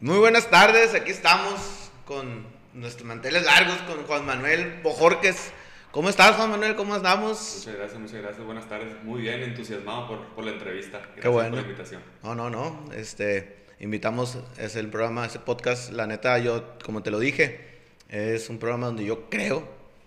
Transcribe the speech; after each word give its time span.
Muy 0.00 0.18
buenas 0.18 0.48
tardes, 0.50 0.94
aquí 0.94 1.10
estamos 1.10 1.90
con 2.04 2.46
nuestros 2.72 3.06
manteles 3.06 3.44
largos, 3.44 3.76
con 3.78 4.04
Juan 4.06 4.24
Manuel 4.24 4.80
Bojorques. 4.82 5.52
¿Cómo 5.90 6.08
estás, 6.08 6.36
Juan 6.36 6.50
Manuel? 6.50 6.76
¿Cómo 6.76 6.94
andamos? 6.94 7.56
Muchas 7.58 7.74
gracias, 7.76 8.00
muchas 8.00 8.22
gracias. 8.22 8.44
Buenas 8.46 8.68
tardes. 8.68 9.02
Muy 9.02 9.22
bien, 9.22 9.42
entusiasmado 9.42 10.06
por, 10.06 10.26
por 10.34 10.44
la 10.44 10.52
entrevista. 10.52 10.98
Gracias 10.98 11.20
Qué 11.22 11.28
bueno. 11.28 11.50
por 11.50 11.56
la 11.56 11.62
invitación. 11.62 12.02
No, 12.22 12.34
no, 12.34 12.50
no. 12.50 12.92
Este, 12.94 13.64
invitamos, 13.80 14.38
es 14.58 14.76
el 14.76 14.88
programa, 14.88 15.26
ese 15.26 15.40
podcast, 15.40 15.90
la 15.92 16.06
neta, 16.06 16.38
yo, 16.38 16.74
como 16.84 17.02
te 17.02 17.10
lo 17.10 17.18
dije, 17.18 17.80
es 18.08 18.48
un 18.50 18.58
programa 18.58 18.86
donde 18.86 19.04
yo 19.04 19.28
creo, 19.30 19.66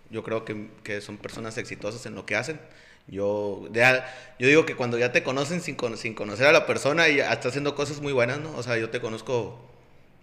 yo 0.09 0.23
creo 0.23 0.45
que, 0.45 0.69
que 0.83 1.01
son 1.01 1.17
personas 1.17 1.57
exitosas 1.57 2.05
en 2.05 2.15
lo 2.15 2.25
que 2.25 2.35
hacen. 2.35 2.61
Yo, 3.07 3.67
ya- 3.73 4.05
yo 4.39 4.47
digo 4.47 4.65
que 4.65 4.75
cuando 4.75 4.97
ya 4.97 5.11
te 5.11 5.23
conocen 5.23 5.59
sin, 5.59 5.75
sin 5.97 6.13
conocer 6.13 6.47
a 6.47 6.51
la 6.53 6.65
persona 6.67 7.09
y 7.09 7.17
ya 7.17 7.33
está 7.33 7.49
haciendo 7.49 7.75
cosas 7.75 7.99
muy 7.99 8.13
buenas, 8.13 8.39
¿no? 8.39 8.55
O 8.55 8.63
sea, 8.63 8.77
yo 8.77 8.89
te 8.91 9.01
conozco, 9.01 9.67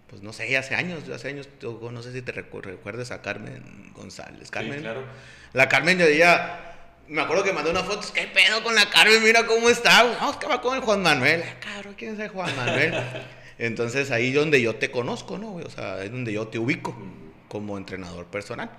pues 0.09 0.21
no 0.21 0.33
sé, 0.33 0.55
hace 0.57 0.75
años, 0.75 1.07
hace 1.09 1.29
años, 1.29 1.47
yo 1.61 1.79
no 1.91 2.01
sé 2.01 2.11
si 2.13 2.21
te 2.21 2.33
recu- 2.33 2.61
recuerdas 2.61 3.11
a 3.11 3.21
Carmen 3.21 3.91
González. 3.93 4.49
Carmen, 4.51 4.75
Sí, 4.75 4.81
claro. 4.81 5.03
la 5.53 5.69
Carmen, 5.69 5.97
yo 5.99 6.07
día, 6.07 6.59
me 7.07 7.21
acuerdo 7.21 7.43
que 7.43 7.53
mandó 7.53 7.71
una 7.71 7.83
foto, 7.83 8.07
¿qué 8.13 8.27
pedo 8.27 8.63
con 8.63 8.73
la 8.75 8.89
Carmen? 8.89 9.23
Mira 9.23 9.45
cómo 9.45 9.69
está. 9.69 10.11
Es 10.29 10.37
que 10.37 10.47
va 10.47 10.61
con 10.61 10.75
el 10.75 10.81
Juan 10.81 11.01
Manuel. 11.01 11.43
Ah, 11.45 11.55
Cabrón, 11.59 11.95
¿quién 11.97 12.13
es 12.13 12.19
el 12.19 12.29
Juan 12.29 12.55
Manuel? 12.55 12.93
Entonces 13.59 14.09
ahí 14.11 14.29
es 14.29 14.35
donde 14.35 14.61
yo 14.61 14.75
te 14.75 14.89
conozco, 14.89 15.37
¿no? 15.37 15.55
O 15.55 15.69
sea, 15.69 16.03
es 16.03 16.11
donde 16.11 16.31
yo 16.33 16.47
te 16.47 16.59
ubico 16.59 16.95
como 17.47 17.77
entrenador 17.77 18.25
personal. 18.27 18.69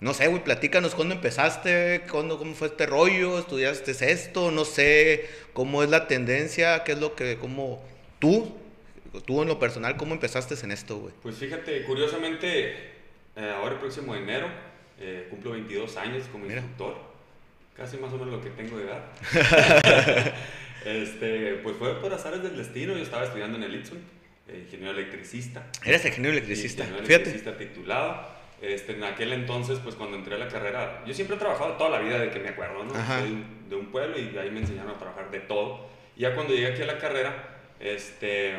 No 0.00 0.14
sé, 0.14 0.28
güey, 0.28 0.44
platícanos 0.44 0.94
cuándo 0.94 1.16
empezaste, 1.16 2.02
cuándo, 2.08 2.38
cómo 2.38 2.54
fue 2.54 2.68
este 2.68 2.86
rollo, 2.86 3.36
estudiaste 3.38 3.90
esto, 4.12 4.52
no 4.52 4.64
sé, 4.64 5.28
cómo 5.54 5.82
es 5.82 5.90
la 5.90 6.06
tendencia, 6.06 6.84
qué 6.84 6.92
es 6.92 6.98
lo 7.00 7.16
que, 7.16 7.36
cómo 7.36 7.82
tú, 8.20 8.56
tú 9.26 9.42
en 9.42 9.48
lo 9.48 9.58
personal, 9.58 9.96
cómo 9.96 10.14
empezaste 10.14 10.54
en 10.62 10.70
esto, 10.72 10.98
güey. 10.98 11.14
Pues 11.22 11.36
fíjate, 11.36 11.82
curiosamente, 11.84 12.72
eh, 13.36 13.54
ahora 13.56 13.74
el 13.74 13.80
próximo 13.80 14.14
enero 14.14 14.48
eh, 15.00 15.26
cumplo 15.30 15.52
22 15.52 15.96
años 15.96 16.24
como 16.30 16.44
Mira. 16.44 16.60
instructor. 16.60 17.08
Casi 17.76 17.96
más 17.98 18.12
o 18.12 18.18
menos 18.18 18.34
lo 18.34 18.40
que 18.42 18.50
tengo 18.50 18.76
de 18.76 18.84
edad. 18.84 19.04
este, 20.84 21.54
pues 21.62 21.76
fue 21.76 22.00
por 22.00 22.12
azares 22.12 22.42
del 22.42 22.56
destino. 22.56 22.94
Yo 22.96 23.02
estaba 23.02 23.24
estudiando 23.24 23.56
en 23.56 23.64
el 23.64 23.74
Itson, 23.76 23.98
eh, 24.48 24.62
ingeniero 24.64 24.92
electricista. 24.98 25.66
Eres 25.84 26.04
ingeniero 26.04 26.36
electricista, 26.36 26.82
Ingeniero 26.82 27.06
fíjate. 27.06 27.30
electricista 27.30 27.56
titulado. 27.58 28.38
Este, 28.60 28.94
en 28.94 29.04
aquel 29.04 29.32
entonces, 29.32 29.78
pues 29.78 29.94
cuando 29.94 30.16
entré 30.16 30.34
a 30.34 30.38
la 30.38 30.48
carrera, 30.48 31.04
yo 31.06 31.14
siempre 31.14 31.36
he 31.36 31.38
trabajado 31.38 31.74
toda 31.74 31.90
la 31.90 32.00
vida 32.00 32.18
de 32.18 32.30
que 32.30 32.40
me 32.40 32.48
acuerdo, 32.48 32.82
¿no? 32.82 32.92
Ajá. 32.92 33.20
Soy 33.20 33.44
de 33.68 33.76
un 33.76 33.86
pueblo 33.86 34.18
y 34.18 34.36
ahí 34.36 34.50
me 34.50 34.58
enseñaron 34.58 34.90
a 34.90 34.98
trabajar 34.98 35.30
de 35.30 35.38
todo. 35.38 35.86
Y 36.16 36.22
ya 36.22 36.34
cuando 36.34 36.52
llegué 36.54 36.66
aquí 36.72 36.82
a 36.82 36.86
la 36.86 36.98
carrera, 36.98 37.60
este, 37.78 38.56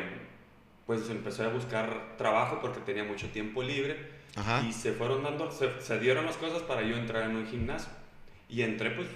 pues 0.90 1.08
empecé 1.08 1.44
a 1.44 1.48
buscar 1.50 2.16
trabajo 2.18 2.58
porque 2.60 2.80
tenía 2.80 3.04
mucho 3.04 3.28
tiempo 3.28 3.62
libre 3.62 3.96
Ajá. 4.34 4.60
y 4.68 4.72
se 4.72 4.90
fueron 4.92 5.22
dando, 5.22 5.48
se, 5.52 5.80
se 5.80 6.00
dieron 6.00 6.26
las 6.26 6.36
cosas 6.36 6.62
para 6.62 6.82
yo 6.82 6.96
entrar 6.96 7.30
en 7.30 7.36
un 7.36 7.46
gimnasio. 7.46 7.92
Y 8.48 8.62
entré 8.62 8.90
pues 8.90 9.06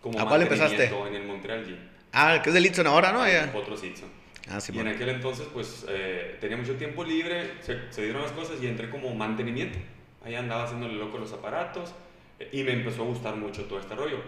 como 0.00 0.20
¿A 0.20 0.28
cuál 0.28 0.42
empezaste? 0.42 0.76
mantenimiento 0.76 1.08
en 1.08 1.14
el 1.20 1.26
Montreal 1.26 1.64
Gym. 1.66 1.76
Ah, 2.12 2.40
que 2.40 2.50
es 2.50 2.54
de 2.54 2.60
Litson 2.60 2.86
ahora, 2.86 3.10
¿no? 3.10 3.26
Ya. 3.26 3.52
Otro 3.52 3.76
Sitson. 3.76 4.08
Ah, 4.48 4.60
sí, 4.60 4.70
Y 4.72 4.78
en 4.78 4.84
bueno. 4.84 4.94
aquel 4.96 5.08
entonces, 5.08 5.48
pues, 5.52 5.84
eh, 5.88 6.36
tenía 6.40 6.56
mucho 6.56 6.76
tiempo 6.76 7.02
libre, 7.02 7.54
se, 7.62 7.90
se 7.90 8.04
dieron 8.04 8.22
las 8.22 8.30
cosas 8.30 8.62
y 8.62 8.68
entré 8.68 8.88
como 8.88 9.12
mantenimiento. 9.12 9.76
Ahí 10.24 10.36
andaba 10.36 10.62
haciéndole 10.62 10.94
loco 10.94 11.18
los 11.18 11.32
aparatos 11.32 11.92
eh, 12.38 12.48
y 12.52 12.62
me 12.62 12.74
empezó 12.74 13.02
a 13.02 13.06
gustar 13.06 13.34
mucho 13.34 13.64
todo 13.64 13.80
este 13.80 13.96
rollo. 13.96 14.18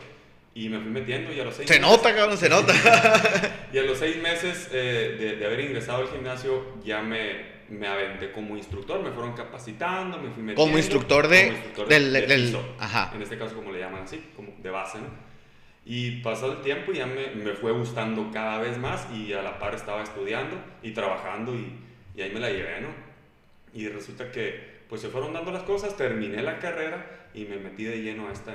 Y 0.58 0.70
me 0.70 0.80
fui 0.80 0.90
metiendo 0.90 1.30
y 1.32 1.38
a 1.38 1.44
los 1.44 1.54
seis 1.54 1.68
Se 1.68 1.78
meses- 1.78 1.86
nota, 1.96 2.14
cabrón, 2.14 2.38
se 2.38 2.48
nota. 2.48 2.72
Y 3.72 3.78
a 3.78 3.82
los 3.82 3.98
seis 3.98 4.16
meses 4.22 4.70
eh, 4.72 5.16
de, 5.20 5.36
de 5.36 5.44
haber 5.46 5.60
ingresado 5.60 5.98
al 6.02 6.08
gimnasio 6.08 6.64
ya 6.82 7.02
me, 7.02 7.42
me 7.68 7.86
aventé 7.86 8.32
como 8.32 8.56
instructor, 8.56 9.02
me 9.02 9.10
fueron 9.10 9.34
capacitando, 9.34 10.16
me 10.16 10.30
fui 10.30 10.42
metiendo. 10.42 10.62
Como 10.62 10.78
instructor 10.78 11.28
de- 11.28 11.42
como 11.42 11.52
instructor 11.52 11.88
del- 11.88 12.12
de 12.12 12.26
del- 12.26 12.44
piso, 12.46 12.74
ajá. 12.78 13.12
En 13.14 13.20
este 13.20 13.36
caso 13.36 13.54
como 13.54 13.70
le 13.70 13.80
llaman 13.80 14.04
así, 14.04 14.24
como 14.34 14.54
de 14.62 14.70
base, 14.70 14.98
¿no? 14.98 15.08
Y 15.84 16.22
pasado 16.22 16.52
el 16.54 16.62
tiempo 16.62 16.90
ya 16.92 17.04
me, 17.06 17.28
me 17.32 17.52
fue 17.52 17.72
gustando 17.72 18.30
cada 18.32 18.58
vez 18.58 18.78
más 18.78 19.06
y 19.14 19.32
a 19.34 19.42
la 19.42 19.58
par 19.58 19.74
estaba 19.74 20.02
estudiando 20.02 20.56
y 20.82 20.92
trabajando 20.92 21.54
y, 21.54 21.70
y 22.16 22.22
ahí 22.22 22.30
me 22.32 22.40
la 22.40 22.50
llevé, 22.50 22.80
¿no? 22.80 22.88
Y 23.74 23.88
resulta 23.88 24.32
que 24.32 24.76
pues 24.88 25.02
se 25.02 25.08
fueron 25.10 25.32
dando 25.34 25.52
las 25.52 25.64
cosas, 25.64 25.96
terminé 25.98 26.40
la 26.42 26.58
carrera 26.60 27.28
y 27.34 27.44
me 27.44 27.56
metí 27.58 27.84
de 27.84 28.00
lleno 28.00 28.28
a 28.28 28.32
esta... 28.32 28.54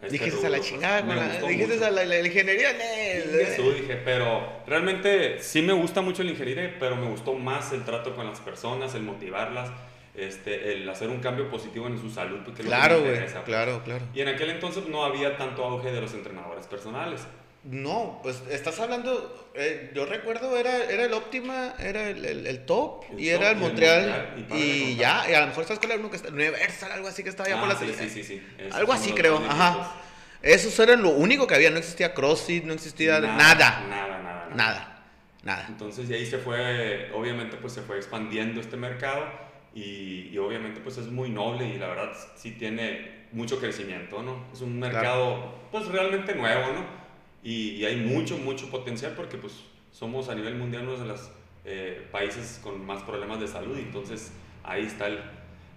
este 0.00 0.18
Dijiste 0.18 0.46
a 0.46 0.50
la 0.50 0.60
chingada, 0.60 1.04
con 1.04 1.16
la- 1.16 1.40
dijiste 1.40 1.84
a 1.84 1.90
la, 1.90 2.04
la- 2.04 2.20
la 2.20 2.26
ingeniería. 2.26 2.70
eso 2.70 3.70
dije, 3.72 3.96
pero 4.04 4.62
realmente 4.66 5.42
sí 5.42 5.60
me 5.62 5.72
gusta 5.72 6.00
mucho 6.02 6.22
el 6.22 6.30
ingeniería, 6.30 6.76
pero 6.78 6.94
me 6.96 7.08
gustó 7.08 7.34
más 7.34 7.72
el 7.72 7.84
trato 7.84 8.14
con 8.14 8.26
las 8.26 8.40
personas, 8.40 8.94
el 8.94 9.02
motivarlas, 9.02 9.70
este, 10.14 10.72
el 10.74 10.88
hacer 10.88 11.08
un 11.08 11.18
cambio 11.20 11.48
positivo 11.50 11.86
en 11.88 11.98
su 12.00 12.10
salud. 12.10 12.38
porque 12.44 12.62
Claro, 12.62 13.00
güey, 13.00 13.18
pues. 13.18 13.34
claro, 13.44 13.82
claro. 13.84 14.04
Y 14.14 14.20
en 14.20 14.28
aquel 14.28 14.50
entonces 14.50 14.86
no 14.88 15.04
había 15.04 15.36
tanto 15.36 15.64
auge 15.64 15.90
de 15.90 16.00
los 16.00 16.14
entrenadores 16.14 16.66
personales. 16.66 17.22
No, 17.70 18.20
pues 18.22 18.42
estás 18.50 18.80
hablando, 18.80 19.50
eh, 19.54 19.90
yo 19.94 20.06
recuerdo 20.06 20.56
era, 20.56 20.84
era 20.84 21.04
el 21.04 21.12
Optima, 21.12 21.74
era 21.78 22.08
el, 22.08 22.24
el- 22.24 22.46
el 22.46 22.64
top 22.64 23.04
El 23.12 23.20
y 23.20 23.26
Top 23.30 23.36
era 23.42 23.50
el 23.50 23.56
y 23.58 23.60
Montreal 23.60 24.46
y 24.50 24.96
ya, 24.96 25.26
y 25.30 25.34
a 25.34 25.40
lo 25.42 25.48
mejor 25.48 25.64
sabes 25.64 25.78
cuál 25.78 25.92
era 25.92 26.00
uno 26.00 26.08
que 26.10 26.16
está, 26.16 26.30
Universal, 26.30 26.92
algo 26.92 27.08
así 27.08 27.22
que 27.22 27.28
estaba 27.28 27.46
allá 27.46 27.56
Ah, 27.56 27.60
por 27.60 27.68
la 27.68 27.76
sí, 27.76 27.92
sí, 27.92 28.08
sí, 28.08 28.24
sí. 28.24 28.42
Algo 28.72 28.92
así 28.94 29.12
creo, 29.12 29.36
ajá. 29.36 29.96
Esos 30.40 30.78
eran 30.78 31.02
lo 31.02 31.10
único 31.10 31.46
que 31.46 31.56
había, 31.56 31.68
no 31.70 31.76
existía 31.76 32.14
CrossFit, 32.14 32.64
no 32.64 32.72
existía 32.72 33.20
nada, 33.20 33.36
Nada, 33.36 33.86
nada, 33.90 34.18
nada. 34.22 34.54
nada, 34.54 35.04
nada. 35.42 35.66
Entonces, 35.68 36.08
y 36.08 36.14
ahí 36.14 36.24
se 36.24 36.38
fue, 36.38 37.10
obviamente, 37.12 37.58
pues 37.58 37.74
se 37.74 37.82
fue 37.82 37.96
expandiendo 37.98 38.62
este 38.62 38.78
mercado 38.78 39.26
y, 39.74 40.30
y 40.32 40.38
obviamente, 40.38 40.80
pues 40.80 40.96
es 40.96 41.08
muy 41.08 41.28
noble 41.28 41.66
y 41.68 41.76
la 41.76 41.88
verdad 41.88 42.12
sí 42.34 42.52
tiene 42.52 43.26
mucho 43.32 43.58
crecimiento, 43.60 44.22
¿no? 44.22 44.46
Es 44.54 44.62
un 44.62 44.78
mercado, 44.78 45.54
pues 45.70 45.86
realmente 45.88 46.34
nuevo, 46.34 46.72
¿no? 46.72 47.07
Y, 47.42 47.70
y 47.76 47.84
hay 47.84 47.96
mucho, 47.96 48.36
mucho 48.38 48.68
potencial 48.70 49.12
porque, 49.16 49.36
pues, 49.36 49.52
somos 49.92 50.28
a 50.28 50.34
nivel 50.34 50.54
mundial 50.56 50.82
uno 50.88 50.98
de 50.98 51.06
los 51.06 51.30
eh, 51.64 52.06
países 52.12 52.60
con 52.62 52.84
más 52.84 53.02
problemas 53.02 53.40
de 53.40 53.48
salud 53.48 53.76
y 53.76 53.82
entonces 53.82 54.30
ahí 54.64 54.84
está 54.84 55.06
el, 55.06 55.18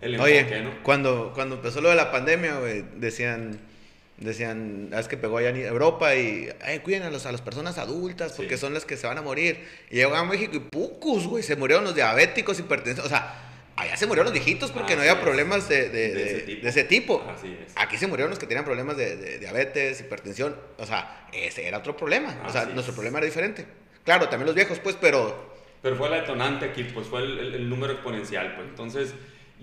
el 0.01 0.13
enfoque, 0.15 0.43
Oye, 0.45 0.61
¿no? 0.63 0.83
cuando, 0.83 1.31
cuando 1.33 1.55
empezó 1.55 1.81
lo 1.81 1.89
de 1.89 1.95
la 1.95 2.11
pandemia, 2.11 2.59
güey, 2.59 2.83
decían, 2.97 3.59
decían, 4.17 4.89
"Ah, 4.93 4.99
es 4.99 5.07
que 5.07 5.17
pegó 5.17 5.37
allá 5.37 5.49
en 5.49 5.57
Europa 5.57 6.15
y, 6.15 6.49
ay, 6.63 6.79
cuiden 6.79 7.03
a, 7.03 7.09
los, 7.09 7.25
a 7.25 7.31
las 7.31 7.41
personas 7.41 7.77
adultas 7.77 8.33
porque 8.33 8.55
Sí. 8.57 8.61
son 8.61 8.73
las 8.73 8.85
que 8.85 8.97
se 8.97 9.07
van 9.07 9.17
a 9.17 9.21
morir. 9.21 9.65
Y 9.89 9.95
llegó 9.95 10.13
a 10.15 10.23
México 10.25 10.55
y 10.55 10.59
pucos, 10.59 11.25
güey, 11.27 11.43
se 11.43 11.55
murieron 11.55 11.83
los 11.83 11.95
diabéticos, 11.95 12.59
hipertensos, 12.59 13.05
o 13.05 13.09
sea, 13.09 13.50
allá 13.81 13.97
se 13.97 14.05
murieron 14.07 14.25
los 14.25 14.33
viejitos 14.33 14.71
porque 14.71 14.95
no 14.95 15.01
había 15.01 15.13
es. 15.13 15.19
problemas 15.19 15.67
de, 15.69 15.89
de- 15.89 16.23
ese 16.23 16.39
tipo. 16.41 16.61
de 16.63 16.69
ese 16.69 16.83
tipo. 16.83 17.25
Así 17.29 17.57
es. 17.65 17.73
Aquí 17.75 17.97
se 17.97 18.07
murieron 18.07 18.29
los 18.29 18.39
que 18.39 18.47
tenían 18.47 18.63
problemas 18.65 18.95
de, 18.97 19.39
diabetes, 19.39 19.99
hipertensión, 20.01 20.55
o 20.77 20.85
sea, 20.85 21.27
ese 21.33 21.67
era 21.67 21.77
otro 21.79 21.95
problema, 21.97 22.41
o 22.47 22.51
sea, 22.51 22.65
nuestro 22.65 22.91
es. 22.91 22.95
problema 22.95 23.17
era 23.19 23.25
diferente. 23.25 23.65
Claro, 24.03 24.29
también 24.29 24.47
los 24.47 24.55
viejos, 24.55 24.79
pues, 24.79 24.95
pero... 24.99 25.51
Pero 25.81 25.95
fue 25.95 26.09
la 26.09 26.17
detonante 26.17 26.65
aquí, 26.65 26.83
pues 26.83 27.07
fue 27.07 27.21
el, 27.23 27.39
el- 27.39 27.55
el 27.55 27.69
número 27.69 27.93
exponencial, 27.93 28.55
pues. 28.55 28.67
Entonces, 28.67 29.13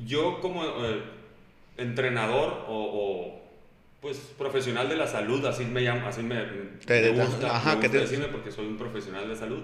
yo 0.05 0.41
como 0.41 0.65
eh, 0.65 1.03
entrenador 1.77 2.65
o, 2.69 2.75
o, 3.35 3.49
pues 4.01 4.17
profesional 4.39 4.89
de 4.89 4.97
la 4.97 5.07
salud, 5.07 5.45
así 5.47 5.65
me 5.65 5.81
llamo, 5.81 6.07
así 6.09 6.23
me, 6.23 6.37
Te- 6.87 7.13
me 7.13 7.25
gusta, 7.25 7.57
ajá, 7.57 7.75
me 7.77 7.81
que 7.81 7.87
gusta 7.89 7.93
te- 7.99 8.05
decirme 8.05 8.27
porque 8.29 8.51
soy 8.53 8.67
un 8.67 8.77
profesional 8.77 9.29
de 9.29 9.37
salud. 9.37 9.63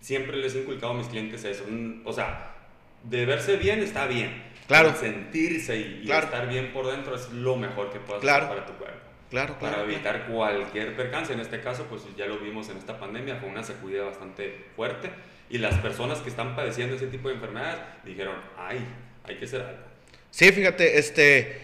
Siempre 0.00 0.36
les 0.38 0.54
he 0.54 0.60
inculcado 0.60 0.92
a 0.92 0.96
mis 0.96 1.08
clientes 1.08 1.44
eso. 1.44 1.64
O 2.04 2.12
sea, 2.12 2.54
de 3.04 3.26
verse 3.26 3.56
bien 3.56 3.80
está 3.80 4.06
bien. 4.06 4.42
Claro. 4.66 4.94
Sentirse 4.94 5.76
y, 5.76 6.10
estar 6.10 6.48
bien 6.48 6.72
por 6.72 6.90
dentro 6.90 7.16
es 7.16 7.28
lo 7.32 7.56
mejor 7.56 7.90
que 7.92 7.98
puedes 7.98 8.20
Claro. 8.20 8.46
hacer 8.46 8.56
para 8.58 8.66
tu 8.66 8.74
cuerpo. 8.74 9.00
Claro, 9.30 9.56
claro. 9.58 9.60
Para 9.60 9.74
claro. 9.82 9.90
evitar 9.90 10.26
cualquier 10.26 10.96
percance. 10.96 11.32
En 11.32 11.40
este 11.40 11.60
caso, 11.60 11.86
pues 11.88 12.02
ya 12.16 12.26
lo 12.26 12.38
vimos 12.38 12.68
en 12.68 12.76
esta 12.76 12.98
pandemia, 12.98 13.36
fue 13.36 13.48
una 13.48 13.62
sacudida 13.62 14.04
bastante 14.04 14.66
fuerte. 14.76 15.10
Y 15.48 15.58
las 15.58 15.76
personas 15.78 16.18
que 16.20 16.30
están 16.30 16.54
padeciendo 16.54 16.94
ese 16.94 17.08
tipo 17.08 17.28
de 17.28 17.34
enfermedades 17.34 17.80
dijeron, 18.04 18.36
ay, 18.56 18.78
hay 19.24 19.36
que 19.36 19.44
hacer 19.44 19.62
algo. 19.62 19.82
Sí, 20.30 20.50
fíjate, 20.52 20.98
este, 20.98 21.60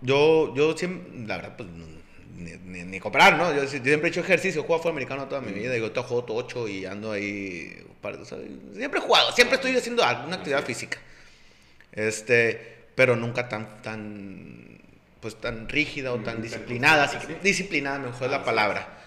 yo, 0.00 0.52
yo 0.54 0.76
siempre, 0.76 1.26
la 1.26 1.36
verdad, 1.36 1.56
pues, 1.56 1.68
no, 1.68 1.86
ni, 2.40 2.52
ni, 2.64 2.84
ni 2.84 3.00
comprar, 3.00 3.36
¿no? 3.36 3.54
Yo, 3.54 3.66
si- 3.68 3.78
yo 3.78 3.84
siempre 3.84 4.08
he 4.08 4.10
hecho 4.10 4.20
ejercicio, 4.20 4.60
he 4.60 4.64
jugado 4.64 4.82
fútbol 4.82 4.92
americano 4.92 5.28
toda 5.28 5.40
mi 5.40 5.52
vida, 5.52 5.76
y 5.76 5.80
ahorita 5.80 6.02
juego 6.02 6.24
tocho 6.24 6.66
y 6.68 6.84
ando 6.86 7.12
ahí, 7.12 7.76
par- 8.00 8.14
o 8.16 8.24
sea, 8.24 8.38
siempre 8.74 8.98
he 9.00 9.02
jugado, 9.02 9.32
siempre 9.32 9.56
estoy 9.56 9.76
haciendo 9.76 10.02
alguna 10.04 10.36
actividad 10.36 10.64
física, 10.64 10.98
este, 11.92 12.84
pero 12.94 13.16
nunca 13.16 13.48
tan, 13.48 13.82
tan, 13.82 14.78
pues, 15.20 15.36
tan 15.36 15.68
rígida 15.68 16.12
o 16.12 16.18
tan 16.20 16.42
disciplinada, 16.42 17.04
así 17.04 17.16
constante, 17.16 17.40
que- 17.40 17.48
sí. 17.48 17.48
disciplinada 17.48 17.98
mejor 17.98 18.24
es 18.24 18.30
la 18.30 18.44
palabra, 18.44 18.98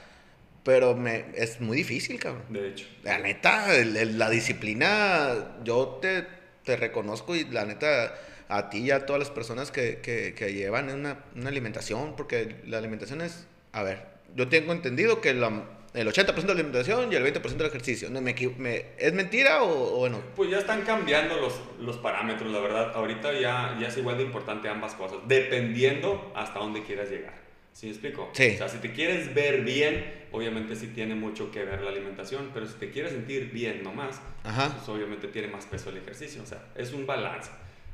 pero 0.64 0.96
me, 0.96 1.26
es 1.36 1.60
muy 1.62 1.78
difícil, 1.78 2.20
cabrón. 2.20 2.44
De 2.50 2.70
hecho. 2.70 2.86
La 3.04 3.20
neta, 3.20 3.76
el- 3.76 3.98
el- 3.98 4.18
la 4.18 4.30
disciplina, 4.30 5.58
yo 5.64 6.00
te, 6.02 6.26
te 6.64 6.76
reconozco 6.78 7.36
y 7.36 7.46
la 7.46 7.66
neta, 7.66 8.14
a 8.58 8.70
ti 8.70 8.80
y 8.80 8.92
a 8.92 9.06
todas 9.06 9.20
las 9.20 9.32
personas 9.32 9.72
que, 9.72 10.00
que, 10.00 10.34
que 10.36 10.54
llevan 10.54 10.90
una, 10.90 11.24
una 11.36 11.50
alimentación, 11.50 12.16
porque 12.16 12.58
la 12.68 12.78
alimentación 12.78 13.22
es, 13.22 13.48
a 13.72 13.84
ver, 13.84 14.06
yo 14.36 14.48
tengo 14.48 14.74
entendido 14.74 15.22
que 15.22 15.34
la, 15.34 15.64
el 15.94 16.08
80% 16.08 16.36
de 16.36 16.46
la 16.48 16.54
alimentación 16.54 17.12
y 17.12 17.16
el 17.16 17.26
20% 17.26 17.42
del 17.42 17.68
ejercicio. 17.68 18.10
¿No, 18.10 18.22
me, 18.22 18.36
me, 18.58 18.86
¿Es 18.98 19.14
mentira 19.14 19.64
o, 19.64 19.98
bueno? 19.98 20.22
Pues 20.36 20.50
ya 20.50 20.60
están 20.60 20.82
cambiando 20.82 21.38
los, 21.38 21.60
los 21.80 21.98
parámetros, 21.98 22.52
la 22.52 22.60
verdad. 22.60 22.92
Ahorita 22.96 23.32
ya, 23.34 23.78
ya 23.80 23.88
es 23.88 23.98
igual 23.98 24.18
de 24.18 24.24
importante 24.24 24.70
ambas 24.70 24.94
cosas, 24.94 25.20
dependiendo 25.28 26.32
hasta 26.36 26.60
dónde 26.60 26.84
quieras 26.84 27.10
llegar. 27.10 27.34
¿Sí 27.74 27.88
me 27.88 27.92
explico? 27.92 28.30
Sí. 28.34 28.52
O 28.54 28.58
sea, 28.58 28.70
si 28.70 28.78
te 28.78 28.94
quieres 28.94 29.34
ver 29.34 29.62
bien, 29.62 30.26
obviamente 30.32 30.76
sí 30.76 30.88
tiene 30.88 31.16
mucho 31.16 31.50
que 31.52 31.66
ver 31.66 31.82
la 31.82 31.90
alimentación, 31.90 32.52
pero 32.54 32.68
si 32.68 32.76
te 32.76 32.92
quieres 32.92 33.14
sentir 33.14 33.52
bien 33.52 33.84
nomás, 33.84 34.22
Ajá. 34.44 34.70
pues 34.76 34.88
obviamente 34.90 35.28
tiene 35.28 35.48
más 35.48 35.66
peso 35.66 35.90
el 35.90 35.98
ejercicio. 35.98 36.44
O 36.44 36.46
sea, 36.46 36.64
es 36.76 36.94
un 36.94 37.08
balance. 37.08 37.50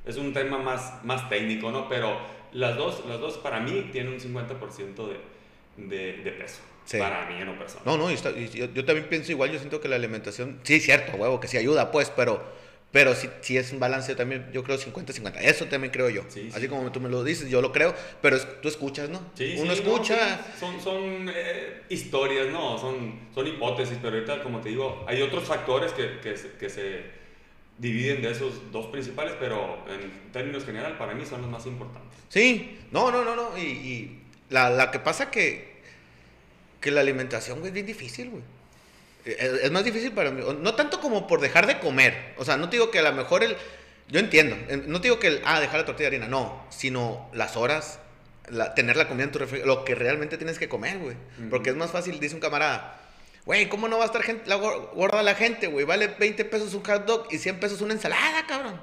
Es 0.06 0.18
un 0.18 0.34
tema 0.34 0.58
más, 0.58 1.04
más 1.04 1.30
técnico, 1.30 1.72
¿no? 1.72 1.88
Pero 1.90 2.18
las 2.54 2.76
dos, 2.78 3.04
las 3.08 3.20
dos 3.20 3.38
para 3.38 3.60
mí 3.60 3.90
tienen 3.92 4.14
un 4.14 4.20
50% 4.20 5.08
de, 5.08 5.18
de, 5.88 6.18
de 6.24 6.32
peso. 6.32 6.60
Sí. 6.86 6.98
Para 6.98 7.28
mí 7.30 7.36
en 7.40 7.46
lo 7.46 7.58
personal. 7.60 7.84
No, 7.86 7.98
no, 7.98 8.10
está- 8.10 8.32
yo, 8.32 8.66
yo 8.74 8.86
también 8.86 9.08
pienso 9.08 9.32
igual, 9.32 9.52
yo 9.52 9.60
siento 9.60 9.80
que 9.80 9.88
la 9.88 9.96
alimentación, 9.98 10.60
sí, 10.64 10.80
cierto, 10.80 11.16
huevo, 11.18 11.40
que 11.40 11.48
sí 11.48 11.56
ayuda, 11.58 11.92
pues, 11.92 12.10
pero, 12.16 12.42
pero 12.92 13.14
sí, 13.14 13.30
sí 13.42 13.58
es 13.58 13.72
un 13.72 13.80
balance 13.80 14.16
también, 14.16 14.50
yo 14.52 14.64
creo 14.64 14.76
50-50, 14.80 15.36
eso 15.42 15.66
también 15.66 15.92
creo 15.94 16.10
yo. 16.10 16.24
Sí, 16.30 16.50
sí. 16.50 16.52
Así 16.56 16.68
como 16.68 16.92
tú 16.92 17.00
me 17.00 17.08
lo 17.10 17.24
dices, 17.24 17.48
yo 17.48 17.62
lo 17.62 17.72
creo, 17.72 17.94
pero 18.24 18.38
es- 18.38 18.48
tú 18.62 18.68
escuchas, 18.70 19.08
¿no? 19.10 19.20
Sí, 19.36 19.54
Uno 19.60 19.76
sí, 19.76 19.84
no, 19.84 19.92
escucha, 19.92 20.38
sí, 20.56 20.60
son 20.60 20.82
son 20.82 21.30
eh, 21.32 21.84
historias, 21.90 22.48
¿no? 22.48 22.80
Son, 22.80 23.20
son 23.36 23.46
hipótesis, 23.46 24.00
pero 24.02 24.16
ahorita, 24.16 24.42
como 24.42 24.60
te 24.60 24.70
digo, 24.70 25.06
hay 25.08 25.22
otros 25.22 25.44
factores 25.44 25.92
que, 25.94 26.20
que, 26.22 26.34
que 26.60 26.70
se 26.72 27.19
dividen 27.80 28.22
de 28.22 28.32
esos 28.32 28.72
dos 28.72 28.88
principales, 28.88 29.34
pero 29.40 29.84
en 29.90 30.32
términos 30.32 30.66
general, 30.66 30.98
para 30.98 31.14
mí 31.14 31.26
son 31.26 31.42
los 31.42 31.50
más 31.50 31.66
importantes. 31.66 32.12
sí, 32.30 32.78
no, 32.92 33.10
no, 33.12 33.24
no, 33.24 33.36
no, 33.36 33.58
y, 33.58 33.62
y 33.62 34.22
la, 34.50 34.70
la 34.70 34.92
que 34.92 35.00
pasa 35.00 35.32
que, 35.32 35.80
que 36.82 36.92
la 36.92 37.02
alimentación, 37.02 37.60
güey, 37.60 37.70
es 37.70 37.74
bien 37.74 37.86
difícil, 37.86 38.30
güey. 38.30 38.44
Es, 39.26 39.38
es 39.64 39.72
más 39.72 39.84
difícil 39.84 40.12
para 40.12 40.32
mí, 40.32 40.42
no 40.62 40.76
tanto 40.76 41.00
como 41.02 41.28
por 41.28 41.40
dejar 41.42 41.68
de 41.68 41.80
comer, 41.80 42.34
o 42.38 42.46
sea, 42.46 42.58
no 42.58 42.70
te 42.70 42.78
digo 42.78 42.90
que 42.92 43.00
a 43.00 43.04
lo 43.04 43.14
mejor 43.14 43.44
el, 43.44 43.56
yo 44.08 44.20
entiendo, 44.20 44.56
eh, 44.70 44.82
no 44.88 45.00
te 45.02 45.08
digo 45.10 45.20
que 45.20 45.28
el, 45.28 45.42
ah, 45.46 45.60
dejar 45.60 45.80
la 45.82 45.86
tortilla 45.86 46.10
de 46.10 46.16
harina, 46.18 46.28
no, 46.30 46.66
sino 46.70 47.30
las 47.34 47.56
horas, 47.58 48.00
la- 48.50 48.74
tener 48.74 48.96
la 48.98 49.08
comida 49.08 49.26
en 49.26 49.32
tu 49.32 49.40
refri- 49.40 49.64
lo 49.64 49.86
que 49.86 49.94
realmente 49.94 50.38
tienes 50.38 50.58
que 50.58 50.68
comer, 50.70 50.98
güey. 50.98 51.16
Ujú. 51.40 51.50
Porque 51.50 51.70
es 51.70 51.76
más 51.76 51.92
fácil, 51.92 52.20
dice 52.20 52.34
un 52.34 52.42
camarada, 52.42 53.00
güey, 53.46 53.68
¿cómo 53.70 53.88
no 53.88 53.98
va 53.98 54.04
a 54.04 54.08
estar 54.08 54.22
gente, 54.24 54.50
la 54.50 54.58
gor- 54.58 54.92
gorda 54.94 55.22
la 55.24 55.36
gente, 55.36 55.68
güey? 55.68 55.86
Vale 55.86 56.08
20 56.08 56.46
pesos 56.46 56.74
un 56.74 56.84
hot 56.84 57.06
dog 57.06 57.28
y 57.32 57.38
100 57.38 57.60
pesos 57.60 57.82
una 57.82 57.94
ensalada, 57.94 58.46
cabrón. 58.48 58.80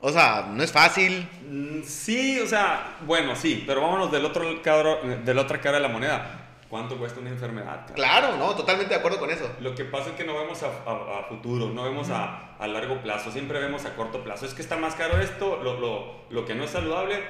O 0.00 0.10
sea, 0.10 0.48
no 0.50 0.62
es 0.62 0.72
fácil. 0.72 1.28
Mm, 1.48 1.82
Sí, 1.84 2.40
o 2.40 2.46
sea, 2.46 2.96
bueno, 3.06 3.34
sí, 3.36 3.62
pero 3.66 3.80
vámonos 3.82 4.10
del 4.10 4.24
otro 4.24 4.60
cara, 4.62 4.96
de 5.02 5.34
la 5.34 5.42
otra 5.42 5.60
cara 5.60 5.76
de 5.76 5.82
la 5.82 5.88
moneda. 5.88 6.38
¿Cuánto 6.68 6.96
cuesta 6.96 7.20
una 7.20 7.28
enfermedad? 7.30 7.82
cara? 7.82 7.94
Claro, 7.94 8.36
no, 8.38 8.54
totalmente 8.56 8.94
de 8.94 8.98
acuerdo 9.00 9.18
con 9.20 9.30
eso. 9.30 9.48
Lo 9.60 9.74
que 9.74 9.84
pasa 9.84 10.10
es 10.10 10.16
que 10.16 10.24
no 10.24 10.34
vemos 10.34 10.62
a, 10.62 10.68
a- 10.68 11.18
a 11.20 11.24
futuro, 11.28 11.68
no 11.68 11.82
vemos 11.84 12.08
a, 12.10 12.56
a 12.58 12.66
largo 12.66 13.00
plazo, 13.02 13.30
siempre 13.30 13.60
vemos 13.60 13.84
a 13.84 13.94
corto 13.94 14.24
plazo. 14.24 14.46
Es 14.46 14.54
que 14.54 14.62
está 14.62 14.76
más 14.78 14.94
caro 14.94 15.20
esto, 15.20 15.60
lo, 15.62 15.78
lo, 15.78 16.14
lo 16.30 16.44
que 16.46 16.54
no 16.54 16.64
es 16.64 16.70
saludable, 16.70 17.22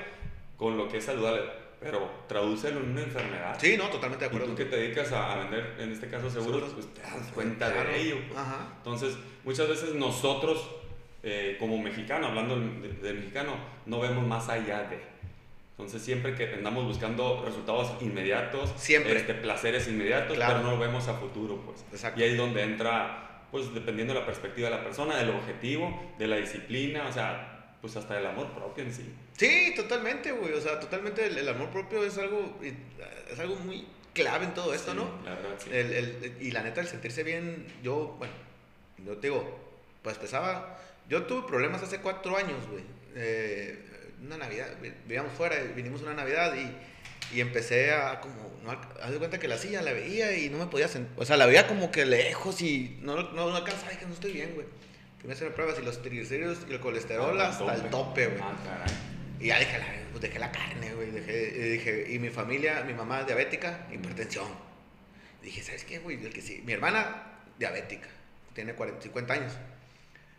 con 0.56 0.76
lo 0.78 0.88
que 0.88 0.98
es 0.98 1.04
saludable, 1.04 1.42
pero 1.82 2.10
tradúcelo 2.28 2.80
en 2.80 2.90
una 2.90 3.02
enfermedad. 3.02 3.56
Sí, 3.60 3.76
no, 3.76 3.84
totalmente 3.88 4.24
de 4.24 4.26
Y 4.26 4.28
acuerdo. 4.36 4.46
tú 4.48 4.56
que 4.56 4.64
te 4.66 4.76
dedicas 4.76 5.12
a, 5.12 5.36
vender, 5.36 5.74
en 5.78 5.92
este 5.92 6.08
caso 6.08 6.30
seguros, 6.30 6.70
pues 6.74 6.86
te 6.94 7.00
das 7.02 7.30
cuenta 7.34 7.72
Claro. 7.72 7.88
de 7.90 8.00
ello. 8.00 8.16
pues. 8.28 8.38
Ajá. 8.38 8.68
Entonces, 8.78 9.16
muchas 9.44 9.68
veces 9.68 9.94
nosotros, 9.94 10.68
eh, 11.22 11.56
como 11.58 11.78
mexicano, 11.78 12.28
hablando 12.28 12.58
de, 12.58 12.88
de 12.88 13.12
mexicano, 13.14 13.54
no 13.86 14.00
vemos 14.00 14.26
más 14.26 14.48
allá 14.48 14.82
de. 14.84 14.98
Entonces, 15.72 16.02
siempre 16.02 16.34
que 16.34 16.52
andamos 16.54 16.84
buscando 16.84 17.42
resultados 17.44 17.92
inmediatos, 18.02 18.72
Siempre. 18.76 19.16
este, 19.16 19.34
placeres 19.34 19.88
inmediatos, 19.88 20.36
Claro. 20.36 20.54
pero 20.58 20.64
no 20.64 20.70
lo 20.76 20.78
vemos 20.78 21.08
a 21.08 21.14
futuro, 21.14 21.56
pues. 21.64 21.84
Exacto. 21.90 22.20
Y 22.20 22.24
ahí 22.24 22.30
es 22.32 22.36
donde 22.36 22.62
entra, 22.62 23.46
pues, 23.50 23.72
dependiendo 23.74 24.14
de 24.14 24.20
la 24.20 24.26
perspectiva 24.26 24.68
de 24.68 24.76
la 24.76 24.84
persona, 24.84 25.16
del 25.16 25.30
objetivo, 25.30 26.14
de 26.18 26.26
la 26.28 26.36
disciplina, 26.36 27.06
o 27.08 27.12
sea, 27.12 27.61
pues 27.82 27.94
hasta 27.96 28.14
del 28.14 28.26
amor 28.26 28.50
propio 28.52 28.84
en 28.84 28.94
sí. 28.94 29.12
Sí, 29.36 29.74
totalmente, 29.76 30.32
güey. 30.32 30.54
O 30.54 30.60
sea, 30.60 30.80
totalmente 30.80 31.26
el, 31.26 31.36
el 31.36 31.48
amor 31.48 31.68
propio 31.70 32.02
es 32.04 32.16
algo, 32.16 32.58
es 33.30 33.38
algo 33.38 33.56
muy 33.56 33.86
clave 34.14 34.44
en 34.46 34.54
todo 34.54 34.72
esto, 34.72 34.92
Sí, 34.92 34.96
¿no? 34.96 35.10
La 35.24 35.34
verdad, 35.34 35.50
sí. 35.62 35.70
El- 35.72 35.92
el- 35.92 36.36
y 36.40 36.50
la 36.52 36.62
neta, 36.62 36.80
el 36.80 36.86
sentirse 36.86 37.22
bien, 37.24 37.66
yo, 37.82 38.14
bueno, 38.18 38.32
yo 39.04 39.16
te 39.18 39.26
digo, 39.26 39.58
pues 40.02 40.16
pesaba, 40.16 40.78
yo 41.08 41.24
tuve 41.24 41.46
problemas 41.48 41.82
hace 41.82 41.98
cuatro 41.98 42.36
años, 42.36 42.66
güey. 42.70 42.84
Eh, 43.16 43.78
una 44.22 44.36
Navidad, 44.38 44.68
vi- 44.80 44.92
vivíamos 45.06 45.32
fuera, 45.32 45.56
vinimos 45.74 46.02
una 46.02 46.14
Navidad 46.14 46.54
y, 46.54 47.36
y 47.36 47.40
empecé 47.40 47.92
a 47.92 48.20
como, 48.20 48.52
no, 48.62 48.70
haz 48.70 49.10
de 49.10 49.18
cuenta 49.18 49.38
que 49.40 49.48
la 49.48 49.58
silla 49.58 49.82
la 49.82 49.92
veía 49.92 50.36
y 50.38 50.48
no 50.50 50.58
me 50.58 50.66
podía 50.66 50.86
sentar, 50.86 51.12
o 51.20 51.24
sea, 51.24 51.36
la 51.36 51.46
veía 51.46 51.66
como 51.66 51.90
que 51.90 52.04
lejos 52.06 52.62
y 52.62 52.98
no, 53.00 53.16
no, 53.16 53.50
no 53.50 53.56
alcanzaba, 53.56 53.90
que 53.98 54.06
no 54.06 54.14
estoy 54.14 54.32
bien, 54.32 54.52
güey. 54.54 54.66
A 55.28 55.32
hacer 55.32 55.54
pruebas 55.54 55.78
y 55.80 55.84
los 55.84 56.02
triglicéridos 56.02 56.58
y 56.68 56.72
el 56.72 56.80
colesterol 56.80 57.40
hasta 57.40 57.74
el 57.74 57.90
tope, 57.90 58.26
güey. 58.26 58.40
Ah, 58.42 58.56
caray. 58.64 59.12
Y 59.38 59.46
ya 59.46 59.58
dejé 59.58 59.78
la, 59.78 59.86
pues 60.10 60.20
dejé 60.20 60.38
la 60.38 60.50
carne, 60.50 60.94
güey. 60.94 61.10
Dejé, 61.10 61.52
y 61.56 61.68
dije, 61.70 62.06
y 62.08 62.18
mi 62.18 62.30
familia, 62.30 62.82
mi 62.84 62.92
mamá 62.92 63.22
diabética, 63.22 63.86
hipertensión. 63.92 64.46
Y 65.42 65.46
dije, 65.46 65.62
¿sabes 65.62 65.84
qué, 65.84 66.00
güey? 66.00 66.24
El 66.24 66.32
que 66.32 66.42
sí. 66.42 66.62
Mi 66.64 66.72
hermana, 66.72 67.24
diabética, 67.58 68.08
tiene 68.52 68.74
40, 68.74 69.02
50 69.02 69.34
años. 69.34 69.52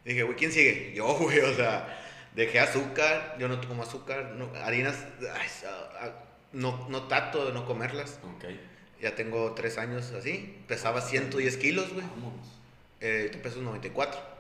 Y 0.06 0.10
dije, 0.10 0.24
güey, 0.24 0.38
¿quién 0.38 0.52
sigue? 0.52 0.92
Yo, 0.96 1.18
güey, 1.18 1.40
o 1.40 1.54
sea, 1.56 2.00
dejé 2.36 2.60
azúcar, 2.60 3.36
yo 3.40 3.48
no 3.48 3.62
como 3.68 3.84
azúcar, 3.84 4.34
no, 4.36 4.52
harinas, 4.64 4.98
ay, 5.22 5.48
ah, 5.66 5.90
ah, 6.02 6.10
no, 6.52 6.88
no 6.90 7.08
trato 7.08 7.46
de 7.46 7.54
no 7.54 7.66
comerlas. 7.66 8.20
Ok. 8.36 8.46
Ya 9.02 9.16
tengo 9.16 9.54
tres 9.54 9.78
años 9.78 10.12
así, 10.14 10.58
pesaba 10.68 11.02
110 11.02 11.58
kilos, 11.58 11.94
güey. 11.94 12.06
Vámonos. 12.08 12.48
Eh, 13.02 13.30
te 13.32 13.38
peso 13.38 13.62
94. 13.62 14.33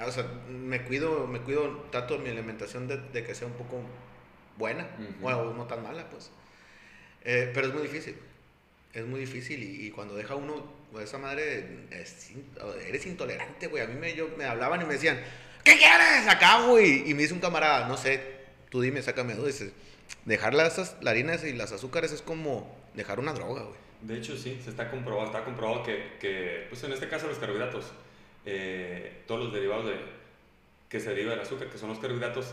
Ah, 0.00 0.06
o 0.06 0.12
sea, 0.12 0.24
me 0.48 0.82
cuido, 0.82 1.26
me 1.26 1.40
cuido, 1.40 1.86
trato 1.90 2.18
mi 2.18 2.30
alimentación 2.30 2.88
de, 2.88 2.96
de 2.96 3.22
que 3.22 3.34
sea 3.34 3.46
un 3.46 3.52
poco 3.52 3.82
buena, 4.56 4.88
Ujú. 4.98 5.20
bueno, 5.20 5.52
no 5.52 5.66
tan 5.66 5.82
mala, 5.82 6.08
pues. 6.08 6.30
Eh, 7.24 7.50
pero 7.52 7.66
es 7.66 7.74
muy 7.74 7.82
difícil, 7.82 8.16
es 8.94 9.04
muy 9.04 9.20
difícil 9.20 9.62
y, 9.62 9.86
y 9.86 9.90
cuando 9.90 10.14
deja 10.14 10.34
uno 10.36 10.72
pues, 10.90 11.04
esa 11.04 11.18
madre, 11.18 11.86
es 11.90 12.30
eres 12.86 13.04
intolerante, 13.06 13.66
güey. 13.66 13.82
A 13.82 13.86
mí 13.86 13.94
me, 13.94 14.14
yo, 14.14 14.28
me 14.38 14.44
hablaban 14.44 14.80
y 14.80 14.84
me 14.86 14.94
decían, 14.94 15.20
¿qué 15.64 15.76
quieres 15.76 16.26
acá, 16.28 16.66
güey? 16.66 17.08
Y 17.08 17.14
me 17.14 17.22
dice 17.22 17.34
un 17.34 17.40
camarada, 17.40 17.86
no 17.86 17.96
sé, 17.96 18.22
tú 18.70 18.80
dime, 18.80 19.02
sácame 19.02 19.34
duda, 19.34 19.48
dice, 19.48 19.72
dejar 20.24 20.54
las, 20.54 20.78
las 20.78 21.06
harinas 21.06 21.44
y 21.44 21.52
las 21.52 21.72
azúcares 21.72 22.10
es 22.12 22.22
como 22.22 22.74
dejar 22.94 23.20
una 23.20 23.34
droga, 23.34 23.62
güey. 23.62 23.78
De 24.00 24.16
hecho, 24.16 24.34
sí, 24.36 24.58
se 24.64 24.70
está 24.70 24.90
comprobado, 24.90 25.26
está 25.26 25.44
comprobado 25.44 25.82
que, 25.82 26.16
que, 26.18 26.66
pues 26.70 26.82
en 26.84 26.92
este 26.92 27.06
caso 27.06 27.26
los 27.26 27.38
carbohidratos, 27.38 27.92
eh, 28.46 29.22
todos 29.26 29.44
los 29.44 29.52
derivados 29.52 29.86
de, 29.86 29.96
que 30.88 31.00
se 31.00 31.10
deriva 31.10 31.30
del 31.30 31.40
azúcar, 31.40 31.68
que 31.68 31.78
son 31.78 31.90
los 31.90 31.98
carbohidratos, 31.98 32.52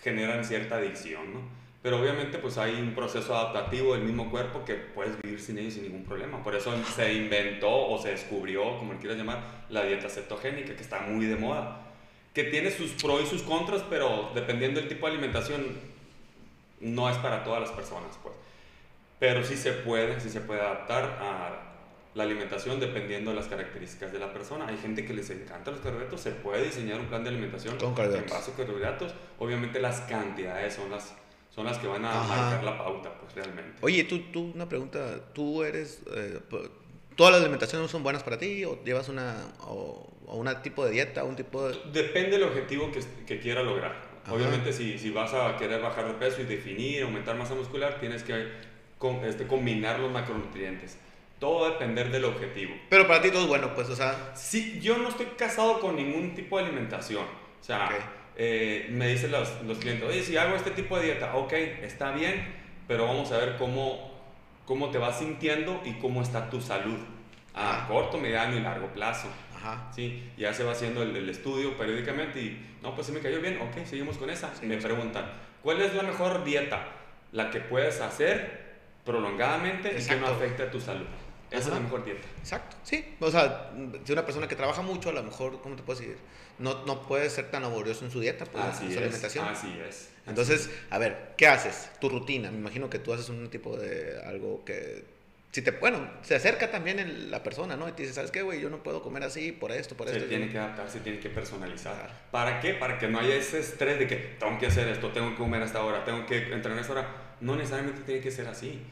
generan 0.00 0.44
cierta 0.44 0.76
adicción, 0.76 1.32
¿no? 1.32 1.58
Pero 1.82 2.00
obviamente 2.00 2.38
pues 2.38 2.58
hay 2.58 2.74
un 2.74 2.94
proceso 2.94 3.36
adaptativo 3.36 3.94
del 3.94 4.02
mismo 4.02 4.30
cuerpo 4.30 4.64
que 4.64 4.74
puedes 4.74 5.20
vivir 5.22 5.40
sin 5.40 5.58
ellos 5.58 5.74
sin 5.74 5.84
ningún 5.84 6.04
problema. 6.04 6.42
Por 6.42 6.56
eso 6.56 6.74
se 6.94 7.14
inventó 7.14 7.70
o 7.70 8.02
se 8.02 8.10
descubrió, 8.10 8.78
como 8.78 8.94
le 8.94 8.98
quieras 8.98 9.16
llamar, 9.16 9.64
la 9.70 9.84
dieta 9.84 10.08
cetogénica, 10.08 10.74
que 10.74 10.82
está 10.82 11.00
muy 11.00 11.26
de 11.26 11.36
moda. 11.36 11.86
Que 12.34 12.44
tiene 12.44 12.70
sus 12.70 12.90
pros 12.92 13.22
y 13.22 13.26
sus 13.26 13.42
contras, 13.42 13.82
pero 13.88 14.32
dependiendo 14.34 14.80
del 14.80 14.88
tipo 14.88 15.06
de 15.06 15.12
alimentación, 15.12 15.64
no 16.80 17.08
es 17.08 17.16
para 17.18 17.44
todas 17.44 17.60
las 17.60 17.70
personas, 17.70 18.18
pues. 18.22 18.34
Pero 19.20 19.44
sí 19.44 19.56
se 19.56 19.72
puede, 19.72 20.20
sí 20.20 20.30
se 20.30 20.40
puede 20.40 20.60
adaptar 20.60 21.04
a 21.20 21.67
la 22.18 22.24
alimentación 22.24 22.80
dependiendo 22.80 23.30
de 23.30 23.36
las 23.36 23.46
características 23.46 24.12
de 24.12 24.18
la 24.18 24.32
persona. 24.32 24.66
Hay 24.66 24.76
gente 24.76 25.04
que 25.06 25.14
les 25.14 25.30
encanta 25.30 25.70
los 25.70 25.80
carbohidratos, 25.80 26.20
se 26.20 26.32
puede 26.32 26.64
diseñar 26.64 26.98
un 26.98 27.06
plan 27.06 27.22
de 27.22 27.30
alimentación 27.30 27.78
Con 27.78 27.94
carbohidratos. 27.94 28.32
en 28.32 28.38
base 28.38 28.50
a 28.50 28.54
carbohidratos. 28.56 29.14
Obviamente 29.38 29.78
las 29.80 30.00
cantidades 30.00 30.74
son 30.74 30.90
las, 30.90 31.14
son 31.54 31.64
las 31.66 31.78
que 31.78 31.86
van 31.86 32.04
a 32.04 32.10
Ajá. 32.20 32.26
marcar 32.36 32.64
la 32.64 32.76
pauta, 32.76 33.14
pues 33.20 33.34
realmente. 33.36 33.72
Oye, 33.82 34.02
tú, 34.04 34.18
tú, 34.32 34.50
una 34.52 34.68
pregunta, 34.68 35.20
¿tú 35.32 35.62
eres, 35.62 36.02
eh, 36.14 36.40
todas 37.14 37.32
las 37.32 37.40
alimentaciones 37.42 37.88
son 37.90 38.02
buenas 38.02 38.24
para 38.24 38.36
ti 38.36 38.64
o 38.64 38.82
llevas 38.82 39.08
una, 39.08 39.36
o, 39.60 40.12
o 40.26 40.36
una 40.36 40.60
tipo 40.60 40.84
de 40.84 40.90
dieta, 40.90 41.22
un 41.22 41.36
tipo 41.36 41.68
de... 41.68 41.78
Depende 41.92 42.32
del 42.32 42.42
objetivo 42.42 42.90
que, 42.90 43.00
que 43.26 43.38
quiera 43.38 43.62
lograr. 43.62 43.92
Ajá. 44.24 44.34
Obviamente 44.34 44.72
si, 44.72 44.98
si 44.98 45.10
vas 45.10 45.32
a 45.34 45.56
querer 45.56 45.80
bajar 45.80 46.08
de 46.08 46.14
peso 46.14 46.42
y 46.42 46.46
definir, 46.46 47.04
aumentar 47.04 47.36
masa 47.36 47.54
muscular, 47.54 48.00
tienes 48.00 48.24
que 48.24 48.48
com- 48.98 49.24
este, 49.24 49.46
combinar 49.46 50.00
los 50.00 50.10
macronutrientes. 50.10 50.98
Todo 51.38 51.60
va 51.62 51.68
a 51.68 51.70
depender 51.72 52.10
del 52.10 52.24
objetivo. 52.24 52.74
Pero 52.88 53.06
para 53.06 53.22
ti 53.22 53.30
todo 53.30 53.42
es 53.42 53.48
bueno, 53.48 53.72
pues, 53.74 53.88
o 53.90 53.94
sea, 53.96 54.32
Sí, 54.34 54.80
yo 54.80 54.98
no 54.98 55.08
estoy 55.08 55.26
casado 55.36 55.78
con 55.80 55.94
ningún 55.96 56.34
tipo 56.34 56.58
de 56.58 56.64
alimentación. 56.64 57.24
O 57.24 57.64
sea, 57.64 57.86
Ok. 57.86 57.92
eh, 58.36 58.88
me 58.90 59.06
dicen 59.08 59.30
los, 59.30 59.62
los 59.62 59.78
clientes, 59.78 60.08
oye, 60.08 60.22
si 60.22 60.36
hago 60.36 60.56
este 60.56 60.70
tipo 60.72 60.96
de 60.98 61.04
dieta, 61.06 61.34
ok, 61.36 61.52
está 61.52 62.10
bien, 62.12 62.44
pero 62.88 63.06
vamos 63.06 63.30
a 63.32 63.38
ver 63.38 63.56
cómo, 63.56 64.12
cómo 64.64 64.90
te 64.90 64.98
vas 64.98 65.18
sintiendo 65.18 65.80
y 65.84 65.92
cómo 65.94 66.22
está 66.22 66.50
tu 66.50 66.60
salud 66.60 66.98
a 67.54 67.70
Ajá. 67.78 67.88
corto, 67.88 68.18
mediano 68.18 68.56
y 68.56 68.60
largo 68.60 68.88
plazo. 68.88 69.28
ajá, 69.56 69.90
Sí, 69.94 70.22
ya 70.36 70.52
se 70.54 70.62
va 70.64 70.72
haciendo 70.72 71.02
el, 71.02 71.14
el 71.16 71.28
estudio 71.28 71.76
periódicamente 71.76 72.40
y, 72.40 72.66
no, 72.82 72.94
pues 72.94 73.06
se 73.08 73.12
me 73.12 73.20
cayó 73.20 73.40
bien, 73.40 73.58
ok, 73.60 73.84
seguimos 73.84 74.16
con 74.18 74.30
esa. 74.30 74.54
Sí, 74.54 74.66
me 74.66 74.76
sí. 74.80 74.86
preguntan, 74.86 75.24
¿cuál 75.62 75.80
es 75.82 75.94
la 75.94 76.02
mejor 76.04 76.42
dieta? 76.44 76.84
La 77.32 77.50
que 77.50 77.60
puedes 77.60 78.00
hacer 78.00 78.66
prolongadamente 79.04 79.88
y 79.88 79.92
que 80.06 80.16
no 80.16 80.26
Exacto. 80.28 80.34
afecte 80.34 80.62
a 80.64 80.70
tu 80.70 80.80
salud. 80.80 81.06
Esa 81.50 81.68
es 81.68 81.74
la 81.74 81.80
mejor 81.80 82.04
dieta. 82.04 82.26
Exacto, 82.38 82.76
sí. 82.82 83.16
O 83.20 83.30
sea, 83.30 83.72
si 84.04 84.12
una 84.12 84.24
persona 84.24 84.48
que 84.48 84.56
trabaja 84.56 84.82
mucho, 84.82 85.10
a 85.10 85.12
lo 85.12 85.22
mejor, 85.22 85.60
¿cómo 85.62 85.76
te 85.76 85.82
puedo 85.82 85.98
decir? 85.98 86.16
No, 86.58 86.84
no 86.84 87.06
puede 87.06 87.30
ser 87.30 87.50
tan 87.50 87.62
laborioso 87.62 88.04
en 88.04 88.10
su 88.10 88.20
dieta, 88.20 88.44
pues, 88.44 88.64
así 88.64 88.84
en 88.84 88.90
su 88.90 88.98
es, 88.98 89.02
alimentación. 89.02 89.46
Así 89.46 89.80
es. 89.88 90.10
Entonces, 90.26 90.70
a 90.90 90.98
ver, 90.98 91.34
¿qué 91.36 91.46
haces? 91.46 91.90
Tu 92.00 92.08
rutina. 92.08 92.50
Me 92.50 92.58
imagino 92.58 92.90
que 92.90 92.98
tú 92.98 93.12
haces 93.12 93.28
un 93.28 93.48
tipo 93.48 93.76
de 93.76 94.20
algo 94.26 94.64
que 94.64 95.04
si 95.50 95.62
te, 95.62 95.70
bueno, 95.70 96.10
se 96.22 96.34
acerca 96.34 96.70
también 96.70 96.98
el, 96.98 97.30
la 97.30 97.42
persona, 97.42 97.74
¿no? 97.74 97.88
Y 97.88 97.92
te 97.92 98.02
dice, 98.02 98.14
¿sabes 98.14 98.30
qué, 98.30 98.42
güey? 98.42 98.60
Yo 98.60 98.68
no 98.68 98.82
puedo 98.82 99.02
comer 99.02 99.24
así 99.24 99.50
por 99.50 99.72
esto, 99.72 99.96
por 99.96 100.06
esto. 100.06 100.20
Se 100.20 100.26
tiene 100.26 100.50
que 100.50 100.58
adaptar, 100.58 100.90
se 100.90 101.00
tiene 101.00 101.18
que 101.18 101.30
personalizar. 101.30 102.10
¿Para 102.30 102.60
qué? 102.60 102.74
Para 102.74 102.98
que 102.98 103.08
no 103.08 103.18
haya 103.18 103.34
ese 103.34 103.60
estrés 103.60 103.98
de 103.98 104.06
que 104.06 104.16
tengo 104.16 104.58
que 104.58 104.66
hacer 104.66 104.88
esto, 104.88 105.10
tengo 105.10 105.30
que 105.30 105.36
comer 105.36 105.62
hasta 105.62 105.78
ahora, 105.78 106.04
tengo 106.04 106.26
que 106.26 106.52
entrenar 106.52 106.78
a 106.78 106.80
esta 106.82 106.92
hora. 106.92 107.08
No 107.40 107.56
necesariamente 107.56 108.02
tiene 108.02 108.20
que 108.20 108.30
ser 108.30 108.46
así. 108.46 108.82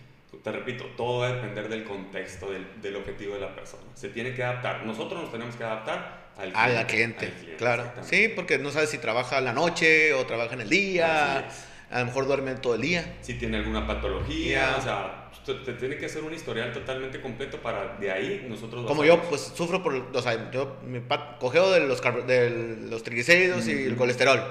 Te 0.42 0.52
repito, 0.52 0.84
todo 0.96 1.20
va 1.20 1.28
a 1.28 1.32
depender 1.32 1.68
del 1.68 1.84
contexto, 1.84 2.50
del, 2.50 2.66
del 2.80 2.96
objetivo 2.96 3.34
de 3.34 3.40
la 3.40 3.54
persona. 3.54 3.82
Se 3.94 4.08
tiene 4.08 4.34
que 4.34 4.42
adaptar. 4.42 4.84
Nosotros 4.84 5.22
nos 5.22 5.32
tenemos 5.32 5.56
que 5.56 5.64
adaptar 5.64 6.30
al 6.36 6.52
cliente. 6.52 6.60
A 6.60 6.68
la 6.68 6.86
cliente, 6.86 7.32
claro. 7.58 7.84
Sí, 8.02 8.30
porque 8.34 8.58
no 8.58 8.70
sabes 8.70 8.90
si 8.90 8.98
trabaja 8.98 9.40
la 9.40 9.52
noche 9.52 10.14
o 10.14 10.26
trabaja 10.26 10.54
en 10.54 10.62
el 10.62 10.68
día. 10.68 11.48
A 11.90 12.00
lo 12.00 12.06
mejor 12.06 12.26
duerme 12.26 12.54
todo 12.56 12.74
el 12.74 12.80
día. 12.80 13.16
Si 13.20 13.34
tiene 13.34 13.58
alguna 13.58 13.86
patología, 13.86 14.74
o 14.78 14.82
sea 14.82 15.26
te 15.54 15.74
tiene 15.74 15.96
que 15.96 16.06
hacer 16.06 16.22
un 16.24 16.34
historial 16.34 16.72
totalmente 16.72 17.20
completo 17.20 17.58
para 17.58 17.96
de 17.98 18.10
ahí 18.10 18.46
nosotros... 18.48 18.86
Como 18.86 19.04
yo, 19.04 19.22
pues 19.22 19.52
sufro 19.54 19.82
por, 19.82 19.94
o 19.94 20.22
sea, 20.22 20.50
yo 20.50 20.78
me 20.84 21.02
cogeo 21.38 21.70
de 21.70 21.86
los, 21.86 22.02
de 22.26 22.78
los 22.88 23.02
triglicéridos 23.02 23.68
y 23.68 23.84
el 23.84 23.96
colesterol. 23.96 24.42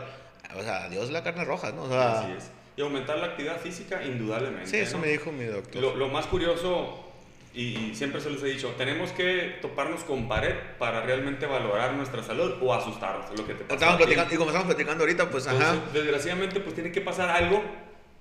O 0.58 0.64
sea, 0.64 0.88
Dios 0.90 1.12
la 1.12 1.24
carne 1.24 1.44
roja, 1.44 1.72
¿no? 1.72 1.84
O 1.84 1.90
sea, 1.90 2.20
Así 2.20 2.32
es. 2.38 2.52
Y 2.78 2.82
aumentar 2.82 3.18
la 3.18 3.28
actividad 3.28 3.60
física, 3.60 4.04
indudablemente. 4.04 4.70
Sí, 4.70 4.78
eso 4.78 4.98
me 4.98 5.08
dijo 5.08 5.32
mi 5.32 5.46
doctor. 5.46 5.82
Lo, 5.82 5.96
lo 5.96 6.10
más 6.10 6.26
curioso, 6.28 7.06
y, 7.54 7.96
siempre 7.96 8.20
se 8.20 8.30
les 8.30 8.44
he 8.44 8.48
dicho, 8.48 8.74
tenemos 8.78 9.12
que 9.12 9.58
toparnos 9.62 10.04
con 10.04 10.28
pared 10.28 10.56
para 10.78 11.02
realmente 11.02 11.46
valorar 11.46 11.94
nuestra 11.94 12.22
salud 12.22 12.56
o 12.62 12.74
asustarnos, 12.74 13.30
lo 13.38 13.48
que 13.48 13.54
te 13.54 13.64
pasa. 13.64 13.76
Estamos 13.76 13.98
platicando, 13.98 14.34
y 14.34 14.38
como 14.38 14.50
estamos 14.50 14.68
platicando 14.68 15.04
ahorita, 15.04 15.30
pues, 15.30 15.48
ajá. 15.48 15.76
Desgraciadamente, 15.94 16.60
pues 16.60 16.76
tiene 16.76 16.92
que 16.92 17.02
pasar 17.02 17.30
algo 17.30 17.64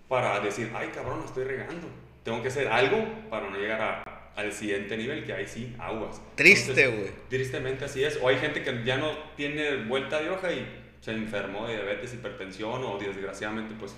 para 0.08 0.38
decir, 0.40 0.70
ay, 0.75 0.90
cabrón, 0.94 1.23
estoy 1.25 1.44
regando 1.44 1.88
tengo 2.25 2.42
que 2.42 2.49
hacer 2.49 2.68
algo 2.68 3.06
para 3.30 3.49
no 3.50 3.56
llegar 3.56 3.80
a, 3.80 4.32
al 4.34 4.52
siguiente 4.52 4.96
nivel, 4.96 5.25
que 5.25 5.32
ahí 5.32 5.46
sí, 5.46 5.76
aguas. 5.78 6.20
Triste, 6.34 6.87
güey. 6.88 7.11
Tristemente 7.28 7.84
así 7.84 8.02
es. 8.02 8.18
O 8.20 8.28
hay 8.28 8.38
gente 8.38 8.62
que 8.62 8.82
ya 8.84 8.96
no 8.96 9.16
tiene 9.37 9.84
vuelta 9.84 10.20
de 10.20 10.30
hoja 10.30 10.50
y 10.50 10.66
se 11.00 11.12
enfermó 11.12 11.66
de 11.68 11.75
diabetes, 11.75 12.14
hipertensión 12.14 12.82
o 12.82 12.99
desgraciadamente 12.99 13.75
pues 13.78 13.94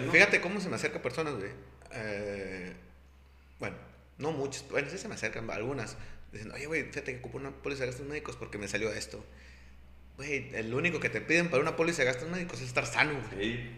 ¿no? 0.00 0.12
Fíjate 0.12 0.40
cómo 0.40 0.60
se 0.60 0.68
me 0.68 0.76
acerca 0.76 1.02
personas, 1.02 1.34
güey. 1.34 1.50
Eh, 1.92 2.72
bueno, 3.58 3.76
no 4.18 4.32
muchas, 4.32 4.68
bueno, 4.70 4.88
sí 4.90 4.98
se 4.98 5.08
me 5.08 5.14
acercan 5.14 5.50
algunas. 5.50 5.96
Diciendo, 6.32 6.54
oye, 6.54 6.66
güey, 6.66 6.84
fíjate 6.84 7.12
que 7.12 7.18
ocupo 7.18 7.38
una 7.38 7.50
póliza 7.50 7.80
de 7.80 7.86
gastos 7.86 8.06
médicos 8.06 8.36
porque 8.36 8.58
me 8.58 8.68
salió 8.68 8.92
esto. 8.92 9.24
Güey, 10.16 10.50
el 10.54 10.74
único 10.74 11.00
que 11.00 11.08
te 11.08 11.20
piden 11.20 11.48
para 11.48 11.62
una 11.62 11.76
póliza 11.76 12.02
de 12.02 12.06
gastos 12.06 12.28
médicos 12.28 12.60
es 12.60 12.66
estar 12.66 12.86
sano, 12.86 13.20
güey. 13.32 13.52
Sí. 13.52 13.70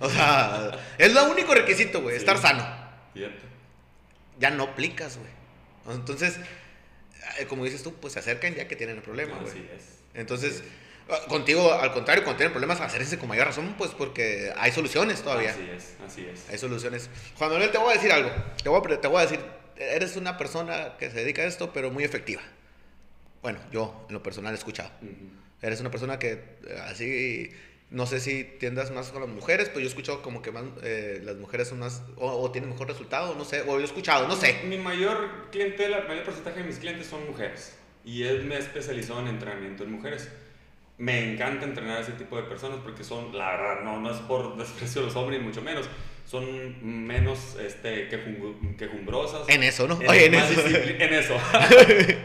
o 0.00 0.10
sea, 0.10 0.78
es 0.98 1.12
lo 1.12 1.30
único 1.30 1.54
requisito, 1.54 2.02
güey, 2.02 2.16
estar 2.16 2.38
sano. 2.38 2.64
Ya 4.38 4.50
no 4.50 4.64
aplicas, 4.64 5.18
güey. 5.18 5.96
Entonces, 5.96 6.38
eh, 7.38 7.46
como 7.46 7.64
dices 7.64 7.82
tú, 7.82 7.94
pues 7.94 8.12
se 8.12 8.18
acercan 8.18 8.54
ya 8.54 8.68
que 8.68 8.76
tienen 8.76 8.96
el 8.96 9.02
problema, 9.02 9.38
güey. 9.38 9.50
Así 9.50 9.68
es. 9.74 9.98
Entonces, 10.14 10.62
contigo, 11.28 11.72
al 11.72 11.92
contrario, 11.92 12.24
cuando 12.24 12.38
tienen 12.38 12.52
problemas, 12.52 12.80
hacerse 12.80 13.18
con 13.18 13.28
mayor 13.28 13.46
razón, 13.46 13.74
pues 13.76 13.90
porque 13.90 14.52
hay 14.56 14.72
soluciones 14.72 15.22
todavía. 15.22 15.50
Así 15.50 15.68
es, 15.70 15.96
así 16.04 16.26
es. 16.26 16.48
Hay 16.50 16.58
soluciones. 16.58 17.10
Juan 17.36 17.50
Manuel, 17.50 17.70
te 17.70 17.78
voy 17.78 17.92
a 17.92 17.94
decir 17.94 18.12
algo. 18.12 18.30
Te 18.62 18.68
voy 18.68 18.80
a, 18.80 19.00
te 19.00 19.08
voy 19.08 19.18
a 19.18 19.22
decir, 19.22 19.40
eres 19.76 20.16
una 20.16 20.38
persona 20.38 20.96
que 20.98 21.10
se 21.10 21.18
dedica 21.18 21.42
a 21.42 21.46
esto, 21.46 21.72
pero 21.72 21.90
muy 21.90 22.04
efectiva. 22.04 22.42
Bueno, 23.42 23.58
yo 23.70 24.06
en 24.08 24.14
lo 24.14 24.22
personal 24.22 24.54
he 24.54 24.56
escuchado. 24.56 24.90
Eres 25.60 25.80
una 25.80 25.90
persona 25.90 26.18
que 26.18 26.32
eh, 26.66 26.78
así 26.86 27.50
no 27.90 28.06
sé 28.06 28.18
si 28.18 28.44
tiendas 28.58 28.90
más 28.90 29.10
con 29.10 29.20
las 29.20 29.30
mujeres, 29.30 29.68
pero 29.68 29.80
yo 29.80 29.86
he 29.86 29.88
escuchado 29.88 30.22
como 30.22 30.42
que 30.42 30.50
más, 30.50 30.64
eh, 30.82 31.20
las 31.22 31.36
mujeres 31.36 31.68
son 31.68 31.78
más, 31.78 32.02
o, 32.16 32.50
tienen 32.50 32.70
mejor 32.70 32.88
resultado, 32.88 33.34
no 33.36 33.44
sé, 33.44 33.62
o 33.62 33.78
he 33.78 33.84
escuchado, 33.84 34.26
no 34.26 34.34
sé. 34.34 34.62
Mi 34.64 34.78
mayor 34.78 35.48
clientela, 35.52 35.98
el 35.98 36.08
mayor 36.08 36.24
porcentaje 36.24 36.60
de 36.60 36.66
mis 36.66 36.78
clientes 36.78 37.06
son 37.06 37.26
mujeres. 37.26 37.76
Y 38.04 38.24
él 38.24 38.44
me 38.44 38.56
he 38.56 38.58
especializado 38.58 39.20
en 39.20 39.28
entrenamiento 39.28 39.84
en 39.84 39.92
mujeres. 39.92 40.28
Me 40.96 41.32
encanta 41.32 41.64
entrenar 41.64 41.98
a 41.98 42.00
ese 42.00 42.12
tipo 42.12 42.36
de 42.36 42.44
personas 42.44 42.78
porque 42.82 43.02
son, 43.02 43.36
la 43.36 43.50
verdad, 43.50 43.84
no, 43.84 44.00
no 44.00 44.10
es 44.10 44.18
por 44.18 44.56
desprecio 44.58 45.00
de 45.00 45.08
los 45.08 45.16
hombres, 45.16 45.40
ni 45.40 45.46
mucho 45.46 45.62
menos. 45.62 45.88
Son 46.26 47.06
menos 47.06 47.56
este, 47.60 48.08
quejumbrosas. 48.08 49.48
En 49.48 49.62
eso, 49.62 49.86
¿no? 49.86 50.00
En, 50.00 50.32
en 50.32 50.34
eso. 50.34 50.66
en 50.66 51.14
eso. 51.14 51.36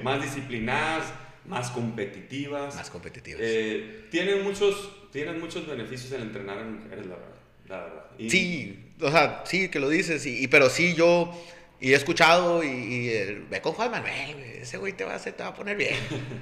más 0.04 0.22
disciplinadas, 0.22 1.14
más 1.46 1.70
competitivas. 1.72 2.76
Más 2.76 2.90
competitivas. 2.90 3.42
Eh, 3.44 4.08
tienen 4.10 4.44
muchos 4.44 4.90
tienen 5.12 5.40
muchos 5.40 5.68
beneficios 5.68 6.12
el 6.12 6.24
entrenar 6.24 6.60
en 6.60 6.84
mujeres, 6.84 7.06
la 7.08 7.16
verdad. 7.16 7.36
La 7.68 7.78
verdad. 7.82 8.06
sí, 8.30 8.94
o 9.00 9.12
sea, 9.12 9.44
sí 9.46 9.70
que 9.70 9.80
lo 9.80 9.90
dices, 9.90 10.26
y, 10.26 10.48
pero 10.48 10.70
sí 10.70 10.96
yo, 10.96 11.32
y 11.80 11.94
he 11.94 11.96
escuchado, 11.96 12.64
y, 12.64 13.10
ve 13.50 13.62
con 13.62 13.74
Juan 13.74 13.92
Manuel, 13.92 14.38
ese 14.62 14.78
güey 14.78 14.94
te 14.94 15.06
va, 15.06 15.14
a 15.14 15.16
hacer, 15.16 15.34
te 15.34 15.44
va 15.44 15.50
a 15.50 15.54
poner 15.54 15.78
bien. 15.78 15.96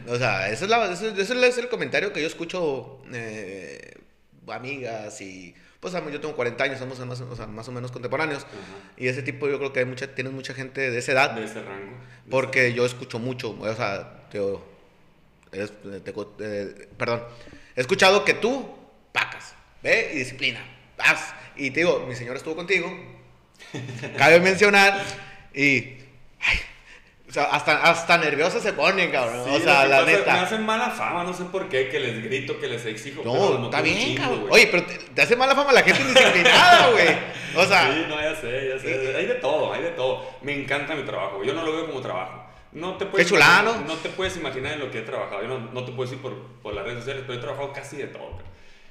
o 0.07 0.15
sea, 0.17 0.49
ese 0.49 0.65
es, 0.65 0.69
la, 0.69 0.91
es 1.47 1.57
el 1.57 1.69
comentario 1.69 2.11
que 2.13 2.21
yo 2.21 2.27
escucho, 2.27 3.01
eh, 3.13 3.95
amigas 4.47 5.21
y... 5.21 5.55
Pues 5.79 5.93
yo 5.93 6.19
tengo 6.19 6.35
40 6.35 6.63
años, 6.63 6.79
somos 6.79 6.99
más, 7.05 7.21
o, 7.21 7.35
sea, 7.35 7.45
más 7.45 7.67
o 7.67 7.71
menos 7.71 7.91
contemporáneos. 7.91 8.47
Y 8.97 9.07
ese 9.07 9.21
tipo, 9.21 9.47
yo 9.47 9.59
creo 9.59 9.73
que 9.73 9.81
hay 9.81 9.85
mucha, 9.85 10.07
tienes 10.15 10.33
mucha 10.33 10.55
gente 10.55 10.89
de 10.89 10.97
esa 10.97 11.11
edad. 11.11 11.31
De 11.31 11.45
ese 11.45 11.61
rango. 11.61 11.97
porque 12.31 12.73
yo 12.73 12.83
escucho 12.83 13.19
mucho, 13.19 13.55
o 13.59 13.75
sea, 13.75 14.27
te, 14.31 14.39
eh, 15.51 16.87
perdón, 16.97 17.21
He 17.77 17.81
escuchado 17.81 18.25
que 18.25 18.33
tú 18.33 18.67
pacas, 19.11 19.53
ve 19.83 20.09
y 20.15 20.17
disciplina, 20.17 20.59
vas. 20.97 21.35
Y 21.55 21.69
te 21.69 21.81
digo, 21.81 22.05
mi 22.07 22.15
señor 22.15 22.35
estuvo 22.35 22.55
contigo, 22.55 22.91
cabe 24.17 24.39
mencionar, 24.39 24.99
y. 25.57 25.97
Ay, 26.39 26.59
o 27.27 27.31
sea, 27.31 27.45
hasta, 27.45 27.81
hasta 27.83 28.17
nerviosos 28.19 28.63
se 28.63 28.73
ponen, 28.73 29.11
cabrón. 29.11 29.49
o 29.49 29.59
sea, 29.59 29.85
la 29.85 30.05
neta. 30.05 30.33
Me 30.33 30.39
hacen 30.39 30.65
mala 30.65 30.91
fama, 30.91 31.23
no 31.23 31.33
sé 31.33 31.45
por 31.45 31.67
qué, 31.67 31.89
que 31.89 31.99
les 31.99 32.23
grito, 32.23 32.59
que 32.59 32.67
les 32.67 32.85
exijo. 32.85 33.21
No, 33.25 33.65
está 33.65 33.81
bien, 33.81 34.15
cabrón. 34.15 34.45
Oye, 34.49 34.67
pero 34.71 34.85
te, 34.85 35.21
hace 35.21 35.35
mala 35.35 35.55
fama 35.55 35.73
la 35.73 35.81
gente 35.81 36.01
indisciplinada, 36.01 36.89
güey. 36.91 37.07
O 37.55 37.65
sea. 37.65 37.91
Sí, 37.91 38.05
no, 38.07 38.21
ya 38.21 38.35
sé, 38.35 38.69
ya 38.69 38.79
sé. 38.79 39.17
Hay 39.17 39.25
de 39.25 39.35
todo, 39.35 39.73
hay 39.73 39.81
de 39.81 39.89
todo. 39.89 40.29
Me 40.41 40.53
encanta 40.53 40.95
mi 40.95 41.03
trabajo. 41.03 41.43
Yo 41.43 41.53
no 41.53 41.63
lo 41.63 41.73
veo 41.73 41.87
como 41.87 42.01
trabajo. 42.01 42.45
No 42.71 42.95
te 42.97 43.05
puedes, 43.07 43.31
imaginar, 43.31 43.63
no 43.87 43.95
te 43.95 44.09
puedes 44.09 44.37
imaginar 44.37 44.73
en 44.73 44.79
lo 44.79 44.91
que 44.91 44.99
he 44.99 45.01
trabajado. 45.01 45.41
Yo 45.41 45.47
no, 45.47 45.59
no 45.59 45.83
te 45.83 45.91
puedo 45.93 46.09
decir 46.09 46.21
por, 46.21 46.33
por, 46.61 46.75
las 46.75 46.85
redes 46.85 46.99
sociales, 46.99 47.23
pero 47.25 47.39
he 47.39 47.41
trabajado 47.41 47.73
casi 47.73 47.97
de 47.97 48.07
todo. 48.07 48.37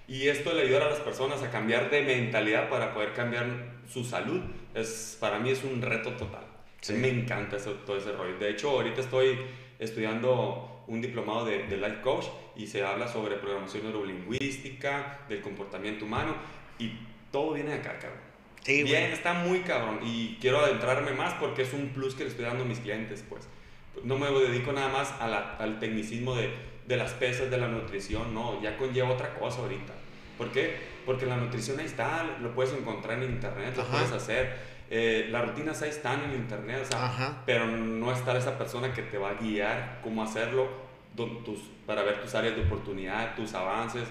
Y 0.08 0.28
esto 0.28 0.52
le 0.52 0.62
ayudar 0.62 0.82
a 0.82 0.90
las 0.90 1.00
personas 1.00 1.42
a 1.42 1.50
cambiar 1.50 1.90
de 1.90 2.02
mentalidad 2.02 2.68
para 2.68 2.92
poder 2.92 3.12
cambiar 3.12 3.46
su 3.88 4.04
salud, 4.04 4.40
es, 4.74 5.16
para 5.20 5.38
mí 5.38 5.50
es 5.50 5.62
un 5.62 5.82
reto 5.82 6.12
total. 6.12 6.44
Me 6.90 7.08
encanta 7.08 7.56
eso, 7.56 7.72
todo 7.86 7.98
ese 7.98 8.12
rollo. 8.12 8.38
De 8.38 8.50
hecho, 8.50 8.70
ahorita 8.70 9.00
estoy 9.00 9.38
estudiando 9.78 10.84
un 10.86 11.00
diplomado 11.00 11.44
de, 11.44 11.66
de 11.66 11.76
Life 11.76 12.00
Coach 12.02 12.26
y 12.54 12.66
se 12.66 12.84
habla 12.84 13.08
sobre 13.08 13.36
programación 13.36 13.84
neurolingüística, 13.84 15.20
del 15.28 15.40
comportamiento 15.40 16.04
humano 16.04 16.34
y 16.78 16.92
todo 17.32 17.54
viene 17.54 17.70
de 17.70 17.76
acá, 17.76 17.98
cabrón. 17.98 18.20
Sí, 18.62 18.82
Bien, 18.82 19.12
está 19.12 19.32
muy 19.32 19.60
cabrón 19.60 20.00
y 20.02 20.38
quiero 20.40 20.58
adentrarme 20.58 21.12
más 21.12 21.34
porque 21.34 21.62
es 21.62 21.72
un 21.72 21.90
plus 21.90 22.14
que 22.14 22.24
le 22.24 22.30
estoy 22.30 22.44
dando 22.44 22.64
a 22.64 22.66
mis 22.66 22.80
clientes, 22.80 23.24
pues 23.28 23.46
no 24.02 24.18
me 24.18 24.28
dedico 24.28 24.72
nada 24.72 24.88
más 24.88 25.14
al 25.20 25.78
tecnicismo 25.78 26.34
de, 26.34 26.50
de, 26.86 26.96
las 26.96 27.12
pesas, 27.12 27.50
de 27.50 27.58
la 27.58 27.68
nutrición, 27.68 28.34
no, 28.34 28.60
ya 28.60 28.76
conlleva 28.76 29.10
otra 29.10 29.34
cosa 29.34 29.60
ahorita. 29.60 29.92
¿Por 30.36 30.50
qué? 30.50 30.76
Porque 31.06 31.26
la 31.26 31.36
nutrición 31.36 31.78
ahí 31.78 31.86
está, 31.86 32.38
lo 32.40 32.54
puedes 32.54 32.72
encontrar 32.74 33.22
en 33.22 33.30
internet, 33.30 33.74
lo 33.76 33.84
puedes 33.84 34.12
hacer. 34.12 34.75
Eh, 34.88 35.28
las 35.30 35.44
rutinas 35.44 35.82
ahí 35.82 35.90
están 35.90 36.22
en 36.24 36.34
internet, 36.34 36.82
o 36.82 36.84
sea, 36.84 37.42
pero 37.44 37.66
no 37.66 38.12
está 38.12 38.36
esa 38.38 38.56
persona 38.56 38.92
que 38.92 39.02
te 39.02 39.18
va 39.18 39.30
a 39.30 39.34
guiar 39.34 39.98
cómo 40.02 40.22
hacerlo 40.22 40.68
tus, 41.16 41.58
para 41.86 42.02
ver 42.02 42.22
tus 42.22 42.34
áreas 42.34 42.54
de 42.54 42.62
oportunidad, 42.62 43.34
tus 43.34 43.52
avances, 43.54 44.04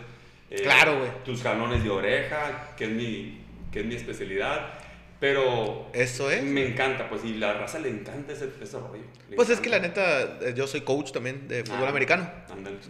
eh, 0.49 0.61
claro, 0.61 1.01
tus 1.23 1.41
canones 1.41 1.83
de 1.83 1.89
oreja, 1.89 2.73
que 2.75 2.85
es 2.85 2.89
mi, 2.89 3.41
que 3.71 3.81
es 3.81 3.85
mi 3.85 3.95
especialidad. 3.95 4.73
Pero 5.17 5.89
eso 5.93 6.29
es. 6.29 6.43
Me 6.43 6.67
encanta, 6.67 7.09
pues, 7.09 7.23
y 7.23 7.35
la 7.35 7.53
raza 7.53 7.79
le 7.79 7.89
encanta 7.89 8.33
ese, 8.33 8.49
ese 8.61 8.77
rollo. 8.77 9.03
pues 9.33 9.49
es 9.49 9.61
que 9.61 9.69
la 9.69 9.79
neta, 9.79 10.39
eh, 10.41 10.53
yo 10.55 10.67
soy 10.67 10.81
coach 10.81 11.13
también 11.13 11.47
de 11.47 11.63
fútbol 11.63 11.85
ah, 11.85 11.89
americano. 11.89 12.29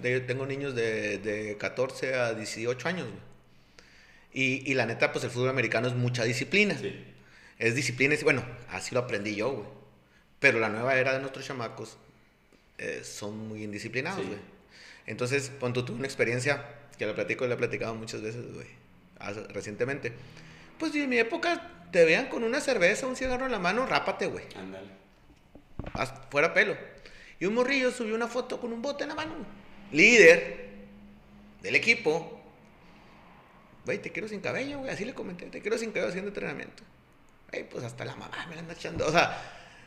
tengo 0.02 0.46
niños 0.48 0.74
de, 0.74 1.20
de, 1.20 1.56
14 1.58 2.16
a 2.16 2.34
18 2.34 2.88
años. 2.88 3.08
Y, 4.34 4.70
y, 4.70 4.74
la 4.74 4.88
neta, 4.88 5.12
pues 5.12 5.24
el 5.24 5.30
fútbol 5.30 5.50
americano 5.50 5.88
es 5.88 5.94
mucha 5.94 6.24
disciplina. 6.24 6.76
Sí. 6.78 7.15
Es 7.58 7.76
disciplina, 7.76 8.16
bueno, 8.24 8.44
así 8.70 8.94
lo 8.94 9.02
aprendí 9.02 9.36
yo, 9.36 9.52
güey. 9.52 9.68
Pero 10.40 10.60
la 10.60 10.70
nueva 10.70 10.96
era 10.96 11.14
de 11.14 11.20
nuestros 11.20 11.46
chamacos 11.46 11.98
eh, 12.78 13.02
son 13.04 13.48
muy 13.48 13.64
indisciplinados, 13.64 14.26
güey. 14.26 14.40
Entonces, 15.06 15.52
cuando 15.60 15.86
tuve 15.86 15.98
una 15.98 16.08
experiencia 16.08 16.66
que 16.98 17.06
la 17.06 17.16
platico 17.16 17.46
y 17.46 17.48
la 17.48 17.56
he 17.56 17.58
platicado 17.58 17.96
muchas 17.96 18.22
veces, 18.22 18.54
güey, 18.54 18.68
recientemente. 19.50 20.14
Pues 20.78 20.94
en 20.96 21.10
mi 21.10 21.18
época 21.18 21.72
te 21.92 22.04
vean 22.04 22.28
con 22.28 22.44
una 22.44 22.60
cerveza, 22.60 23.08
un 23.08 23.16
cigarro 23.16 23.46
en 23.46 23.52
la 23.52 23.60
mano, 23.60 23.86
rápate, 23.86 24.28
güey. 24.28 24.46
Ándale. 24.56 24.88
fuera 26.30 26.54
pelo. 26.54 26.76
Y 27.40 27.46
un 27.46 27.54
morrillo 27.54 27.92
subió 27.92 28.16
una 28.16 28.28
foto 28.28 28.60
con 28.60 28.74
un 28.74 28.82
bote 28.82 29.04
en 29.04 29.10
la 29.10 29.16
mano. 29.16 29.34
Líder 29.92 30.70
del 31.62 31.76
equipo. 31.76 32.42
Güey, 33.86 34.02
te 34.02 34.12
quiero 34.12 34.28
sin 34.28 34.42
cabello, 34.42 34.80
güey. 34.80 34.92
Así 34.92 35.06
le 35.06 35.14
comenté, 35.14 35.46
te 35.48 35.62
quiero 35.62 35.78
sin 35.78 35.92
cabello 35.92 36.10
haciendo 36.10 36.30
entrenamiento. 36.30 36.84
Güey, 37.56 37.70
pues 37.70 37.86
hasta 37.86 38.04
la 38.04 38.16
mamá 38.16 38.46
me 38.50 38.56
la 38.56 38.62
anda 38.62 38.74
echando. 38.74 39.08
O 39.08 39.12
sea, 39.12 39.42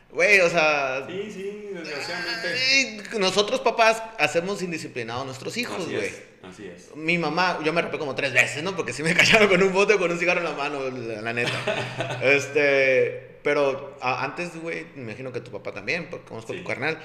güey, 0.09 0.39
o 0.39 0.49
sea. 0.49 1.05
Sí, 1.07 1.31
sí, 1.31 1.69
desgraciadamente. 1.73 3.19
nosotros, 3.19 3.59
papás, 3.61 4.01
hacemos 4.17 4.63
indisciplinados 4.63 5.21
a 5.21 5.25
nuestros 5.25 5.55
hijos, 5.57 5.87
güey. 5.87 6.11
Así 6.41 6.65
es. 6.65 6.95
Mi 6.95 7.17
mamá, 7.19 7.59
yo 7.63 7.71
me 7.73 7.81
rapé 7.81 7.99
como 7.99 8.15
tres 8.15 8.33
veces, 8.33 8.63
¿no? 8.63 8.75
Porque 8.75 8.91
sí 8.91 9.03
me 9.03 9.13
callaron 9.15 9.49
con 9.49 9.61
un 9.61 9.71
bote 9.71 9.93
o 9.93 9.99
con 9.99 10.09
un 10.09 10.17
cigarro 10.17 10.39
en 10.39 10.45
la 10.45 10.53
mano, 10.53 10.79
la, 10.89 11.33
neta. 11.33 12.19
este. 12.23 13.37
Pero 13.43 13.97
antes, 14.01 14.59
güey, 14.59 14.87
me 14.95 15.03
imagino 15.03 15.31
que 15.31 15.41
tu 15.41 15.51
papá 15.51 15.71
también, 15.71 16.09
porque 16.09 16.25
conozco 16.25 16.53
tu 16.53 16.63
carnal. 16.63 16.97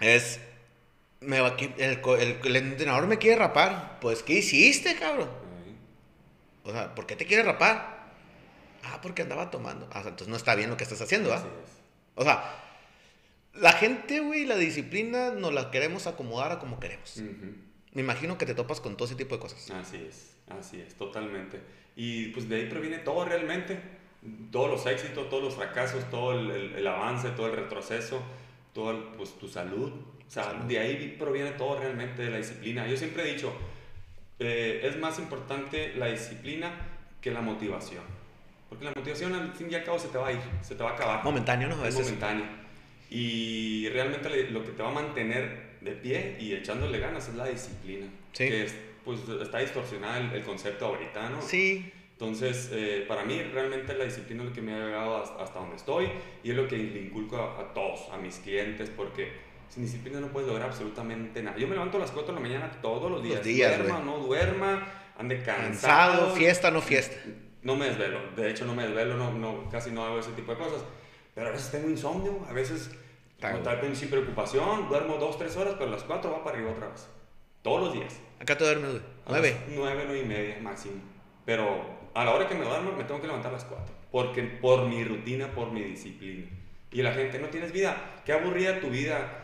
Es. 0.00 0.40
Me 1.20 1.40
va, 1.40 1.54
el, 1.78 2.00
el, 2.44 2.56
entrenador 2.56 3.06
me 3.06 3.18
quiere 3.18 3.36
rapar. 3.36 3.98
Pues, 4.00 4.22
¿qué 4.22 4.34
hiciste, 4.34 4.96
cabrón? 4.96 5.30
O 6.64 6.72
sea, 6.72 6.94
¿por 6.94 7.06
qué 7.06 7.14
te 7.14 7.24
quiere 7.24 7.42
rapar? 7.42 7.99
Ah, 8.84 9.00
porque 9.02 9.22
andaba 9.22 9.50
tomando. 9.50 9.88
Ah, 9.92 10.00
entonces 10.00 10.28
no 10.28 10.36
está 10.36 10.54
bien 10.54 10.70
lo 10.70 10.76
que 10.76 10.84
estás 10.84 11.00
haciendo, 11.00 11.32
¿ah? 11.32 11.44
O 12.14 12.24
sea, 12.24 12.42
la 13.54 13.72
gente, 13.72 14.20
güey, 14.20 14.44
la 14.44 14.56
disciplina 14.56 15.30
nos 15.30 15.52
la 15.52 15.70
queremos 15.70 16.06
acomodar 16.06 16.52
a 16.52 16.58
como 16.58 16.80
queremos. 16.80 17.20
Me 17.92 18.02
imagino 18.02 18.38
que 18.38 18.46
te 18.46 18.54
topas 18.54 18.80
con 18.80 18.96
todo 18.96 19.06
ese 19.06 19.16
tipo 19.16 19.34
de 19.34 19.40
cosas. 19.40 19.70
Así 19.70 19.96
es, 19.96 20.36
así 20.48 20.80
es, 20.80 20.94
totalmente. 20.94 21.60
Y 21.96 22.28
pues 22.28 22.48
de 22.48 22.56
ahí 22.56 22.66
proviene 22.66 22.98
todo 22.98 23.24
realmente. 23.24 23.80
Todos 24.52 24.70
los 24.70 24.86
éxitos, 24.86 25.28
todos 25.30 25.42
los 25.42 25.54
fracasos, 25.54 26.08
todo 26.10 26.38
el, 26.38 26.74
el, 26.74 26.86
avance, 26.86 27.30
todo 27.30 27.46
el 27.46 27.56
retroceso, 27.56 28.22
todo 28.74 29.12
pues 29.16 29.38
tu 29.38 29.48
salud. 29.48 29.92
O 30.26 30.30
sea, 30.30 30.52
de 30.52 30.78
ahí 30.78 31.16
proviene 31.18 31.52
todo 31.52 31.80
realmente 31.80 32.22
de 32.22 32.30
la 32.30 32.36
disciplina. 32.36 32.86
Yo 32.86 32.96
siempre 32.96 33.24
he 33.28 33.34
dicho, 33.34 33.52
eh, 34.38 34.82
es 34.84 34.96
más 34.98 35.18
importante 35.18 35.94
la 35.96 36.06
disciplina 36.06 36.70
que 37.20 37.30
la 37.30 37.40
motivación. 37.40 38.19
Porque 38.70 38.84
la 38.84 38.92
motivación 38.96 39.34
al 39.34 39.52
fin 39.52 39.66
y 39.70 39.74
al 39.74 39.84
cabo 39.84 39.98
se 39.98 40.08
te 40.08 40.16
va 40.16 40.28
a 40.28 40.32
ir, 40.32 40.38
se 40.62 40.76
te 40.76 40.82
va 40.82 40.90
a 40.90 40.94
acabar. 40.94 41.24
Momentáneo, 41.24 41.68
¿no? 41.68 41.84
Es 41.84 41.94
momentáneo. 41.94 42.46
Y 43.10 43.88
realmente 43.88 44.48
lo 44.50 44.64
que 44.64 44.70
te 44.70 44.82
va 44.82 44.90
a 44.90 44.92
mantener 44.92 45.70
de 45.80 45.90
pie 45.90 46.36
y 46.38 46.54
echándole 46.54 47.00
ganas 47.00 47.28
es 47.28 47.34
la 47.34 47.46
disciplina. 47.46 48.06
Sí. 48.32 48.48
Que 48.48 48.64
es, 48.64 48.74
pues 49.04 49.20
está 49.42 49.58
distorsionada 49.58 50.18
el, 50.32 50.42
concepto 50.44 50.86
ahorita, 50.86 51.28
¿no? 51.30 51.42
Sí. 51.42 51.92
Entonces, 52.12 52.70
eh, 52.72 53.04
para 53.08 53.24
mí 53.24 53.42
realmente 53.42 53.92
la 53.94 54.04
disciplina 54.04 54.44
es 54.44 54.50
lo 54.50 54.54
que 54.54 54.62
me 54.62 54.74
ha 54.74 54.78
llegado 54.78 55.16
hasta, 55.40 55.58
donde 55.58 55.76
estoy 55.76 56.08
y 56.44 56.50
es 56.50 56.56
lo 56.56 56.68
que 56.68 56.76
le 56.76 57.00
inculco 57.00 57.36
a, 57.36 57.60
a 57.60 57.74
todos, 57.74 58.08
a 58.12 58.18
mis 58.18 58.36
clientes, 58.36 58.88
porque 58.90 59.32
sin 59.68 59.82
disciplina 59.82 60.20
no 60.20 60.28
puedes 60.28 60.48
lograr 60.48 60.68
absolutamente 60.68 61.42
nada. 61.42 61.56
Yo 61.56 61.66
me 61.66 61.74
levanto 61.74 61.96
a 61.96 62.00
las 62.00 62.10
4 62.10 62.34
de 62.34 62.40
la 62.40 62.48
mañana 62.48 62.70
todos 62.82 63.10
los 63.10 63.22
días. 63.22 63.42
duerma 63.42 63.98
o 63.98 64.04
no 64.04 64.18
duerma, 64.18 64.86
ande 65.16 65.42
cansado. 65.42 66.34
fiesta 66.36 66.70
no 66.70 66.80
fiesta. 66.80 67.16
No 67.62 67.76
me 67.76 67.86
desvelo. 67.86 68.18
De 68.36 68.50
hecho, 68.50 68.64
no 68.64 68.74
me 68.74 68.84
desvelo, 68.84 69.16
no, 69.16 69.32
no, 69.32 69.68
casi 69.70 69.90
no 69.90 70.04
hago 70.04 70.18
ese 70.18 70.32
tipo 70.32 70.52
de 70.52 70.58
cosas. 70.58 70.82
Pero 71.34 71.48
a 71.48 71.52
veces 71.52 71.70
tengo 71.70 71.88
insomnio, 71.88 72.44
a 72.48 72.52
veces 72.52 72.90
tal 73.38 73.96
sin 73.96 74.10
preocupación, 74.10 74.88
duermo 74.88 75.16
2, 75.16 75.38
3 75.38 75.56
horas, 75.56 75.74
pero 75.78 75.88
a 75.88 75.92
las 75.92 76.02
4 76.02 76.30
va 76.30 76.44
para 76.44 76.56
arriba 76.56 76.72
otra 76.72 76.88
vez. 76.88 77.08
Todos 77.62 77.84
los 77.84 77.92
días. 77.92 78.18
¿Acá 78.40 78.56
te 78.56 78.64
duermes, 78.64 78.90
güey? 78.90 79.42
¿9? 79.42 79.56
9, 79.68 80.02
9 80.06 80.20
y 80.20 80.24
media 80.24 80.58
máximo. 80.60 80.94
Pero 81.44 81.84
a 82.14 82.24
la 82.24 82.34
hora 82.34 82.48
que 82.48 82.54
me 82.54 82.64
duermo 82.64 82.92
me 82.92 83.04
tengo 83.04 83.20
que 83.20 83.26
levantar 83.26 83.50
a 83.50 83.54
las 83.54 83.64
4. 83.64 83.94
Porque 84.10 84.42
por 84.42 84.86
mi 84.86 85.04
rutina, 85.04 85.54
por 85.54 85.70
mi 85.70 85.82
disciplina. 85.82 86.46
Y 86.90 87.02
la 87.02 87.12
gente, 87.12 87.38
no 87.38 87.48
tienes 87.48 87.72
vida. 87.72 88.22
Qué 88.24 88.32
aburrida 88.32 88.80
tu 88.80 88.88
vida 88.88 89.40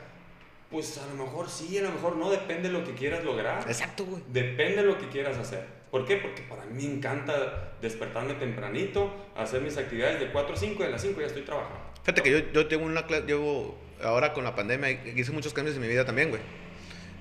pues 0.70 0.98
a 0.98 1.06
lo 1.06 1.24
mejor 1.24 1.48
sí, 1.48 1.78
a 1.78 1.82
lo 1.82 1.92
mejor 1.92 2.16
no, 2.16 2.30
depende 2.30 2.68
de 2.68 2.78
lo 2.78 2.84
que 2.84 2.94
quieras 2.94 3.24
lograr. 3.24 3.62
Exacto, 3.68 4.04
güey. 4.04 4.22
Depende 4.28 4.78
de 4.78 4.82
lo 4.82 4.98
que 4.98 5.08
quieras 5.08 5.38
hacer. 5.38 5.64
¿Por 5.90 6.04
qué? 6.04 6.16
Porque 6.16 6.42
para 6.42 6.64
mí 6.64 6.86
me 6.86 6.94
encanta 6.94 7.74
despertarme 7.80 8.34
tempranito, 8.34 9.14
hacer 9.36 9.62
mis 9.62 9.76
actividades 9.76 10.20
de 10.20 10.30
4 10.30 10.54
a 10.54 10.58
5, 10.58 10.82
de 10.82 10.90
las 10.90 11.02
5 11.02 11.20
ya 11.20 11.26
estoy 11.26 11.42
trabajando. 11.42 11.80
Fíjate 12.02 12.22
que 12.22 12.30
yo, 12.30 12.38
yo 12.52 12.66
tengo 12.66 12.84
una 12.84 13.06
clase, 13.06 13.26
llevo, 13.26 13.78
ahora 14.02 14.32
con 14.32 14.44
la 14.44 14.54
pandemia, 14.54 14.90
hice 14.90 15.32
muchos 15.32 15.52
cambios 15.52 15.76
en 15.76 15.82
mi 15.82 15.88
vida 15.88 16.04
también, 16.04 16.30
güey. 16.30 16.42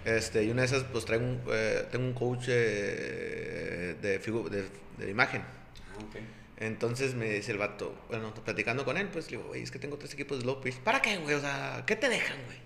Este, 0.06 0.44
y 0.44 0.52
una 0.52 0.62
de 0.62 0.68
esas, 0.68 0.84
pues 0.84 1.06
traigo 1.06 1.26
un, 1.26 1.42
eh, 1.52 1.86
tengo 1.92 2.06
un 2.06 2.14
coach 2.14 2.46
eh, 2.48 3.96
de, 4.02 4.20
de, 4.20 4.66
de, 4.98 5.10
imagen. 5.10 5.42
Ah, 5.42 6.04
ok. 6.08 6.18
Entonces 6.58 7.16
me 7.16 7.30
dice 7.30 7.52
el 7.52 7.58
vato, 7.58 7.96
bueno, 8.08 8.34
platicando 8.34 8.86
con 8.86 8.98
él, 8.98 9.08
pues 9.12 9.32
le 9.32 9.38
digo, 9.38 9.50
güey, 9.50 9.64
es 9.64 9.72
que 9.72 9.80
tengo 9.80 9.98
tres 9.98 10.14
equipos 10.14 10.40
de 10.40 10.46
low 10.46 10.62
¿Para 10.84 11.02
qué, 11.02 11.18
güey? 11.18 11.36
O 11.36 11.40
sea, 11.40 11.84
¿qué 11.86 11.96
te 11.96 12.08
dejan, 12.08 12.38
güey? 12.46 12.58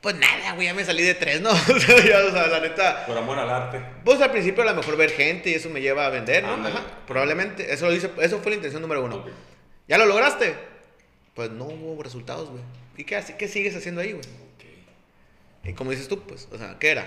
Pues 0.00 0.14
nada, 0.14 0.54
güey, 0.54 0.66
ya 0.66 0.74
me 0.74 0.82
salí 0.84 1.02
de 1.02 1.14
tres, 1.14 1.42
¿no? 1.42 1.50
o 1.50 1.54
sea, 1.54 2.46
la 2.46 2.60
neta. 2.60 3.04
Por 3.06 3.18
amor 3.18 3.38
al 3.38 3.50
arte. 3.50 3.82
Pues 4.02 4.20
al 4.20 4.30
principio 4.30 4.62
a 4.62 4.66
lo 4.66 4.74
mejor 4.74 4.96
ver 4.96 5.10
gente 5.10 5.50
y 5.50 5.54
eso 5.54 5.68
me 5.68 5.82
lleva 5.82 6.06
a 6.06 6.10
vender, 6.10 6.42
¿no? 6.42 6.54
Ajá, 6.66 6.82
probablemente. 7.06 7.70
Eso, 7.72 7.86
lo 7.86 7.94
hice, 7.94 8.10
eso 8.20 8.38
fue 8.38 8.50
la 8.52 8.56
intención 8.56 8.80
número 8.80 9.04
uno. 9.04 9.24
¿Ya 9.86 9.98
lo 9.98 10.06
lograste? 10.06 10.54
Pues 11.34 11.50
no 11.50 11.64
hubo 11.64 12.02
resultados, 12.02 12.48
güey. 12.48 12.62
¿Y 12.96 13.04
qué, 13.04 13.22
qué 13.38 13.46
sigues 13.46 13.76
haciendo 13.76 14.00
ahí, 14.00 14.12
güey? 14.12 14.24
Y 15.64 15.74
como 15.74 15.90
dices 15.90 16.08
tú, 16.08 16.22
pues, 16.22 16.48
o 16.50 16.56
sea, 16.56 16.78
¿qué 16.78 16.92
era? 16.92 17.06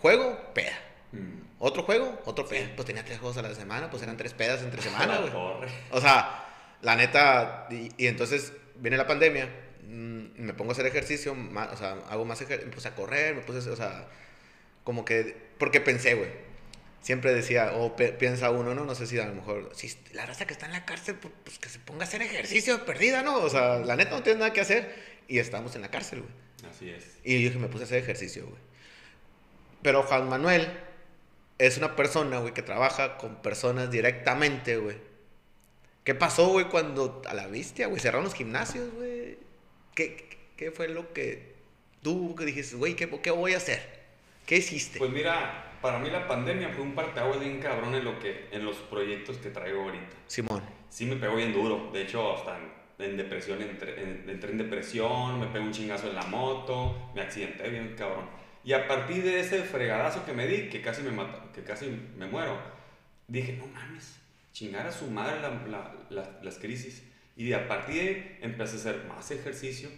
¿Juego? 0.00 0.38
Peda. 0.54 0.78
Mm. 1.12 1.42
¿Otro 1.58 1.82
juego? 1.82 2.22
Otro 2.24 2.48
peda. 2.48 2.70
Pues 2.74 2.86
tenía 2.86 3.04
tres 3.04 3.18
juegos 3.18 3.36
a 3.36 3.42
la 3.42 3.54
semana, 3.54 3.90
pues 3.90 4.02
eran 4.02 4.16
tres 4.16 4.32
pedas 4.32 4.62
entre 4.62 4.80
semana, 4.90 5.18
güey. 5.18 5.32
o 5.90 6.00
sea, 6.00 6.46
la 6.80 6.96
neta. 6.96 7.68
y 7.70 8.06
entonces 8.06 8.54
viene 8.76 8.96
la 8.96 9.06
pandemia 9.06 9.50
me 9.90 10.54
pongo 10.54 10.70
a 10.70 10.72
hacer 10.72 10.86
ejercicio, 10.86 11.32
o 11.32 11.76
sea, 11.76 11.92
hago 12.08 12.24
más 12.24 12.40
ejercicio, 12.40 12.68
me 12.68 12.74
puse 12.74 12.88
a 12.88 12.94
correr, 12.94 13.34
me 13.34 13.42
puse, 13.42 13.68
o 13.68 13.76
sea, 13.76 14.06
como 14.84 15.04
que, 15.04 15.36
porque 15.58 15.80
pensé, 15.80 16.14
güey. 16.14 16.30
Siempre 17.02 17.32
decía, 17.32 17.72
o 17.76 17.96
piensa 17.96 18.50
uno, 18.50 18.74
¿no? 18.74 18.84
No 18.84 18.94
sé 18.94 19.06
si 19.06 19.18
a 19.18 19.24
lo 19.24 19.34
mejor, 19.34 19.70
si 19.74 19.90
la 20.12 20.26
raza 20.26 20.46
que 20.46 20.52
está 20.52 20.66
en 20.66 20.72
la 20.72 20.84
cárcel, 20.84 21.14
pues, 21.14 21.32
pues, 21.44 21.58
que 21.58 21.70
se 21.70 21.78
ponga 21.78 22.04
a 22.04 22.06
hacer 22.06 22.20
ejercicio 22.20 22.84
perdida, 22.84 23.22
¿no? 23.22 23.38
O 23.38 23.48
sea, 23.48 23.78
la 23.78 23.96
neta 23.96 24.10
no 24.10 24.22
tiene 24.22 24.40
nada 24.40 24.52
que 24.52 24.60
hacer 24.60 24.94
y 25.26 25.38
estamos 25.38 25.74
en 25.76 25.82
la 25.82 25.90
cárcel, 25.90 26.20
güey. 26.20 26.70
Así 26.70 26.90
es. 26.90 27.04
Y 27.24 27.42
yo 27.42 27.48
dije, 27.48 27.58
me 27.58 27.68
puse 27.68 27.84
a 27.84 27.86
hacer 27.86 27.98
ejercicio, 28.02 28.44
güey. 28.44 28.60
Pero 29.82 30.02
Juan 30.02 30.28
Manuel 30.28 30.68
es 31.58 31.78
una 31.78 31.96
persona, 31.96 32.38
güey, 32.38 32.52
que 32.52 32.62
trabaja 32.62 33.16
con 33.16 33.36
personas 33.36 33.90
directamente, 33.90 34.76
güey. 34.76 34.98
¿Qué 36.04 36.14
pasó, 36.14 36.48
güey, 36.48 36.66
cuando 36.66 37.22
a 37.26 37.34
la 37.34 37.46
bestia, 37.46 37.86
güey, 37.86 38.00
cerraron 38.00 38.24
los 38.24 38.34
gimnasios, 38.34 38.92
güey? 38.92 39.09
¿Qué, 39.94 40.28
qué 40.56 40.70
fue 40.70 40.88
lo 40.88 41.12
que 41.12 41.54
tú 42.02 42.34
que 42.34 42.44
dijiste, 42.44 42.76
güey, 42.76 42.94
¿qué, 42.96 43.08
¿qué, 43.08 43.30
voy 43.30 43.54
a 43.54 43.58
hacer? 43.58 43.80
¿Qué 44.46 44.56
hiciste? 44.56 44.98
Pues 44.98 45.10
mira, 45.10 45.76
para 45.82 45.98
mí 45.98 46.10
la 46.10 46.26
pandemia 46.26 46.70
fue 46.70 46.82
un 46.82 46.94
parteaguas 46.94 47.40
bien 47.40 47.60
cabrón 47.60 47.94
en, 47.94 48.04
lo 48.04 48.18
que, 48.18 48.48
en 48.50 48.64
los 48.64 48.76
proyectos 48.76 49.38
que 49.38 49.50
traigo 49.50 49.82
ahorita. 49.82 50.16
Simón. 50.26 50.62
Sí 50.88 51.06
me 51.06 51.16
pegó 51.16 51.36
bien 51.36 51.52
duro. 51.52 51.90
De 51.92 52.02
hecho, 52.02 52.36
hasta 52.36 52.58
en, 52.98 53.16
depresión, 53.16 53.62
entré 53.62 54.02
en, 54.02 54.28
entré 54.28 54.50
en 54.50 54.58
depresión, 54.58 55.40
me 55.40 55.46
pegó 55.46 55.64
un 55.64 55.72
chingazo 55.72 56.08
en 56.08 56.16
la 56.16 56.24
moto, 56.24 57.10
me 57.14 57.22
accidenté 57.22 57.68
bien 57.68 57.94
cabrón. 57.96 58.28
Y 58.64 58.72
a 58.72 58.86
partir 58.86 59.22
de 59.24 59.40
ese 59.40 59.62
fregadazo 59.62 60.24
que 60.26 60.32
me 60.32 60.46
di, 60.46 60.68
que 60.68 60.82
casi 60.82 61.02
me, 61.02 61.10
mata, 61.10 61.50
que 61.54 61.62
casi 61.62 61.86
me 62.16 62.26
muero, 62.26 62.58
dije, 63.26 63.54
no 63.54 63.66
mames, 63.68 64.20
chingar 64.52 64.86
a 64.86 64.92
su 64.92 65.06
madre 65.06 65.40
la, 65.40 65.94
la, 66.10 66.38
las 66.42 66.58
crisis. 66.58 67.09
Y 67.40 67.54
a 67.54 67.66
partir 67.66 67.94
de 67.94 68.00
ahí 68.02 68.38
empecé 68.42 68.76
a 68.76 68.80
hacer 68.80 69.04
más 69.08 69.30
ejercicio 69.30 69.88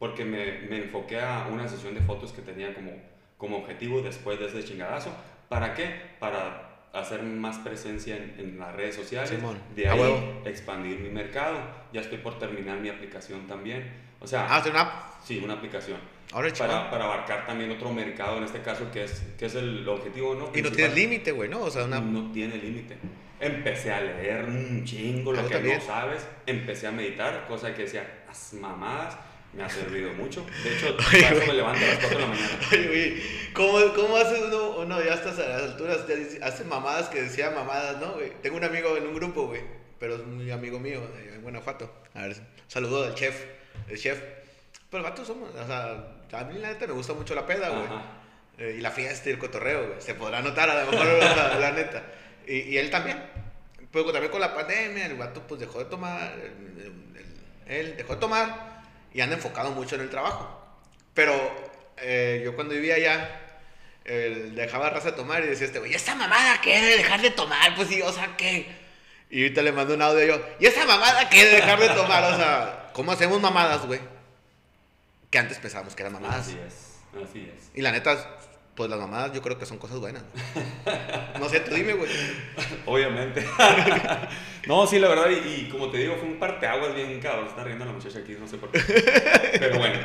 porque 0.00 0.24
me, 0.24 0.62
me, 0.68 0.78
enfoqué 0.78 1.20
a 1.20 1.46
una 1.48 1.68
sesión 1.68 1.94
de 1.94 2.00
fotos 2.00 2.32
que 2.32 2.42
tenía 2.42 2.74
como, 2.74 2.90
como 3.36 3.58
objetivo 3.58 4.02
después 4.02 4.40
de 4.40 4.46
ese 4.46 4.64
chingadazo. 4.64 5.14
¿Para 5.48 5.74
qué? 5.74 5.94
Para 6.18 6.88
hacer 6.92 7.22
más 7.22 7.58
presencia 7.58 8.16
en, 8.16 8.34
en 8.40 8.58
las 8.58 8.74
redes 8.74 8.96
sociales. 8.96 9.32
De 9.76 9.88
ahí 9.88 10.40
expandir 10.44 10.98
mi 10.98 11.10
mercado. 11.10 11.60
Ya 11.92 12.00
estoy 12.00 12.18
por 12.18 12.36
terminar 12.40 12.80
mi 12.80 12.88
aplicación 12.88 13.46
también. 13.46 13.88
O 14.18 14.26
sea, 14.26 14.48
¿Ah, 14.50 14.60
una 14.68 14.80
app? 14.80 15.22
Sí, 15.22 15.40
una 15.44 15.54
aplicación. 15.54 16.00
Para, 16.30 16.90
para, 16.90 17.04
abarcar 17.04 17.46
también 17.46 17.70
otro 17.70 17.92
mercado 17.92 18.38
en 18.38 18.44
este 18.44 18.60
caso 18.60 18.90
que 18.92 19.04
es, 19.04 19.22
que 19.38 19.46
es 19.46 19.54
el 19.54 19.88
objetivo, 19.88 20.34
¿no? 20.34 20.50
Y 20.54 20.62
no 20.62 20.70
tiene 20.70 20.94
límite, 20.94 21.32
güey, 21.32 21.48
¿no? 21.48 21.62
O 21.62 21.70
sea, 21.70 21.84
una... 21.84 22.00
No 22.00 22.30
tiene 22.32 22.56
límite 22.56 22.96
empecé 23.40 23.92
a 23.92 24.00
leer 24.00 24.44
un 24.44 24.84
chingo 24.84 25.32
lo 25.32 25.46
que 25.46 25.60
no 25.60 25.80
sabes, 25.80 26.26
empecé 26.46 26.86
a 26.86 26.92
meditar, 26.92 27.46
cosa 27.46 27.74
que 27.74 27.82
decía, 27.82 28.24
las 28.26 28.52
mamadas, 28.54 29.16
me 29.52 29.62
ha 29.62 29.68
servido 29.68 30.12
mucho. 30.12 30.44
De 30.62 30.74
hecho, 30.74 30.96
oye, 31.12 31.46
me 31.46 31.54
levanto 31.54 31.84
a 31.84 31.88
las 31.88 31.98
4 31.98 32.18
de 32.18 32.24
la 32.24 32.28
mañana. 32.28 32.58
Oye, 32.72 33.22
¿cómo, 33.54 33.78
¿cómo 33.94 34.16
hace 34.16 34.44
uno, 34.44 34.78
uno 34.78 35.02
ya 35.02 35.14
hasta 35.14 35.30
a 35.30 35.48
las 35.48 35.62
alturas, 35.62 36.06
ya 36.06 36.46
hace 36.46 36.64
mamadas 36.64 37.08
que 37.08 37.22
decía 37.22 37.50
mamadas, 37.50 37.98
¿no, 38.00 38.14
güey? 38.14 38.32
Tengo 38.42 38.56
un 38.56 38.64
amigo 38.64 38.96
en 38.96 39.06
un 39.06 39.14
grupo, 39.14 39.46
güey, 39.46 39.62
pero 39.98 40.16
es 40.16 40.26
muy 40.26 40.50
amigo 40.50 40.78
mío, 40.78 41.00
en 41.32 41.42
Guanajuato. 41.42 41.90
A 42.14 42.22
ver, 42.22 42.36
saludo 42.66 43.04
al 43.04 43.14
chef, 43.14 43.44
el 43.88 43.98
chef. 43.98 44.20
Pero 44.90 45.02
gatos 45.02 45.26
somos, 45.26 45.50
o 45.54 45.66
sea, 45.66 46.40
a 46.40 46.44
mí 46.44 46.58
la 46.58 46.68
neta 46.68 46.86
me 46.86 46.94
gusta 46.94 47.12
mucho 47.12 47.34
la 47.34 47.46
peda, 47.46 47.68
güey. 47.68 47.86
Eh, 48.58 48.76
y 48.78 48.80
la 48.80 48.90
fiesta 48.90 49.28
y 49.28 49.32
el 49.32 49.38
cotorreo, 49.38 49.86
güey. 49.86 50.00
Se 50.00 50.14
podrá 50.14 50.40
notar 50.40 50.68
a 50.70 50.84
lo 50.84 50.90
mejor 50.90 51.06
la 51.60 51.72
neta. 51.72 52.02
Y, 52.46 52.76
él 52.76 52.90
también. 52.90 53.22
Pero 53.92 54.12
también 54.12 54.30
con 54.30 54.40
la 54.40 54.54
pandemia, 54.54 55.06
el 55.06 55.16
gato 55.16 55.42
pues 55.46 55.60
dejó 55.60 55.78
de 55.78 55.86
tomar, 55.86 56.30
él 57.66 57.96
dejó 57.96 58.14
de 58.14 58.20
tomar 58.20 58.82
y 59.14 59.20
anda 59.20 59.36
enfocado 59.36 59.70
mucho 59.70 59.94
en 59.94 60.02
el 60.02 60.10
trabajo. 60.10 60.58
Pero 61.14 61.34
eh, 61.96 62.42
yo 62.44 62.54
cuando 62.54 62.74
vivía 62.74 62.96
allá, 62.96 63.40
él 64.04 64.54
dejaba 64.54 64.90
raza 64.90 65.14
tomar 65.14 65.42
y 65.44 65.48
decía 65.48 65.66
este 65.66 65.78
güey, 65.78 65.92
¿y 65.92 65.94
esa 65.94 66.14
mamada 66.14 66.60
qué 66.60 66.80
de 66.80 66.96
dejar 66.98 67.22
de 67.22 67.30
tomar? 67.30 67.74
Pues 67.76 67.88
sí, 67.88 68.02
o 68.02 68.12
sea, 68.12 68.36
¿qué? 68.36 68.66
Y 69.30 69.42
ahorita 69.42 69.62
le 69.62 69.72
mando 69.72 69.94
un 69.94 70.02
audio 70.02 70.24
yo, 70.24 70.46
¿y 70.58 70.66
esa 70.66 70.84
mamada 70.86 71.28
qué 71.28 71.44
de 71.44 71.50
dejar 71.56 71.78
de 71.78 71.88
tomar? 71.88 72.24
O 72.24 72.36
sea, 72.36 72.90
¿cómo 72.92 73.12
hacemos 73.12 73.40
mamadas, 73.40 73.86
güey? 73.86 74.00
Que 75.30 75.38
antes 75.38 75.58
pensábamos 75.58 75.94
que 75.94 76.02
eran 76.02 76.14
mamadas. 76.14 76.48
Así 76.48 76.58
es, 76.66 76.98
así 77.22 77.50
es. 77.54 77.70
Y 77.74 77.82
la 77.82 77.92
neta, 77.92 78.38
pues 78.74 78.88
las 78.88 78.98
mamadas 78.98 79.32
yo 79.32 79.42
creo 79.42 79.58
que 79.58 79.66
son 79.66 79.78
cosas 79.78 79.98
buenas. 79.98 80.22
No 81.38 81.48
sé, 81.48 81.60
tú 81.60 81.74
dime, 81.74 81.92
güey. 81.92 82.10
Obviamente. 82.86 83.44
no, 84.66 84.86
sí, 84.86 84.98
la 84.98 85.08
verdad, 85.08 85.30
y, 85.30 85.48
y, 85.48 85.68
como 85.68 85.90
te 85.90 85.98
digo, 85.98 86.16
fue 86.16 86.28
un 86.28 86.38
parteaguas 86.38 86.94
bien 86.94 87.20
cabrón. 87.20 87.46
Está 87.46 87.62
riendo 87.64 87.84
la 87.84 87.92
muchacha 87.92 88.20
aquí, 88.20 88.36
no 88.40 88.48
sé 88.48 88.56
por 88.56 88.70
qué. 88.70 88.80
Pero 89.58 89.78
bueno, 89.78 89.98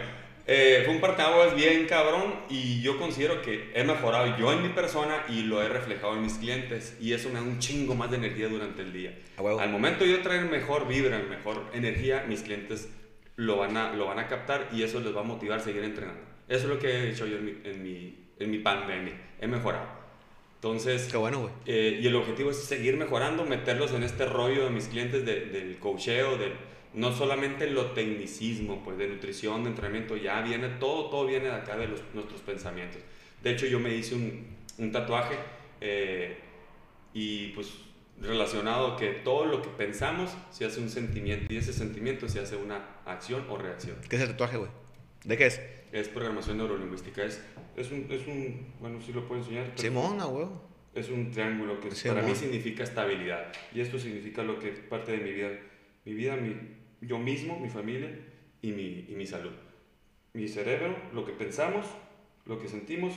eh, 0.46 0.82
fue 0.84 0.94
un 0.94 1.00
parteaguas 1.02 1.56
bien 1.56 1.88
cabrón 1.88 2.36
y 2.50 2.82
yo 2.82 2.98
considero 3.00 3.42
que 3.42 3.72
he 3.74 3.84
mejorado 3.84 4.38
yo 4.38 4.52
en 4.52 4.62
mi 4.62 4.70
persona 4.70 5.24
y 5.30 5.44
lo 5.44 5.64
he 5.64 5.70
reflejado 5.70 6.16
en 6.16 6.22
mis 6.22 6.34
clientes. 6.34 6.98
Y 7.00 7.14
eso 7.14 7.30
me 7.30 7.36
da 7.36 7.42
un 7.42 7.60
chingo 7.60 7.96
más 7.96 8.12
de 8.12 8.18
energía 8.18 8.50
durante 8.50 8.82
el 8.82 8.92
día. 8.92 9.18
Al 9.38 9.70
momento 9.70 10.06
yo 10.06 10.22
traer 10.22 10.46
mejor 10.46 10.88
vibra, 10.88 11.20
mejor 11.20 11.64
energía, 11.74 12.26
mis 12.28 12.42
clientes 12.42 12.90
lo 13.36 13.58
van, 13.58 13.76
a, 13.78 13.94
lo 13.94 14.06
van 14.06 14.20
a 14.20 14.28
captar 14.28 14.70
y 14.72 14.84
eso 14.84 15.00
les 15.00 15.16
va 15.16 15.22
a 15.22 15.24
motivar 15.24 15.60
a 15.60 15.62
seguir 15.62 15.84
entrenando. 15.84 16.22
Eso 16.48 16.64
es 16.64 16.70
lo 16.70 16.80
que 16.80 16.88
he 16.88 17.10
hecho 17.10 17.26
yo 17.26 17.38
en 17.38 17.46
mi, 17.46 17.52
en 17.64 17.84
mi, 17.84 18.16
en 18.40 18.52
mi 18.52 18.60
pandemia. 18.60 19.14
He 19.40 19.48
mejorado. 19.48 19.88
Entonces, 20.56 21.10
Qué 21.12 21.18
bueno, 21.18 21.42
güey. 21.42 21.54
Eh, 21.66 22.00
y 22.02 22.08
el 22.08 22.16
objetivo 22.16 22.52
es 22.52 22.58
seguir 22.58 22.96
mejorando, 22.96 23.46
meterlos 23.46 23.92
en 23.92 24.04
este 24.04 24.26
rollo 24.26 24.64
de 24.64 24.70
mis 24.70 24.88
clientes 24.88 25.26
de, 25.26 25.48
del 25.48 25.78
coacheo, 25.78 26.38
de, 26.38 26.54
no 26.94 27.12
solamente 27.12 27.70
lo 27.70 27.88
tecnicismo, 27.92 28.82
pues 28.84 28.98
de 28.98 29.08
nutrición, 29.08 29.64
de 29.64 29.72
entrenamiento, 29.72 30.16
ya 30.16 30.42
viene, 30.42 30.70
todo, 30.80 31.10
todo 31.10 31.26
viene 31.26 31.46
de 31.46 31.56
acá 31.56 31.76
de 31.76 31.88
los, 31.88 32.02
nuestros 32.14 32.42
pensamientos. 32.42 33.02
De 33.42 33.52
hecho, 33.52 33.66
yo 33.66 33.80
me 33.80 33.94
hice 33.94 34.16
un, 34.16 34.48
un 34.78 34.92
tatuaje 34.92 35.36
eh, 35.82 36.38
y 37.14 37.48
pues 37.48 37.74
relacionado 38.24 38.96
que 38.96 39.10
todo 39.12 39.46
lo 39.46 39.62
que 39.62 39.70
pensamos 39.70 40.36
se 40.50 40.66
hace 40.66 40.80
un 40.80 40.90
sentimiento 40.90 41.54
y 41.54 41.58
ese 41.58 41.74
sentimiento 41.74 42.28
se 42.30 42.40
hace 42.40 42.56
una 42.56 42.86
acción 43.06 43.46
o 43.50 43.58
reacción. 43.58 43.98
¿Qué 44.10 44.16
es 44.16 44.22
el 44.22 44.30
tatuaje, 44.30 44.58
güey? 44.58 44.72
¿De 45.26 45.38
qué 45.38 45.48
es? 45.48 45.62
Es 45.92 46.08
programación 46.08 46.58
neurolingüística. 46.58 47.24
Es, 47.24 47.42
es, 47.76 47.92
un, 47.92 48.08
es 48.10 48.26
un, 48.28 48.74
bueno, 48.80 49.00
sí 49.02 49.14
lo 49.14 49.28
puedo 49.28 49.42
enseñar. 49.42 49.72
Simona, 49.76 50.26
güey. 50.26 50.48
Es 50.96 51.10
un 51.10 51.32
triángulo 51.32 51.80
que 51.80 51.90
para 52.08 52.22
mí 52.22 52.36
significa 52.36 52.84
estabilidad. 52.84 53.52
Y 53.74 53.82
esto 53.82 54.00
significa 54.00 54.44
lo 54.44 54.60
que 54.60 54.70
es 54.70 54.80
parte 54.80 55.12
de 55.12 55.18
mi 55.18 55.32
vida. 55.32 55.50
Mi 56.06 56.14
vida, 56.14 56.36
mi, 56.36 56.56
yo 57.02 57.20
mismo, 57.20 57.60
mi 57.60 57.70
familia 57.70 58.10
y 58.62 58.72
mi, 58.72 59.06
y 59.08 59.16
mi 59.16 59.26
salud. 59.26 59.52
Mi 60.34 60.48
cerebro, 60.48 60.96
lo 61.14 61.26
que 61.26 61.32
pensamos, 61.32 61.86
lo 62.46 62.60
que 62.60 62.68
sentimos 62.68 63.14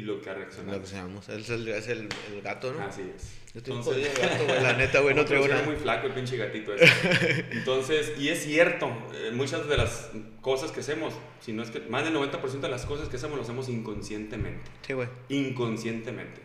y 0.00 0.02
lo 0.02 0.20
que 0.20 0.30
Lo 0.30 0.36
reaccionamos. 0.36 0.80
que 0.80 0.86
se 0.86 0.96
llama. 0.96 1.20
Es 1.28 1.50
el, 1.50 1.68
es 1.68 1.88
el, 1.88 2.08
el 2.32 2.42
gato, 2.42 2.72
¿no? 2.72 2.82
Así 2.84 3.02
es. 3.14 3.36
Yo 3.52 3.58
estoy 3.58 3.74
Entonces- 3.76 4.08
jodido 4.08 4.12
de 4.14 4.28
gato, 4.34 4.44
güey. 4.46 4.62
La 4.62 4.72
neta, 4.74 5.00
güey, 5.00 5.14
no 5.14 5.24
traigo 5.26 5.48
nada. 5.48 5.62
muy 5.62 5.76
flaco 5.76 6.06
el 6.06 6.12
pinche 6.14 6.36
gatito 6.36 6.74
ese. 6.74 7.46
Entonces, 7.50 8.12
y 8.18 8.28
es 8.28 8.42
cierto, 8.44 8.86
eh, 9.14 9.30
muchas 9.32 9.68
de 9.68 9.76
las 9.76 10.10
cosas 10.40 10.70
que 10.72 10.80
hacemos, 10.80 11.14
si 11.40 11.52
no 11.52 11.62
es 11.62 11.70
que 11.70 11.80
más 11.80 12.04
del 12.04 12.14
90% 12.14 12.60
de 12.60 12.68
las 12.68 12.86
cosas 12.86 13.08
que 13.08 13.16
hacemos 13.16 13.36
lo 13.36 13.42
hacemos 13.42 13.68
inconscientemente. 13.68 14.70
Sí, 14.86 14.92
güey. 14.92 15.08
inconscientemente. 15.28 16.40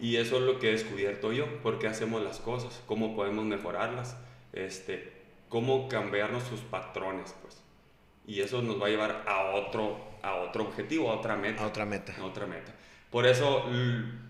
Y 0.00 0.16
eso 0.16 0.36
es 0.38 0.42
lo 0.42 0.58
que 0.58 0.68
he 0.68 0.72
descubierto 0.72 1.32
yo, 1.32 1.46
por 1.62 1.78
qué 1.78 1.86
hacemos 1.86 2.22
las 2.22 2.38
cosas, 2.40 2.82
cómo 2.86 3.14
podemos 3.14 3.44
mejorarlas, 3.44 4.16
este, 4.52 5.12
cómo 5.48 5.86
cambiar 5.88 6.32
nuestros 6.32 6.60
patrones, 6.60 7.34
pues. 7.42 7.62
Y 8.26 8.40
eso 8.40 8.62
nos 8.62 8.80
va 8.80 8.86
a 8.86 8.90
llevar 8.90 9.24
a 9.28 9.52
otro, 9.54 10.00
a 10.22 10.36
otro 10.36 10.64
objetivo, 10.64 11.10
a 11.10 11.16
otra 11.16 11.36
meta. 11.36 11.62
A 11.62 11.66
otra 11.66 11.84
meta. 11.84 12.14
a 12.18 12.24
otra 12.24 12.46
meta. 12.46 12.72
Por 13.10 13.26
eso 13.26 13.66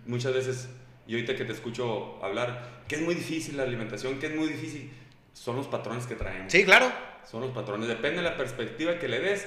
muchas 0.07 0.35
veces, 0.35 0.69
y 1.07 1.15
ahorita 1.15 1.37
que 1.37 1.45
te 1.45 1.53
escucho 1.53 2.19
hablar, 2.25 2.83
que 2.89 2.97
es 2.97 3.03
muy 3.03 3.15
difícil 3.15 3.57
la 3.57 3.63
alimentación, 3.63 4.19
que 4.19 4.27
es 4.27 4.35
muy 4.35 4.49
difícil, 4.49 4.91
son 5.33 5.57
los 5.57 5.67
patrones 5.69 6.07
que 6.07 6.15
traemos. 6.15 6.51
Sí, 6.53 6.65
claro. 6.65 6.91
Son 7.31 7.41
los 7.41 7.51
patrones, 7.53 7.89
depende 7.89 8.17
de 8.17 8.23
la 8.23 8.37
perspectiva 8.37 8.99
que 8.99 9.09
le 9.09 9.21
des, 9.21 9.47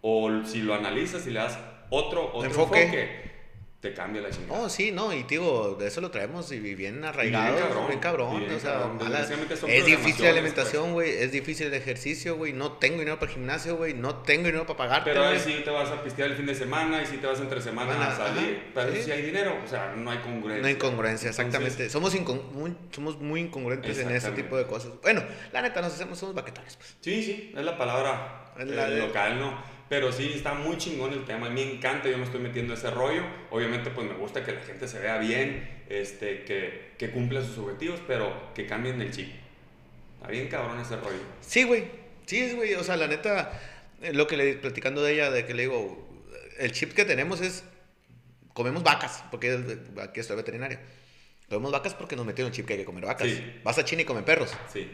o 0.00 0.44
si 0.44 0.62
lo 0.62 0.74
analizas 0.74 1.26
y 1.26 1.30
le 1.30 1.38
das 1.38 1.58
otro, 1.90 2.28
otro 2.34 2.44
Enfoque. 2.44 2.82
enfoque, 2.82 3.31
te 3.82 3.92
cambia 3.92 4.22
la 4.22 4.30
chingada. 4.30 4.60
Oh, 4.60 4.68
sí, 4.68 4.92
no, 4.92 5.12
y 5.12 5.24
digo, 5.24 5.74
de 5.74 5.88
eso 5.88 6.00
lo 6.00 6.12
traemos 6.12 6.52
y 6.52 6.60
bien 6.60 7.04
arraigados, 7.04 7.56
bien 7.56 7.66
cabrón, 7.66 7.88
bien 7.88 7.98
cabrón, 8.00 8.36
y 8.36 8.38
bien 8.46 8.52
o 8.54 8.60
sea, 8.60 8.72
cabrón. 8.74 8.96
mala- 8.96 9.20
es 9.68 9.84
difícil 9.86 10.24
la 10.24 10.30
alimentación, 10.30 10.92
güey, 10.92 11.10
es 11.10 11.32
difícil 11.32 11.66
el 11.66 11.74
ejercicio, 11.74 12.36
güey, 12.36 12.52
no 12.52 12.74
tengo 12.74 12.98
dinero 13.00 13.18
para 13.18 13.32
el 13.32 13.34
gimnasio, 13.38 13.76
güey, 13.76 13.92
no 13.94 14.14
tengo 14.22 14.44
dinero 14.46 14.64
para 14.66 14.76
pagarte, 14.76 15.10
Pero 15.10 15.24
ahí 15.26 15.40
sí 15.40 15.62
te 15.64 15.70
vas 15.70 15.90
a 15.90 16.00
pistear 16.00 16.30
el 16.30 16.36
fin 16.36 16.46
de 16.46 16.54
semana 16.54 17.02
y 17.02 17.06
sí 17.06 17.16
te 17.16 17.26
vas 17.26 17.40
entre 17.40 17.60
semana 17.60 17.92
a 18.12 18.16
salir. 18.16 18.60
ajá, 18.62 18.70
pero 18.72 18.92
sí. 18.94 19.02
si 19.02 19.10
hay 19.10 19.22
dinero, 19.22 19.58
o 19.64 19.68
sea, 19.68 19.92
no 19.96 20.12
hay 20.12 20.18
congruencia. 20.18 20.62
No 20.62 20.68
hay 20.68 20.74
incongruencia, 20.74 21.30
Entonces, 21.30 21.46
exactamente. 21.46 21.90
somos, 21.90 22.14
incon- 22.14 22.52
muy, 22.52 22.76
somos 22.92 23.18
muy 23.18 23.40
incongruentes 23.40 23.98
en 23.98 24.12
ese 24.12 24.30
tipo 24.30 24.56
de 24.56 24.64
cosas. 24.64 24.92
Bueno, 25.02 25.24
la 25.52 25.60
neta, 25.60 25.82
nos 25.82 25.92
hacemos, 25.92 26.16
somos 26.20 26.36
baquetones, 26.36 26.76
pues. 26.76 26.96
Sí, 27.00 27.20
sí, 27.24 27.52
es 27.56 27.64
la 27.64 27.76
palabra 27.76 28.52
la 28.58 28.86
eh, 28.86 28.90
de- 28.92 28.98
local, 29.00 29.40
¿no? 29.40 29.81
Pero 29.88 30.10
sí, 30.10 30.32
está 30.34 30.54
muy 30.54 30.78
chingón 30.78 31.12
el 31.12 31.24
tema. 31.24 31.48
A 31.48 31.50
mí 31.50 31.64
me 31.64 31.72
encanta, 31.74 32.08
yo 32.08 32.16
me 32.16 32.24
estoy 32.24 32.40
metiendo 32.40 32.74
ese 32.74 32.90
rollo. 32.90 33.22
Obviamente, 33.50 33.90
pues 33.90 34.08
me 34.08 34.14
gusta 34.14 34.44
que 34.44 34.52
la 34.52 34.62
gente 34.62 34.88
se 34.88 34.98
vea 34.98 35.18
bien, 35.18 35.82
este, 35.88 36.44
que, 36.44 36.92
que 36.98 37.10
cumpla 37.10 37.42
sus 37.42 37.58
objetivos, 37.58 38.00
pero 38.06 38.52
que 38.54 38.66
cambien 38.66 39.00
el 39.02 39.10
chip. 39.10 39.30
Está 40.16 40.30
bien 40.30 40.48
cabrón 40.48 40.80
ese 40.80 40.96
rollo. 40.96 41.18
Sí, 41.40 41.64
güey. 41.64 41.84
Sí, 42.26 42.52
güey. 42.52 42.74
O 42.74 42.84
sea, 42.84 42.96
la 42.96 43.06
neta, 43.06 43.60
eh, 44.00 44.12
lo 44.12 44.26
que 44.26 44.36
le 44.36 44.54
platicando 44.54 45.02
de 45.02 45.14
ella, 45.14 45.30
de 45.30 45.44
que 45.44 45.52
le 45.52 45.62
digo, 45.62 46.08
el 46.58 46.72
chip 46.72 46.92
que 46.94 47.04
tenemos 47.04 47.40
es, 47.40 47.64
comemos 48.54 48.82
vacas, 48.82 49.24
porque 49.30 49.58
aquí 50.00 50.20
estoy 50.20 50.36
veterinario. 50.36 50.78
Comemos 51.48 51.72
vacas 51.72 51.94
porque 51.94 52.16
nos 52.16 52.24
metieron 52.24 52.50
el 52.50 52.56
chip 52.56 52.66
que 52.66 52.74
hay 52.74 52.78
que 52.78 52.84
comer 52.84 53.04
vacas. 53.04 53.28
Sí. 53.28 53.60
Vas 53.62 53.76
a 53.78 53.84
China 53.84 54.02
y 54.02 54.04
comen 54.04 54.24
perros. 54.24 54.56
Sí. 54.72 54.90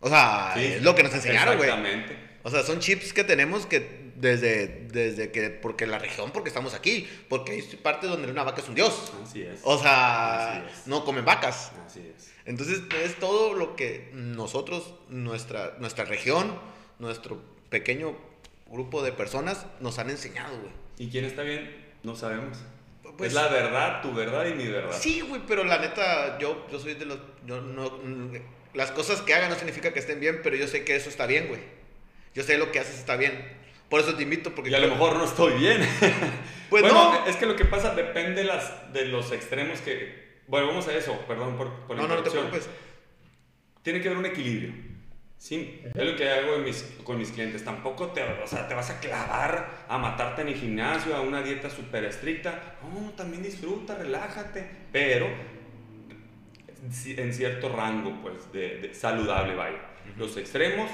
O 0.00 0.08
sea, 0.08 0.52
Sí, 0.54 0.64
es 0.64 0.82
lo 0.82 0.94
que 0.94 1.02
nos 1.02 1.12
enseñaron, 1.12 1.56
güey. 1.56 1.68
Exactamente. 1.68 2.16
O 2.44 2.50
sea, 2.50 2.62
son 2.62 2.78
chips 2.78 3.12
que 3.12 3.24
tenemos 3.24 3.66
que 3.66 4.07
desde, 4.20 4.66
desde 4.92 5.30
que, 5.30 5.50
porque 5.50 5.86
la 5.86 5.98
región, 5.98 6.30
porque 6.32 6.48
estamos 6.48 6.74
aquí, 6.74 7.08
porque 7.28 7.52
hay 7.52 7.62
partes 7.82 8.08
donde 8.10 8.30
una 8.30 8.42
vaca 8.44 8.60
es 8.60 8.68
un 8.68 8.74
dios. 8.74 9.12
Así 9.22 9.42
es. 9.42 9.60
O 9.64 9.78
sea, 9.78 10.58
Así 10.66 10.80
es. 10.80 10.86
no 10.86 11.04
comen 11.04 11.24
vacas. 11.24 11.72
Así 11.86 12.00
es. 12.16 12.32
Entonces 12.44 12.82
es 13.04 13.14
todo 13.16 13.54
lo 13.54 13.76
que 13.76 14.10
nosotros, 14.12 14.94
nuestra, 15.08 15.76
nuestra 15.78 16.04
región, 16.04 16.58
nuestro 16.98 17.40
pequeño 17.68 18.16
grupo 18.70 19.02
de 19.02 19.12
personas 19.12 19.66
nos 19.80 19.98
han 19.98 20.10
enseñado, 20.10 20.58
güey. 20.58 20.72
¿Y 20.98 21.10
quién 21.10 21.24
está 21.24 21.42
bien? 21.42 21.74
No 22.02 22.16
sabemos. 22.16 22.58
Pues- 23.16 23.30
es 23.30 23.34
la 23.34 23.48
verdad, 23.48 24.00
tu 24.02 24.12
verdad 24.14 24.46
y 24.46 24.54
mi 24.54 24.68
verdad. 24.68 24.96
Sí, 24.98 25.20
güey, 25.22 25.42
pero 25.46 25.64
la 25.64 25.78
neta, 25.78 26.38
yo, 26.38 26.66
yo 26.70 26.78
soy 26.78 26.94
de 26.94 27.04
los... 27.04 27.18
yo 27.46 27.60
no- 27.60 27.98
las 28.74 28.90
cosas 28.92 29.22
que 29.22 29.34
hagan 29.34 29.50
no 29.50 29.56
significa 29.56 29.92
que 29.92 29.98
estén 29.98 30.20
bien, 30.20 30.40
pero 30.42 30.54
yo 30.54 30.68
sé 30.68 30.84
que 30.84 30.94
eso 30.94 31.08
está 31.08 31.26
bien, 31.26 31.48
güey. 31.48 31.60
Yo 32.34 32.42
sé 32.44 32.56
lo 32.58 32.70
que 32.70 32.78
haces 32.78 32.96
está 32.98 33.16
bien. 33.16 33.32
Por 33.88 34.00
eso 34.00 34.14
te 34.14 34.22
invito, 34.22 34.54
porque... 34.54 34.70
Y 34.70 34.74
a 34.74 34.78
lo 34.80 34.88
mejor 34.88 35.16
no 35.16 35.24
estoy 35.24 35.54
bien. 35.58 35.80
Pues 36.68 36.82
bueno, 36.82 37.14
no. 37.14 37.26
es 37.26 37.36
que 37.36 37.46
lo 37.46 37.56
que 37.56 37.64
pasa 37.64 37.94
depende 37.94 38.44
las, 38.44 38.92
de 38.92 39.06
los 39.06 39.32
extremos 39.32 39.80
que... 39.80 40.42
Bueno, 40.48 40.66
vamos 40.66 40.86
a 40.86 40.94
eso, 40.94 41.18
perdón 41.26 41.56
por, 41.56 41.72
por 41.86 41.96
la 41.96 42.02
No, 42.02 42.08
no, 42.08 42.16
no 42.16 42.22
te 42.22 42.30
preocupes. 42.30 42.68
Tiene 43.82 44.02
que 44.02 44.08
haber 44.08 44.18
un 44.18 44.26
equilibrio. 44.26 44.74
Sí, 45.38 45.80
es 45.94 46.04
lo 46.04 46.14
que 46.14 46.28
hago 46.28 46.56
en 46.56 46.64
mis- 46.64 46.84
con 47.04 47.16
mis 47.16 47.30
clientes. 47.30 47.64
Tampoco 47.64 48.08
te, 48.08 48.22
o 48.22 48.46
sea, 48.46 48.68
te 48.68 48.74
vas 48.74 48.90
a 48.90 49.00
clavar 49.00 49.86
a 49.88 49.96
matarte 49.96 50.42
en 50.42 50.48
el 50.48 50.56
gimnasio, 50.56 51.16
a 51.16 51.22
una 51.22 51.40
dieta 51.40 51.70
súper 51.70 52.04
estricta. 52.04 52.76
No, 52.82 53.12
también 53.12 53.42
disfruta, 53.42 53.94
relájate. 53.94 54.68
Pero 54.92 55.26
en 57.06 57.32
cierto 57.32 57.68
rango, 57.74 58.18
pues, 58.22 58.52
de, 58.52 58.78
de 58.78 58.94
saludable, 58.94 59.54
vaya. 59.54 59.78
Los 60.16 60.36
extremos 60.36 60.90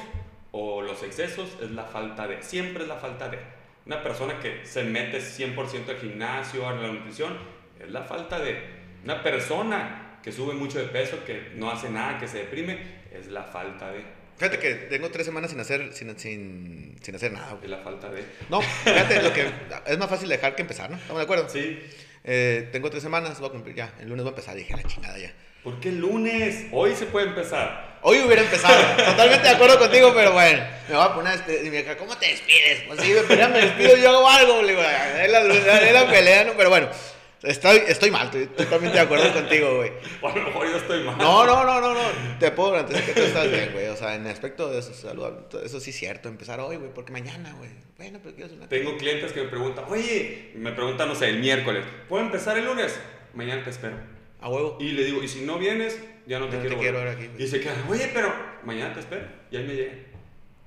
o 0.56 0.80
los 0.82 1.02
excesos 1.02 1.48
es 1.60 1.72
la 1.72 1.82
falta 1.82 2.28
de, 2.28 2.40
siempre 2.40 2.84
es 2.84 2.88
la 2.88 2.94
falta 2.94 3.28
de. 3.28 3.38
Una 3.86 4.02
persona 4.04 4.38
que 4.38 4.64
se 4.64 4.84
mete 4.84 5.18
100% 5.18 5.88
al 5.88 5.96
gimnasio, 5.96 6.68
a 6.68 6.72
la 6.74 6.86
nutrición, 6.92 7.36
es 7.80 7.90
la 7.90 8.02
falta 8.02 8.38
de. 8.38 8.62
Una 9.02 9.20
persona 9.20 10.20
que 10.22 10.30
sube 10.30 10.54
mucho 10.54 10.78
de 10.78 10.84
peso, 10.84 11.24
que 11.26 11.50
no 11.56 11.72
hace 11.72 11.90
nada, 11.90 12.20
que 12.20 12.28
se 12.28 12.38
deprime, 12.38 12.78
es 13.12 13.26
la 13.26 13.42
falta 13.42 13.90
de. 13.90 14.04
Fíjate 14.36 14.60
que 14.60 14.74
tengo 14.74 15.10
tres 15.10 15.26
semanas 15.26 15.50
sin 15.50 15.58
hacer, 15.58 15.92
sin, 15.92 16.16
sin, 16.20 16.96
sin 17.02 17.14
hacer 17.16 17.32
nada. 17.32 17.58
Es 17.60 17.68
la 17.68 17.78
falta 17.78 18.08
de. 18.10 18.24
No, 18.48 18.60
fíjate, 18.60 19.22
lo 19.22 19.32
que 19.32 19.50
es 19.86 19.98
más 19.98 20.08
fácil 20.08 20.28
dejar 20.28 20.54
que 20.54 20.62
empezar, 20.62 20.88
¿no? 20.88 20.96
¿Estamos 20.96 21.18
de 21.18 21.24
acuerdo? 21.24 21.48
Sí. 21.48 21.80
Eh, 22.22 22.68
tengo 22.70 22.90
tres 22.90 23.02
semanas, 23.02 23.40
voy 23.40 23.48
a 23.48 23.52
cumplir 23.52 23.74
ya. 23.74 23.92
El 23.98 24.08
lunes 24.08 24.22
voy 24.22 24.30
a 24.30 24.36
empezar, 24.36 24.54
dije, 24.54 24.72
la 24.76 24.84
chingada 24.84 25.18
ya. 25.18 25.34
¿Por 25.64 25.80
qué 25.80 25.88
el 25.88 25.98
lunes? 25.98 26.66
Hoy 26.70 26.94
se 26.94 27.06
puede 27.06 27.26
empezar. 27.26 27.93
Hoy 28.06 28.20
hubiera 28.20 28.42
empezado. 28.42 28.74
Totalmente 28.96 29.48
de 29.48 29.54
acuerdo 29.54 29.78
contigo, 29.78 30.12
pero 30.14 30.32
bueno. 30.32 30.62
Me 30.88 30.94
voy 30.94 31.04
a 31.04 31.14
poner 31.14 31.34
este. 31.34 31.64
Y 31.64 31.70
me 31.70 31.82
dijo, 31.82 31.96
¿cómo 31.96 32.16
te 32.18 32.28
despides? 32.28 32.82
Pues 32.86 33.00
sí, 33.00 33.14
pero 33.26 33.40
ya 33.40 33.48
me 33.48 33.62
despido, 33.62 33.96
yo 33.96 34.10
hago 34.10 34.28
algo. 34.28 34.62
Le 34.62 34.68
digo, 34.68 34.82
es 34.82 35.30
la, 35.30 35.40
es 35.40 35.92
la 35.92 36.10
pelea, 36.10 36.44
¿no? 36.44 36.52
Pero 36.54 36.68
bueno. 36.68 36.88
Estoy, 37.42 37.82
estoy 37.86 38.10
mal, 38.10 38.26
estoy 38.26 38.46
totalmente 38.46 38.96
de 38.96 39.04
acuerdo 39.04 39.30
contigo, 39.30 39.76
güey. 39.76 39.92
O 40.22 40.28
a 40.28 40.34
lo 40.34 40.44
mejor 40.44 40.66
yo 40.70 40.76
estoy 40.78 41.04
mal. 41.04 41.18
No, 41.18 41.44
no, 41.44 41.64
no, 41.64 41.78
no, 41.78 41.92
no. 41.92 42.38
Te 42.38 42.50
puedo 42.52 42.70
garantizar 42.70 43.04
que 43.04 43.12
tú 43.12 43.20
estás 43.20 43.50
bien, 43.50 43.70
güey. 43.72 43.86
O 43.88 43.96
sea, 43.96 44.14
en 44.14 44.24
el 44.24 44.32
aspecto 44.32 44.70
de 44.70 44.78
eso, 44.78 44.94
salud, 44.94 45.30
eso 45.62 45.78
sí 45.78 45.90
es 45.90 45.96
cierto. 45.96 46.30
Empezar 46.30 46.60
hoy, 46.60 46.76
güey, 46.76 46.90
porque 46.94 47.12
mañana, 47.12 47.52
güey. 47.58 47.70
Bueno, 47.98 48.18
pero 48.22 48.34
quiero 48.34 48.46
hacer 48.46 48.58
una. 48.58 48.68
Tengo 48.68 48.96
clientes 48.96 49.32
que 49.32 49.42
me 49.42 49.48
preguntan, 49.48 49.84
oye, 49.88 50.52
me 50.54 50.72
preguntan, 50.72 51.06
no 51.08 51.14
sé, 51.14 51.28
el 51.28 51.38
miércoles, 51.38 51.84
¿puedo 52.08 52.24
empezar 52.24 52.56
el 52.56 52.64
lunes? 52.64 52.98
Mañana 53.34 53.62
te 53.62 53.70
espero. 53.70 53.96
A 54.44 54.48
huevo. 54.50 54.76
Y 54.78 54.92
le 54.92 55.04
digo, 55.04 55.22
y 55.22 55.28
si 55.28 55.40
no 55.40 55.58
vienes, 55.58 55.98
ya 56.26 56.38
no 56.38 56.48
te 56.48 56.56
no 56.56 56.60
quiero 56.60 56.76
te 56.76 56.80
quiero 56.82 56.98
ver 56.98 57.08
aquí, 57.08 57.26
güey. 57.28 57.42
Y 57.42 57.48
se 57.48 57.60
queda, 57.60 57.74
oye, 57.88 58.10
pero 58.12 58.30
mañana 58.64 58.92
te 58.92 59.00
espero. 59.00 59.26
Y 59.50 59.56
ahí 59.56 59.64
me 59.64 59.74
llega. 59.74 59.92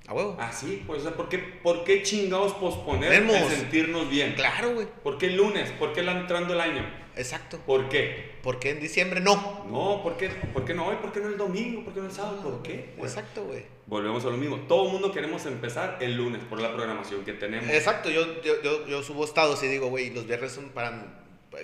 A 0.08 0.14
huevo. 0.14 0.36
Ah, 0.40 0.50
sí, 0.50 0.82
pues, 0.86 1.00
o 1.00 1.02
sea, 1.04 1.12
¿por 1.16 1.28
qué, 1.28 1.38
por 1.38 1.84
qué 1.84 2.02
chingados 2.02 2.54
posponer 2.54 3.12
el 3.12 3.30
sentirnos 3.50 4.10
bien? 4.10 4.32
Claro, 4.34 4.74
güey. 4.74 4.88
¿Por 5.04 5.16
qué 5.18 5.26
el 5.26 5.36
lunes? 5.36 5.70
¿Por 5.72 5.92
qué 5.92 6.02
la- 6.02 6.18
entrando 6.18 6.54
el 6.54 6.60
año? 6.60 6.84
Exacto. 7.14 7.58
¿Por 7.66 7.88
qué? 7.88 8.38
Porque 8.42 8.70
en 8.70 8.80
diciembre 8.80 9.20
no. 9.20 9.64
No, 9.70 10.02
¿por 10.02 10.16
qué, 10.16 10.28
¿por 10.28 10.64
qué 10.64 10.72
no 10.74 10.86
hoy? 10.86 10.96
¿Por 10.96 11.12
qué 11.12 11.20
no 11.20 11.28
el 11.28 11.36
domingo? 11.36 11.84
¿Por 11.84 11.92
qué 11.94 12.00
no 12.00 12.06
el 12.06 12.12
sábado? 12.12 12.40
¿Por 12.42 12.62
qué? 12.62 12.94
Exacto, 12.98 13.44
güey. 13.44 13.64
volvemos 13.86 14.24
a 14.24 14.28
lo 14.30 14.36
mismo. 14.36 14.56
Todo 14.66 14.86
el 14.86 14.92
mundo 14.92 15.12
queremos 15.12 15.44
empezar 15.46 15.98
el 16.00 16.16
lunes 16.16 16.42
por 16.50 16.60
la 16.60 16.74
programación 16.74 17.24
que 17.24 17.32
tenemos. 17.34 17.68
Exacto, 17.70 18.08
yo, 18.10 18.42
yo, 18.42 18.60
yo, 18.62 18.86
yo 18.88 19.02
subo 19.04 19.24
estados 19.24 19.62
y 19.62 19.68
digo, 19.68 19.88
güey, 19.88 20.10
los 20.10 20.26
viernes 20.26 20.52
son 20.52 20.70
para 20.70 20.88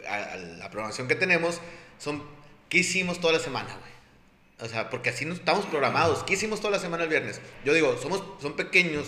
a- 0.08 0.32
a 0.32 0.36
la 0.36 0.70
programación 0.70 1.08
que 1.08 1.14
tenemos, 1.14 1.60
son 1.98 2.22
¿qué 2.68 2.78
hicimos 2.78 3.20
toda 3.20 3.32
la 3.34 3.38
semana, 3.40 3.68
güey? 3.78 3.92
O 4.60 4.68
sea, 4.72 4.88
porque 4.90 5.10
así 5.10 5.24
no 5.24 5.34
estamos 5.34 5.66
programados. 5.66 6.22
¿Qué 6.24 6.34
hicimos 6.34 6.60
toda 6.60 6.70
la 6.72 6.78
semana 6.78 7.02
el 7.04 7.08
viernes? 7.08 7.40
Yo 7.64 7.72
digo, 7.74 7.98
somos, 8.00 8.22
son 8.40 8.54
pequeños 8.56 9.06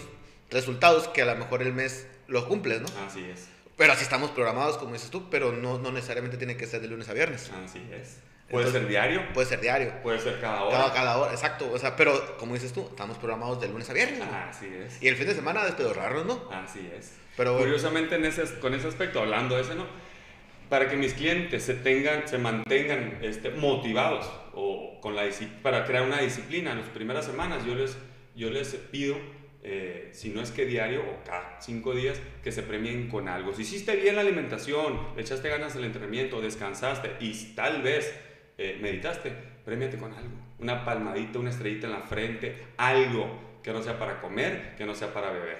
resultados 0.50 1.08
que 1.08 1.22
a 1.22 1.26
lo 1.26 1.36
mejor 1.36 1.62
el 1.62 1.72
mes 1.72 2.06
los 2.28 2.44
cumples, 2.44 2.80
¿no? 2.82 2.88
Así 3.06 3.24
es. 3.24 3.48
Pero 3.76 3.92
así 3.92 4.02
estamos 4.02 4.30
programados, 4.30 4.78
como 4.78 4.94
dices 4.94 5.10
tú, 5.10 5.28
pero 5.30 5.52
no, 5.52 5.78
no 5.78 5.92
necesariamente 5.92 6.36
tiene 6.36 6.56
que 6.56 6.66
ser 6.66 6.80
de 6.80 6.88
lunes 6.88 7.08
a 7.08 7.12
viernes. 7.12 7.50
Así 7.64 7.78
es. 7.92 8.18
Puede 8.50 8.66
Entonces- 8.66 8.72
ser 8.82 8.88
diario, 8.88 9.32
Puede 9.34 9.48
ser 9.48 9.60
diario. 9.60 10.02
puede 10.02 10.18
ser 10.20 10.40
cada 10.40 10.62
hora. 10.62 10.76
Cada, 10.78 10.92
cada 10.92 11.18
hora, 11.18 11.32
exacto. 11.32 11.70
O 11.72 11.78
sea, 11.78 11.94
pero 11.96 12.36
como 12.38 12.54
dices 12.54 12.72
tú, 12.72 12.86
estamos 12.88 13.18
programados 13.18 13.60
de 13.60 13.68
lunes 13.68 13.88
a 13.90 13.92
viernes. 13.92 14.18
güey. 14.18 14.30
Así 14.30 14.66
es. 14.66 15.02
Y 15.02 15.08
el 15.08 15.16
fin 15.16 15.26
de 15.26 15.34
semana 15.34 15.64
despedorrarnos, 15.64 16.24
¿no? 16.26 16.48
Así 16.52 16.88
es. 16.96 17.12
Pero- 17.36 17.58
Curiosamente, 17.58 18.14
en 18.14 18.24
ese, 18.24 18.58
con 18.60 18.72
ese 18.74 18.88
aspecto, 18.88 19.20
hablando 19.20 19.56
de 19.56 19.62
ese, 19.62 19.74
¿no? 19.74 19.86
Para 20.68 20.88
que 20.88 20.96
mis 20.96 21.14
clientes 21.14 21.62
se, 21.62 21.74
tengan, 21.74 22.26
se 22.26 22.38
mantengan 22.38 23.18
este, 23.22 23.50
motivados 23.50 24.28
o 24.54 24.98
con 25.00 25.14
la, 25.14 25.24
para 25.62 25.84
crear 25.84 26.02
una 26.04 26.20
disciplina 26.20 26.72
en 26.72 26.78
las 26.78 26.88
primeras 26.88 27.24
semanas, 27.24 27.64
yo 27.64 27.76
les, 27.76 27.96
yo 28.34 28.50
les 28.50 28.74
pido, 28.74 29.16
eh, 29.62 30.08
si 30.12 30.30
no 30.30 30.40
es 30.40 30.50
que 30.50 30.66
diario 30.66 31.02
o 31.02 31.24
cada 31.24 31.60
cinco 31.60 31.94
días, 31.94 32.20
que 32.42 32.50
se 32.50 32.62
premien 32.62 33.08
con 33.08 33.28
algo. 33.28 33.54
Si 33.54 33.62
hiciste 33.62 33.94
bien 33.94 34.16
la 34.16 34.22
alimentación, 34.22 34.98
le 35.14 35.22
echaste 35.22 35.48
ganas 35.48 35.76
al 35.76 35.84
entrenamiento, 35.84 36.40
descansaste 36.40 37.12
y 37.20 37.32
tal 37.54 37.82
vez 37.82 38.12
eh, 38.58 38.78
meditaste, 38.80 39.32
premiate 39.64 39.98
con 39.98 40.12
algo. 40.12 40.34
Una 40.58 40.84
palmadita, 40.84 41.38
una 41.38 41.50
estrellita 41.50 41.86
en 41.86 41.92
la 41.92 42.00
frente, 42.00 42.56
algo 42.76 43.60
que 43.62 43.72
no 43.72 43.82
sea 43.82 43.98
para 43.98 44.20
comer, 44.20 44.74
que 44.76 44.84
no 44.84 44.94
sea 44.94 45.12
para 45.12 45.30
beber. 45.30 45.58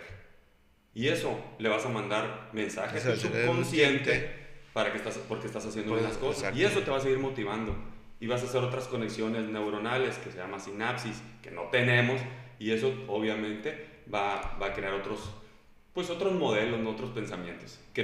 Y 0.95 1.09
eso 1.09 1.39
le 1.59 1.69
vas 1.69 1.85
a 1.85 1.91
mandar 1.91 2.49
mensajes 2.55 3.05
al 3.07 3.19
subconsciente 3.19 4.46
para 4.77 4.93
que 4.93 4.99
estás, 4.99 5.15
porque 5.27 5.47
estás 5.47 5.65
haciendo 5.65 5.93
Pues, 5.93 6.03
las 6.05 6.19
cosas. 6.19 6.39
exacto. 6.43 6.59
Y 6.61 6.65
eso 6.67 6.81
te 6.81 6.91
va 6.91 6.99
a 6.99 7.01
seguir 7.01 7.19
motivando. 7.19 7.75
Y 8.21 8.27
vas 8.27 8.43
a 8.43 8.45
hacer 8.45 8.63
otras 8.63 8.85
conexiones 8.89 9.47
neuronales 9.47 10.19
que 10.19 10.31
se 10.31 10.37
llama 10.37 10.61
sinapsis, 10.61 11.17
que 11.43 11.51
no 11.51 11.63
tenemos. 11.73 12.21
Y 12.59 12.73
eso 12.73 12.93
obviamente 13.09 14.03
va, 14.13 14.59
va 14.61 14.67
a 14.67 14.75
crear 14.75 14.93
otros, 14.93 15.31
pues 15.95 16.11
otros 16.11 16.35
modelos, 16.35 16.79
otros 16.87 17.11
pensamientos, 17.13 17.79
que, 17.95 18.03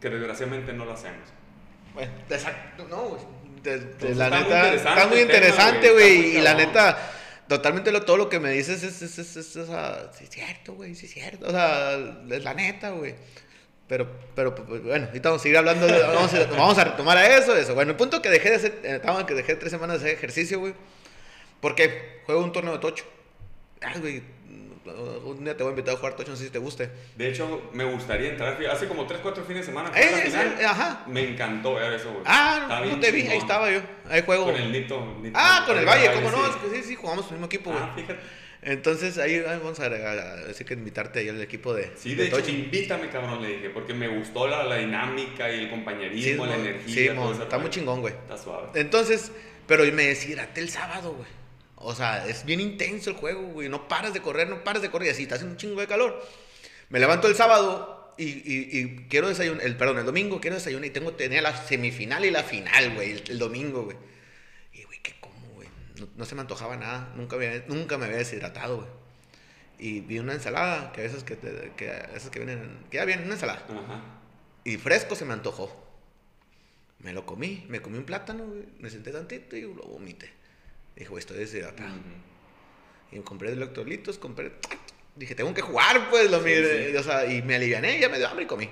que 0.00 0.08
desgraciadamente 0.08 0.72
no 0.72 0.84
lo 0.84 0.92
hacemos. 0.92 1.28
Bueno, 1.94 2.12
exacto, 2.30 2.86
no, 2.88 3.02
güey. 3.08 3.22
De- 3.64 3.78
de 3.78 3.84
Entonces, 3.84 4.16
la 4.16 4.26
está 4.26 4.38
muy 4.38 4.44
neta, 4.44 4.58
interesante 4.66 5.00
está 5.00 5.06
muy 5.08 5.20
interesante, 5.20 5.90
güey, 5.92 6.18
muy 6.18 6.26
Y 6.36 6.40
la 6.42 6.54
neta, 6.54 7.12
totalmente 7.48 7.90
lo, 7.90 8.02
todo 8.02 8.18
lo 8.18 8.28
que 8.28 8.38
me 8.38 8.50
dices 8.50 8.84
es, 8.84 9.02
es, 9.02 9.18
es, 9.18 9.36
es, 9.36 9.56
es, 9.56 9.68
sí 10.16 10.24
es 10.24 10.30
cierto, 10.30 10.74
güey, 10.74 10.94
sí 10.94 11.06
es 11.06 11.12
cierto. 11.12 11.46
O 11.46 11.50
sea, 11.50 11.94
es 12.30 12.44
la 12.44 12.54
neta, 12.54 12.90
güey. 12.90 13.14
Pero, 13.86 14.06
pero, 14.34 14.54
pues, 14.54 14.82
bueno, 14.82 15.06
ahorita 15.06 15.28
vamos 15.28 15.40
a 15.40 15.42
seguir 15.42 15.58
hablando, 15.58 15.86
de- 15.86 16.00
vamos, 16.00 16.32
a, 16.32 16.46
vamos 16.46 16.78
a 16.78 16.84
retomar 16.84 17.18
a 17.18 17.36
eso, 17.36 17.54
eso. 17.56 17.74
Bueno, 17.74 17.90
el 17.90 17.96
punto 17.98 18.22
que 18.22 18.30
dejé 18.30 18.50
de 18.50 18.56
hacer, 18.56 18.80
eh, 18.82 18.94
estaba 18.96 19.26
que 19.26 19.34
dejé 19.34 19.56
tres 19.56 19.70
semanas 19.70 20.00
de 20.00 20.06
hacer 20.06 20.16
ejercicio, 20.18 20.58
güey. 20.58 20.74
¿Por 21.60 21.74
qué? 21.74 22.20
Juego 22.26 22.42
un 22.42 22.52
torneo 22.52 22.72
de 22.72 22.78
tocho. 22.78 23.04
Ay, 23.82 24.00
güey, 24.00 24.22
un 25.24 25.44
día 25.44 25.56
te 25.56 25.62
voy 25.62 25.70
a 25.70 25.72
invitar 25.72 25.94
a 25.94 25.98
jugar 25.98 26.14
tocho, 26.16 26.30
no 26.30 26.36
sé 26.36 26.44
si 26.44 26.50
te 26.50 26.58
guste. 26.58 26.90
De 27.16 27.28
hecho, 27.28 27.70
me 27.72 27.84
gustaría 27.84 28.30
entrar. 28.30 28.58
Hace 28.70 28.86
como 28.88 29.06
3, 29.06 29.20
4 29.22 29.44
fines 29.44 29.62
de 29.66 29.72
semana. 29.72 29.90
Eh, 29.94 30.22
final. 30.26 30.56
eh, 30.60 30.64
ajá. 30.64 31.04
Me 31.06 31.22
encantó 31.30 31.74
ver 31.74 31.92
eso, 31.94 32.10
güey. 32.10 32.22
Ah, 32.26 32.66
no 32.80 32.82
bien 32.86 33.00
te 33.00 33.10
vi, 33.10 33.26
ahí 33.26 33.38
estaba 33.38 33.70
yo. 33.70 33.80
Ahí 34.08 34.22
juego. 34.22 34.44
Con 34.46 34.56
el 34.56 34.72
Nito. 34.72 35.14
Nito 35.20 35.38
Ah, 35.38 35.64
con 35.66 35.78
el 35.78 35.84
Valle, 35.86 36.08
Valle, 36.08 36.22
¿cómo 36.22 36.30
no? 36.36 36.44
sí. 36.46 36.50
Es 36.50 36.56
que 36.70 36.76
sí, 36.82 36.88
sí, 36.88 36.94
jugamos 36.96 37.26
el 37.26 37.32
mismo 37.32 37.46
equipo, 37.46 37.70
güey. 37.70 37.82
Ah, 37.82 37.92
fíjate. 37.94 38.20
Entonces 38.66 39.18
ahí 39.18 39.40
vamos 39.40 39.78
a 39.78 39.84
agregar, 39.84 40.18
a 40.18 40.36
decir 40.46 40.66
que 40.66 40.72
invitarte 40.74 41.18
ahí 41.20 41.28
al 41.28 41.40
equipo 41.42 41.74
de. 41.74 41.92
Sí, 41.96 42.14
de 42.14 42.26
hecho, 42.28 42.38
Tochi. 42.38 42.52
invítame, 42.52 43.10
cabrón, 43.10 43.42
le 43.42 43.48
dije, 43.56 43.70
porque 43.70 43.92
me 43.92 44.08
gustó 44.08 44.48
la, 44.48 44.64
la 44.64 44.76
dinámica 44.78 45.50
y 45.52 45.56
el 45.60 45.64
Sí, 45.64 45.70
compañerismo, 45.70 46.46
la 46.46 46.56
energía. 46.56 46.94
sí, 46.94 47.40
está 47.42 47.58
muy 47.58 47.68
chingón, 47.70 48.00
güey. 48.00 48.14
Está 48.14 48.38
suave. 48.38 48.68
Entonces, 48.74 49.30
pero 49.66 49.84
me 49.92 50.06
deshidраté 50.06 50.60
el 50.62 50.70
sábado, 50.70 51.12
güey. 51.12 51.28
O 51.76 51.94
sea, 51.94 52.26
es 52.26 52.46
bien 52.46 52.60
intenso 52.60 53.10
el 53.10 53.16
juego, 53.16 53.42
güey. 53.48 53.68
No 53.68 53.86
paras 53.86 54.14
de 54.14 54.20
correr, 54.22 54.48
no 54.48 54.64
paras 54.64 54.80
de 54.80 54.90
correr. 54.90 55.08
Y 55.08 55.10
así 55.10 55.22
está 55.24 55.34
haciendo 55.34 55.52
un 55.52 55.58
chingo 55.58 55.80
de 55.82 55.86
calor. 55.86 56.26
Me 56.88 56.98
levanto 56.98 57.28
el 57.28 57.34
sábado 57.34 58.14
y, 58.16 58.24
y- 58.24 58.68
y 58.78 58.96
quiero 59.10 59.28
desayunar. 59.28 59.66
El, 59.66 59.76
perdón, 59.76 59.98
el 59.98 60.06
domingo 60.06 60.40
quiero 60.40 60.56
desayunar 60.56 60.86
y 60.86 60.90
tengo 60.90 61.12
tenía 61.12 61.42
la 61.42 61.54
semifinal 61.54 62.24
y 62.24 62.30
la 62.30 62.42
final, 62.42 62.94
güey. 62.94 63.10
El, 63.12 63.24
el 63.28 63.38
domingo, 63.38 63.82
güey. 63.82 63.96
Y, 64.72 64.84
güey, 64.84 64.98
¿qué 65.02 65.12
como, 65.20 65.46
güey? 65.54 65.68
No, 65.98 66.08
no 66.16 66.24
se 66.24 66.34
me 66.34 66.40
antojaba 66.40 66.76
nada. 66.76 67.12
Nunca, 67.16 67.36
había- 67.36 67.64
nunca 67.68 67.98
me 67.98 68.06
había 68.06 68.18
deshidratado, 68.18 68.76
güey. 68.78 68.88
Y 69.78 70.00
vi 70.00 70.18
una 70.18 70.32
ensalada, 70.34 70.92
que 70.92 71.00
a 71.00 71.04
veces 71.04 71.24
que, 71.24 71.36
te- 71.36 71.72
que, 71.76 71.90
a 71.90 72.06
veces 72.12 72.30
que 72.30 72.38
vienen, 72.40 72.78
que 72.90 72.96
ya 72.98 73.04
viene 73.04 73.24
una 73.24 73.34
ensalada. 73.34 73.64
Ajá. 73.68 74.02
Y 74.64 74.76
fresco 74.76 75.14
se 75.16 75.24
me 75.24 75.32
antojó. 75.32 75.82
Me 77.00 77.12
lo 77.12 77.26
comí, 77.26 77.66
me 77.68 77.82
comí 77.82 77.98
un 77.98 78.04
plátano, 78.04 78.44
güey, 78.46 78.64
me 78.78 78.88
senté 78.88 79.10
tantito 79.12 79.56
y 79.56 79.62
lo 79.62 79.82
vomité. 79.82 80.32
Dije, 80.96 81.08
güey, 81.10 81.20
estoy 81.20 81.36
deshidratado. 81.38 81.90
Ujú. 81.90 83.16
Y 83.16 83.20
compré 83.20 83.52
electrolitos, 83.52 84.18
compré... 84.18 84.52
Dije, 85.16 85.34
tengo 85.34 85.52
que 85.54 85.60
jugar, 85.60 86.08
pues, 86.10 86.30
lo 86.30 86.42
Sí, 86.42 86.50
sí. 86.90 86.96
o 86.96 87.02
sea, 87.02 87.26
y 87.26 87.42
me 87.42 87.56
aliviané, 87.56 88.00
ya 88.00 88.08
me 88.08 88.16
dio 88.18 88.26
hambre 88.28 88.44
y 88.44 88.48
comí. 88.48 88.70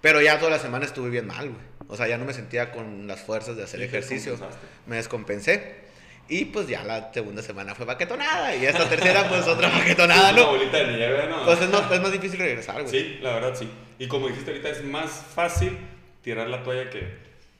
Pero 0.00 0.20
ya 0.20 0.38
toda 0.38 0.50
la 0.50 0.58
semana 0.58 0.84
estuve 0.86 1.10
bien 1.10 1.26
mal, 1.26 1.48
güey. 1.50 1.60
O 1.90 1.96
sea, 1.96 2.06
ya 2.06 2.16
no 2.16 2.24
me 2.24 2.32
sentía 2.32 2.70
con 2.70 3.06
las 3.06 3.20
fuerzas 3.20 3.56
de 3.56 3.64
hacer 3.64 3.82
ejercicio. 3.82 4.38
Me 4.86 4.96
descompensé. 4.96 5.90
Y 6.28 6.44
pues 6.44 6.68
ya 6.68 6.84
la 6.84 7.12
segunda 7.12 7.42
semana 7.42 7.74
fue 7.74 7.84
paquetonada. 7.84 8.54
Y 8.54 8.64
esta 8.64 8.88
tercera, 8.88 9.28
pues 9.28 9.48
otra 9.48 9.68
paquetonada, 9.78 10.30
Una 10.32 10.40
¿no? 10.40 10.46
bolita 10.52 10.78
de 10.78 10.96
nieve, 10.96 11.26
¿no? 11.28 11.44
Pues 11.44 11.60
es 11.60 11.68
más, 11.68 11.90
es 11.90 12.00
más 12.00 12.12
difícil 12.12 12.38
regresar, 12.38 12.82
güey. 12.82 12.88
Sí, 12.88 13.18
la 13.20 13.34
verdad 13.34 13.56
sí. 13.58 13.68
Y 13.98 14.06
como 14.06 14.28
dijiste 14.28 14.52
ahorita, 14.52 14.68
es 14.68 14.84
más 14.84 15.10
fácil 15.10 15.76
tirar 16.22 16.48
la 16.48 16.62
toalla 16.62 16.88
que, 16.88 17.08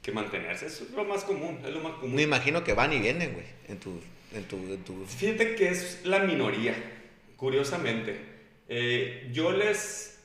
que 0.01 0.11
mantenerse. 0.13 0.67
Eso 0.67 0.85
es 0.85 0.91
lo 0.91 1.03
más 1.03 1.25
común, 1.25 1.59
es 1.65 1.73
lo 1.73 1.81
más 1.81 1.93
común. 1.95 2.15
Me 2.15 2.21
imagino 2.21 2.63
que 2.63 2.73
van 2.73 2.93
y 2.93 2.99
vienen, 2.99 3.33
güey, 3.33 3.45
en 3.67 3.77
tu, 3.77 3.99
en 4.33 4.45
tu, 4.45 4.55
en 4.55 4.83
tu... 4.85 5.05
Fíjate 5.05 5.55
que 5.55 5.67
es 5.67 6.05
la 6.05 6.19
minoría, 6.19 6.73
curiosamente. 7.35 8.17
Eh, 8.69 9.29
yo 9.33 9.51
les 9.51 10.17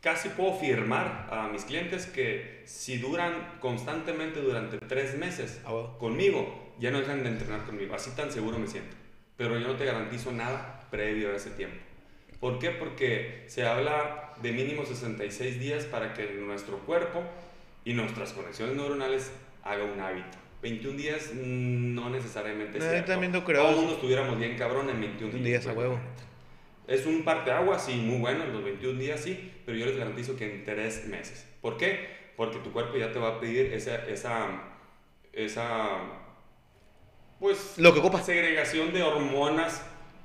casi 0.00 0.28
puedo 0.30 0.58
firmar 0.58 1.28
a 1.30 1.48
mis 1.52 1.64
clientes 1.64 2.06
que 2.06 2.55
si 2.66 2.98
duran 2.98 3.58
constantemente 3.60 4.40
durante 4.40 4.78
tres 4.78 5.16
meses 5.16 5.60
Ah, 5.64 5.94
conmigo, 5.98 6.74
ya 6.78 6.90
no 6.90 6.98
dejan 7.00 7.22
de 7.22 7.30
entrenar 7.30 7.64
conmigo. 7.64 7.94
Así 7.94 8.10
tan 8.10 8.30
seguro 8.30 8.58
me 8.58 8.66
siento. 8.66 8.94
Pero 9.36 9.58
yo 9.58 9.66
no 9.68 9.76
te 9.76 9.84
garantizo 9.84 10.32
nada 10.32 10.86
previo 10.90 11.30
a 11.32 11.36
ese 11.36 11.50
tiempo. 11.50 11.76
¿Por 12.40 12.58
qué? 12.58 12.70
Porque 12.70 13.44
se 13.46 13.64
habla 13.66 14.32
de 14.42 14.52
mínimo 14.52 14.84
66 14.84 15.58
días 15.58 15.84
para 15.84 16.12
que 16.14 16.26
nuestro 16.34 16.78
cuerpo 16.80 17.22
y 17.84 17.94
nuestras 17.94 18.32
conexiones 18.32 18.76
neuronales 18.76 19.30
haga 19.62 19.84
un 19.84 19.98
hábito. 20.00 20.38
21 20.62 20.96
días 20.96 21.30
mm, 21.34 21.94
no 21.94 22.10
necesariamente 22.10 22.78
No, 22.78 22.84
cierto. 22.84 23.12
también 23.12 23.32
lo 23.32 23.44
creo. 23.44 23.70
No 23.70 23.92
estuviéramos 23.92 24.38
bien 24.38 24.56
cabrón 24.56 24.90
en 24.90 25.00
21 25.00 25.34
Un 25.36 25.44
días. 25.44 25.62
día 25.64 25.72
a 25.72 25.74
huevo. 25.74 26.00
Es 26.88 27.04
un 27.06 27.24
parteaguas, 27.24 27.84
sí, 27.84 27.94
muy 27.96 28.18
bueno, 28.18 28.44
en 28.44 28.52
los 28.52 28.62
21 28.62 28.98
días 28.98 29.20
sí, 29.20 29.52
pero 29.64 29.76
yo 29.76 29.86
les 29.86 29.96
garantizo 29.96 30.36
que 30.36 30.44
en 30.54 30.64
3 30.64 31.06
meses. 31.08 31.46
¿Por 31.60 31.76
qué? 31.76 32.15
Porque 32.36 32.58
tu 32.58 32.72
cuerpo 32.72 32.96
ya 32.96 33.12
te 33.12 33.18
va 33.18 33.28
a 33.36 33.40
pedir 33.40 33.72
esa, 33.72 33.96
esa, 34.06 34.48
esa 35.32 35.98
pues, 37.38 37.74
Lo 37.78 37.92
que 37.92 38.00
ocupa. 38.00 38.22
segregación 38.22 38.92
de 38.92 39.02
hormonas 39.02 39.82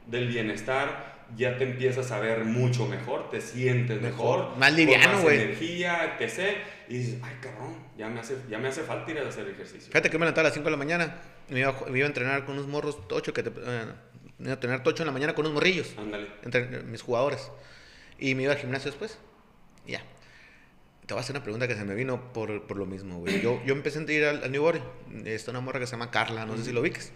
del 0.08 0.28
bienestar, 0.28 1.12
ya 1.38 1.58
te 1.58 1.63
empiezas 1.63 2.12
a 2.12 2.19
ver 2.19 2.43
mucho 2.43 2.86
mejor, 2.88 3.30
te 3.30 3.39
sientes 3.39 4.02
mejor, 4.02 4.39
Mejor, 4.39 4.58
más 4.58 4.74
liviano, 4.74 5.13
más 5.13 5.21
güey. 5.24 5.41
energía, 5.41 6.17
etc. 6.19 6.58
Y 6.89 6.97
dices, 6.97 7.19
ay 7.24 7.38
cabrón, 7.41 7.76
ya 7.97 8.10
me 8.10 8.19
hace, 8.19 8.38
ya 8.50 8.58
me 8.58 8.67
hace 8.67 8.82
falta 8.84 9.12
ir 9.12 9.19
a 9.19 9.28
hacer 9.30 9.47
ejercicio. 9.47 9.88
Fíjate 9.88 10.10
que 10.10 10.17
me 10.17 10.26
levantaba 10.26 10.47
a 10.47 10.50
las 10.50 10.54
5 10.54 10.65
de 10.65 10.71
la 10.71 10.78
mañana 10.78 11.15
y 11.50 11.54
me 11.54 11.60
iba, 11.62 11.74
me 11.89 11.97
iba 11.97 12.06
a 12.06 12.10
entrenar 12.10 12.45
con 12.45 12.56
unos 12.56 12.67
morros 12.67 13.08
tocho, 13.08 13.34
que 13.34 13.43
te, 13.43 13.50
eh, 13.50 13.86
me 14.39 14.45
iba 14.47 14.54
a 14.56 14.60
tener 14.60 14.84
tocho 14.84 15.04
en 15.04 15.08
la 15.08 15.13
mañana 15.13 15.34
con 15.34 15.45
unos 15.45 15.54
morrillos, 15.54 15.95
Ándale. 15.97 16.28
entre 16.43 16.65
mis 16.84 17.02
jugadores. 17.02 17.50
Y 18.19 18.36
me 18.36 18.43
iba 18.43 18.52
al 18.54 18.60
gimnasio 18.60 18.91
después. 18.91 19.17
Y 19.86 19.93
ya. 19.93 20.04
Te 21.12 21.13
voy 21.13 21.19
a 21.19 21.24
hacer 21.24 21.36
una 21.36 21.43
pregunta 21.43 21.67
que 21.67 21.76
se 21.76 21.84
me 21.84 21.93
vino 21.93 22.32
por, 22.32 22.65
por 22.67 22.78
lo 22.78 22.86
mismo, 22.86 23.19
güey. 23.19 23.41
Yo, 23.41 23.62
yo 23.65 23.74
empecé 23.74 24.00
a 24.00 24.10
ir 24.13 24.24
al, 24.24 24.45
al 24.45 24.50
New 24.54 24.62
Body. 24.63 24.80
Está 25.26 25.52
una 25.52 25.60
morra 25.60 25.78
que 25.78 25.86
se 25.86 25.91
llama 25.91 26.10
Carla, 26.10 26.45
no 26.45 26.56
sé 26.56 26.63
si 26.63 26.71
lo 26.71 26.80
ubiques. 26.80 27.12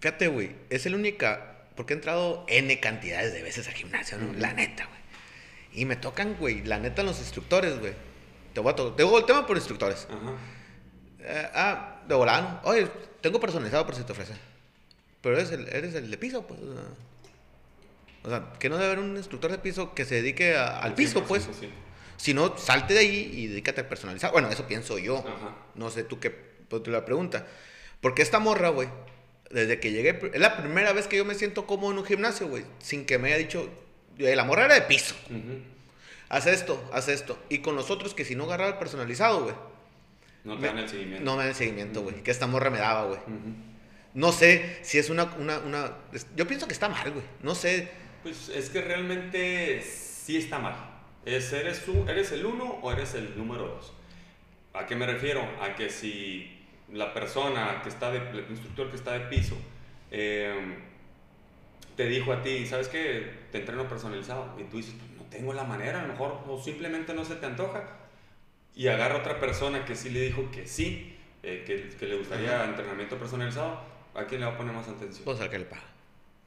Fíjate, 0.00 0.28
güey, 0.28 0.50
es 0.68 0.84
el 0.84 0.94
única. 0.96 1.62
Porque 1.76 1.94
he 1.94 1.96
entrado 1.96 2.44
N 2.46 2.78
cantidades 2.78 3.32
de 3.32 3.42
veces 3.42 3.66
al 3.68 3.72
gimnasio, 3.72 4.18
¿no? 4.18 4.34
La 4.34 4.52
neta, 4.52 4.84
güey. 4.84 5.00
Y 5.72 5.86
me 5.86 5.96
tocan, 5.96 6.34
güey, 6.38 6.62
la 6.62 6.78
neta, 6.78 7.02
los 7.02 7.18
instructores, 7.20 7.78
güey. 7.80 7.94
Te 8.52 8.60
voy 8.60 8.72
a 8.74 8.76
to- 8.76 8.92
Tengo 8.92 9.16
el 9.18 9.24
tema 9.24 9.46
por 9.46 9.56
instructores. 9.56 10.06
Ajá. 10.10 10.32
Eh, 11.20 11.48
ah, 11.54 12.02
de 12.06 12.14
volano. 12.14 12.60
Oye, 12.64 12.86
tengo 13.22 13.40
personalizado 13.40 13.86
por 13.86 13.94
si 13.94 14.02
te 14.02 14.12
ofrece. 14.12 14.34
Pero 15.22 15.36
eres 15.38 15.50
el, 15.52 15.66
eres 15.68 15.94
el 15.94 16.10
de 16.10 16.18
piso, 16.18 16.46
pues. 16.46 16.60
o 18.24 18.28
sea. 18.28 18.52
Que 18.58 18.68
no 18.68 18.76
debe 18.76 18.92
haber 18.92 18.98
un 19.02 19.16
instructor 19.16 19.50
de 19.50 19.56
piso 19.56 19.94
que 19.94 20.04
se 20.04 20.16
dedique 20.16 20.54
a- 20.54 20.80
al 20.80 20.92
piso, 20.94 21.20
100%, 21.22 21.26
pues. 21.26 21.48
sí. 21.58 21.70
Si 22.16 22.34
no, 22.34 22.56
salte 22.56 22.94
de 22.94 23.00
ahí 23.00 23.30
y 23.34 23.46
dedícate 23.48 23.82
a 23.82 23.88
personalizar. 23.88 24.32
Bueno, 24.32 24.48
eso 24.50 24.66
pienso 24.66 24.98
yo. 24.98 25.18
Ajá. 25.18 25.56
No 25.74 25.90
sé 25.90 26.04
tú 26.04 26.20
qué, 26.20 26.30
pues, 26.30 26.82
tú 26.82 26.90
la 26.90 27.04
pregunta. 27.04 27.46
Porque 28.00 28.22
esta 28.22 28.38
morra, 28.38 28.68
güey, 28.70 28.88
desde 29.50 29.80
que 29.80 29.92
llegué, 29.92 30.18
es 30.32 30.40
la 30.40 30.56
primera 30.56 30.92
vez 30.92 31.06
que 31.06 31.16
yo 31.16 31.24
me 31.24 31.34
siento 31.34 31.66
cómodo 31.66 31.92
en 31.92 31.98
un 31.98 32.04
gimnasio, 32.04 32.48
güey, 32.48 32.64
sin 32.78 33.04
que 33.06 33.18
me 33.18 33.28
haya 33.28 33.38
dicho, 33.38 33.68
"Eh, 34.18 34.34
la 34.36 34.44
morra 34.44 34.64
era 34.66 34.74
de 34.74 34.82
piso. 34.82 35.14
Ujú. 35.30 35.60
Haz 36.28 36.46
esto, 36.46 36.82
haz 36.92 37.08
esto. 37.08 37.38
Y 37.48 37.58
con 37.58 37.76
los 37.76 37.90
otros 37.90 38.14
que 38.14 38.24
si 38.24 38.34
no 38.34 38.44
agarraba 38.44 38.70
el 38.72 38.78
personalizado, 38.78 39.42
güey, 39.44 39.54
No 40.44 40.54
te 40.56 40.60
me- 40.62 40.66
dan 40.68 40.78
el 40.78 40.88
seguimiento. 40.88 41.24
no 41.24 41.32
me 41.36 41.38
dan 41.42 41.48
el 41.50 41.54
seguimiento, 41.54 42.02
güey. 42.02 42.22
Que 42.22 42.30
esta 42.30 42.46
morra 42.46 42.70
me 42.70 42.78
daba, 42.78 43.04
güey. 43.06 43.20
No 44.14 44.30
sé 44.32 44.78
si 44.82 44.98
es 44.98 45.10
una, 45.10 45.24
una, 45.38 45.58
una... 45.58 45.92
Yo 46.36 46.46
pienso 46.46 46.66
que 46.66 46.72
está 46.72 46.88
mal, 46.88 47.10
güey. 47.10 47.24
No 47.42 47.54
sé. 47.54 47.88
Pues 48.22 48.48
es 48.48 48.70
que 48.70 48.80
realmente 48.80 49.82
sí 49.82 50.36
está 50.36 50.58
mal. 50.58 50.74
Es, 51.24 51.52
¿eres, 51.52 51.84
tú- 51.84 52.04
¿Eres 52.08 52.32
el 52.32 52.44
uno 52.46 52.64
o 52.82 52.92
eres 52.92 53.14
el 53.14 53.36
número 53.36 53.66
dos? 53.68 53.92
¿A 54.74 54.86
qué 54.86 54.94
me 54.96 55.06
refiero? 55.06 55.42
A 55.60 55.74
que 55.74 55.88
si 55.90 56.60
la 56.92 57.14
persona 57.14 57.80
que 57.82 57.88
está 57.88 58.10
de, 58.10 58.18
el 58.18 58.46
instructor 58.50 58.90
que 58.90 58.96
está 58.96 59.12
de 59.12 59.20
piso, 59.20 59.56
eh, 60.10 60.76
te 61.96 62.06
dijo 62.08 62.32
a 62.32 62.42
ti, 62.42 62.66
¿sabes 62.66 62.88
qué? 62.88 63.32
Te 63.52 63.58
entreno 63.58 63.88
personalizado. 63.88 64.54
Y 64.60 64.64
tú 64.64 64.76
dices, 64.78 64.94
"Pues, 64.98 65.10
no 65.18 65.22
tengo 65.30 65.52
la 65.52 65.64
manera, 65.64 66.00
a 66.00 66.02
lo 66.02 66.08
mejor 66.08 66.40
o 66.48 66.60
simplemente 66.62 67.14
no 67.14 67.24
se 67.24 67.36
te 67.36 67.46
antoja. 67.46 67.84
Y 68.74 68.88
agarra 68.88 69.16
otra 69.18 69.38
persona 69.38 69.84
que 69.84 69.94
sí 69.94 70.10
le 70.10 70.20
dijo 70.20 70.50
que 70.50 70.66
sí, 70.66 71.16
eh, 71.44 71.62
que, 71.66 71.96
que 71.96 72.06
le 72.06 72.16
gustaría 72.16 72.64
entrenamiento 72.64 73.16
personalizado. 73.16 73.80
¿A 74.14 74.24
quién 74.24 74.40
le 74.40 74.46
va 74.46 74.54
a 74.54 74.56
poner 74.56 74.74
más 74.74 74.88
atención? 74.88 75.24
Pues 75.24 75.40
al 75.40 75.50
que 75.50 75.58
le 75.60 75.64
paga. 75.64 75.82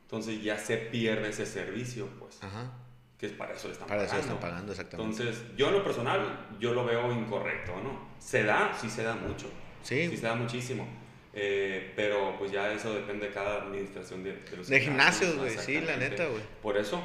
Entonces 0.04 0.42
ya 0.44 0.58
se 0.58 0.78
pierde 0.78 1.30
ese 1.30 1.46
servicio, 1.46 2.08
pues. 2.20 2.42
Ajá. 2.44 2.72
Que 3.18 3.26
es 3.28 3.32
para 3.32 3.54
eso 3.54 3.68
le 3.68 3.74
están 3.74 3.88
Para 3.88 4.04
eso 4.04 4.12
pagando. 4.12 4.34
están 4.36 4.50
pagando, 4.50 4.72
exactamente. 4.74 5.24
Entonces, 5.24 5.44
yo 5.58 5.68
en 5.70 5.74
lo 5.74 5.84
personal, 5.84 6.48
yo 6.60 6.74
lo 6.74 6.86
veo 6.86 7.12
incorrecto, 7.12 7.72
¿no? 7.82 8.08
Se 8.20 8.44
da, 8.44 8.72
sí 8.80 8.90
se 8.90 9.04
da 9.04 9.16
mucho. 9.16 9.50
Sí. 9.82 10.08
Sí 10.10 10.18
se 10.18 10.26
da 10.28 10.36
muchísimo. 10.36 10.88
Eh, 11.34 11.94
pero 11.96 12.36
pues 12.38 12.52
ya 12.52 12.72
eso 12.72 12.94
depende 12.94 13.28
de 13.28 13.34
cada 13.34 13.62
administración 13.64 14.24
de, 14.24 14.34
de 14.38 14.58
los 14.58 14.68
De 14.68 14.80
gimnasios, 14.82 15.36
güey. 15.38 15.58
Sí, 15.58 15.80
la 15.82 15.98
neta, 15.98 16.26
güey. 16.28 16.42
Por 16.62 16.78
eso, 16.78 17.02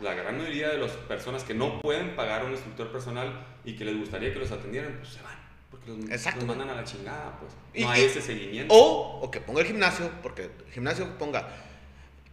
la 0.00 0.14
gran 0.14 0.36
mayoría 0.38 0.68
de 0.70 0.78
las 0.78 0.90
personas 0.92 1.42
que 1.44 1.54
no 1.54 1.80
pueden 1.80 2.14
pagar 2.16 2.44
un 2.44 2.52
instructor 2.52 2.90
personal 2.92 3.46
y 3.64 3.74
que 3.76 3.84
les 3.84 3.96
gustaría 3.96 4.32
que 4.32 4.38
los 4.38 4.50
atendieran, 4.52 4.96
pues 4.98 5.10
se 5.14 5.22
van. 5.22 5.38
Porque 5.70 5.90
los, 5.90 6.10
Exacto, 6.10 6.40
los 6.46 6.48
mandan 6.56 6.70
a 6.70 6.74
la 6.80 6.84
chingada, 6.84 7.36
pues. 7.38 7.52
Y- 7.74 7.82
no 7.84 7.90
hay 7.90 8.02
y- 8.02 8.04
ese 8.06 8.22
seguimiento. 8.22 8.72
O, 8.74 9.20
o 9.22 9.30
que 9.30 9.40
ponga 9.40 9.60
el 9.60 9.66
gimnasio, 9.66 10.10
porque 10.22 10.44
el 10.66 10.72
gimnasio 10.72 11.16
ponga. 11.18 11.48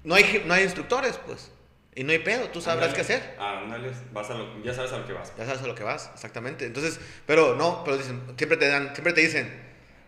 No 0.03 0.15
hay, 0.15 0.43
no 0.45 0.53
hay 0.53 0.63
instructores, 0.63 1.17
pues. 1.25 1.51
Y 1.97 2.03
no 2.03 2.11
hay 2.11 2.19
pedo, 2.19 2.49
tú 2.49 2.59
sabrás 2.61 2.89
Ándale. 2.89 2.95
qué 2.95 3.13
hacer. 3.13 3.35
Ah, 3.39 3.59
ándale, 3.63 3.89
vas 4.11 4.29
a 4.29 4.33
lo- 4.33 4.61
ya 4.63 4.73
sabes 4.73 4.91
a 4.91 4.97
lo 4.97 5.05
que 5.07 5.13
vas. 5.13 5.31
Ya 5.37 5.45
sabes 5.45 5.61
a 5.61 5.67
lo 5.67 5.75
que 5.75 5.83
vas, 5.83 6.11
exactamente. 6.13 6.65
Entonces, 6.65 6.99
pero 7.25 7.55
no, 7.55 7.83
pero 7.85 7.97
dicen, 7.97 8.21
siempre 8.37 8.57
te 8.57 8.67
dan, 8.67 8.93
siempre 8.93 9.13
te 9.13 9.21
dicen, 9.21 9.49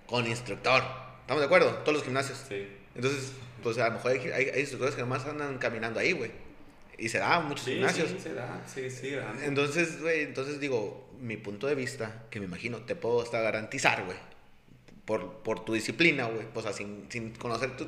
con 0.06 0.28
instructor. 0.28 0.84
¿Estamos 1.22 1.40
de 1.42 1.46
acuerdo? 1.46 1.72
Todos 1.80 1.94
los 1.94 2.04
gimnasios. 2.04 2.44
Sí. 2.48 2.68
Entonces, 2.94 3.32
pues 3.64 3.78
a 3.78 3.88
lo 3.88 3.94
mejor 3.96 4.12
hay, 4.12 4.20
hay, 4.32 4.50
hay 4.50 4.60
instructores 4.60 4.96
que 4.96 5.02
nomás 5.02 5.26
andan 5.26 5.58
caminando 5.60 6.00
ahí, 6.00 6.12
güey. 6.12 6.32
Y 6.98 7.10
se 7.10 7.20
da 7.20 7.40
muchos 7.40 7.64
Sí, 7.66 7.74
gimnasios. 7.76 8.10
sí, 8.10 8.20
se 8.20 8.34
da, 8.34 8.62
sí, 8.68 8.90
sí. 8.90 9.16
Entonces, 9.44 10.02
güey, 10.02 10.24
entonces 10.24 10.60
digo, 10.60 11.10
mi 11.20 11.38
punto 11.38 11.68
de 11.68 11.76
vista, 11.76 12.24
que 12.32 12.40
me 12.40 12.48
imagino, 12.48 12.80
te 12.80 12.96
puedo 12.96 13.22
hasta 13.22 13.40
garantizar, 13.40 14.04
güey, 14.04 14.18
por, 15.06 15.38
por 15.44 15.64
tu 15.64 15.74
disciplina, 15.74 16.26
güey, 16.26 16.48
pues 16.54 16.66
así, 16.66 16.84
sin, 16.84 17.06
sin 17.10 17.32
conocer 17.36 17.78
tu... 17.78 17.88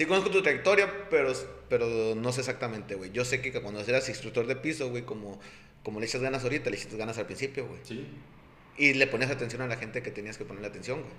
Sí 0.00 0.06
conozco 0.06 0.30
tu 0.30 0.40
trayectoria, 0.40 1.10
pero, 1.10 1.30
pero 1.68 2.14
no 2.14 2.32
sé 2.32 2.40
exactamente, 2.40 2.94
güey. 2.94 3.12
Yo 3.12 3.22
sé 3.26 3.42
que 3.42 3.52
cuando 3.52 3.80
eras 3.80 4.08
instructor 4.08 4.46
de 4.46 4.56
piso, 4.56 4.88
güey, 4.88 5.02
como, 5.02 5.38
como 5.82 6.00
le 6.00 6.06
echas 6.06 6.22
ganas 6.22 6.42
ahorita, 6.42 6.70
le 6.70 6.78
echas 6.78 6.94
ganas 6.94 7.18
al 7.18 7.26
principio, 7.26 7.66
güey. 7.66 7.80
Sí. 7.82 8.06
Y 8.78 8.94
le 8.94 9.06
pones 9.06 9.28
atención 9.28 9.60
a 9.60 9.66
la 9.66 9.76
gente 9.76 10.02
que 10.02 10.10
tenías 10.10 10.38
que 10.38 10.46
ponerle 10.46 10.68
atención, 10.68 11.02
güey. 11.02 11.12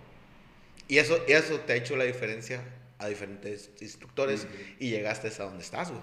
Y 0.87 0.97
eso, 0.97 1.23
eso 1.27 1.59
te 1.59 1.73
ha 1.73 1.75
hecho 1.75 1.95
la 1.95 2.05
diferencia 2.05 2.63
a 2.97 3.07
diferentes 3.07 3.69
instructores 3.81 4.47
y 4.79 4.89
llegaste 4.89 5.27
hasta 5.27 5.43
donde 5.43 5.61
estás, 5.61 5.91
güey. 5.91 6.01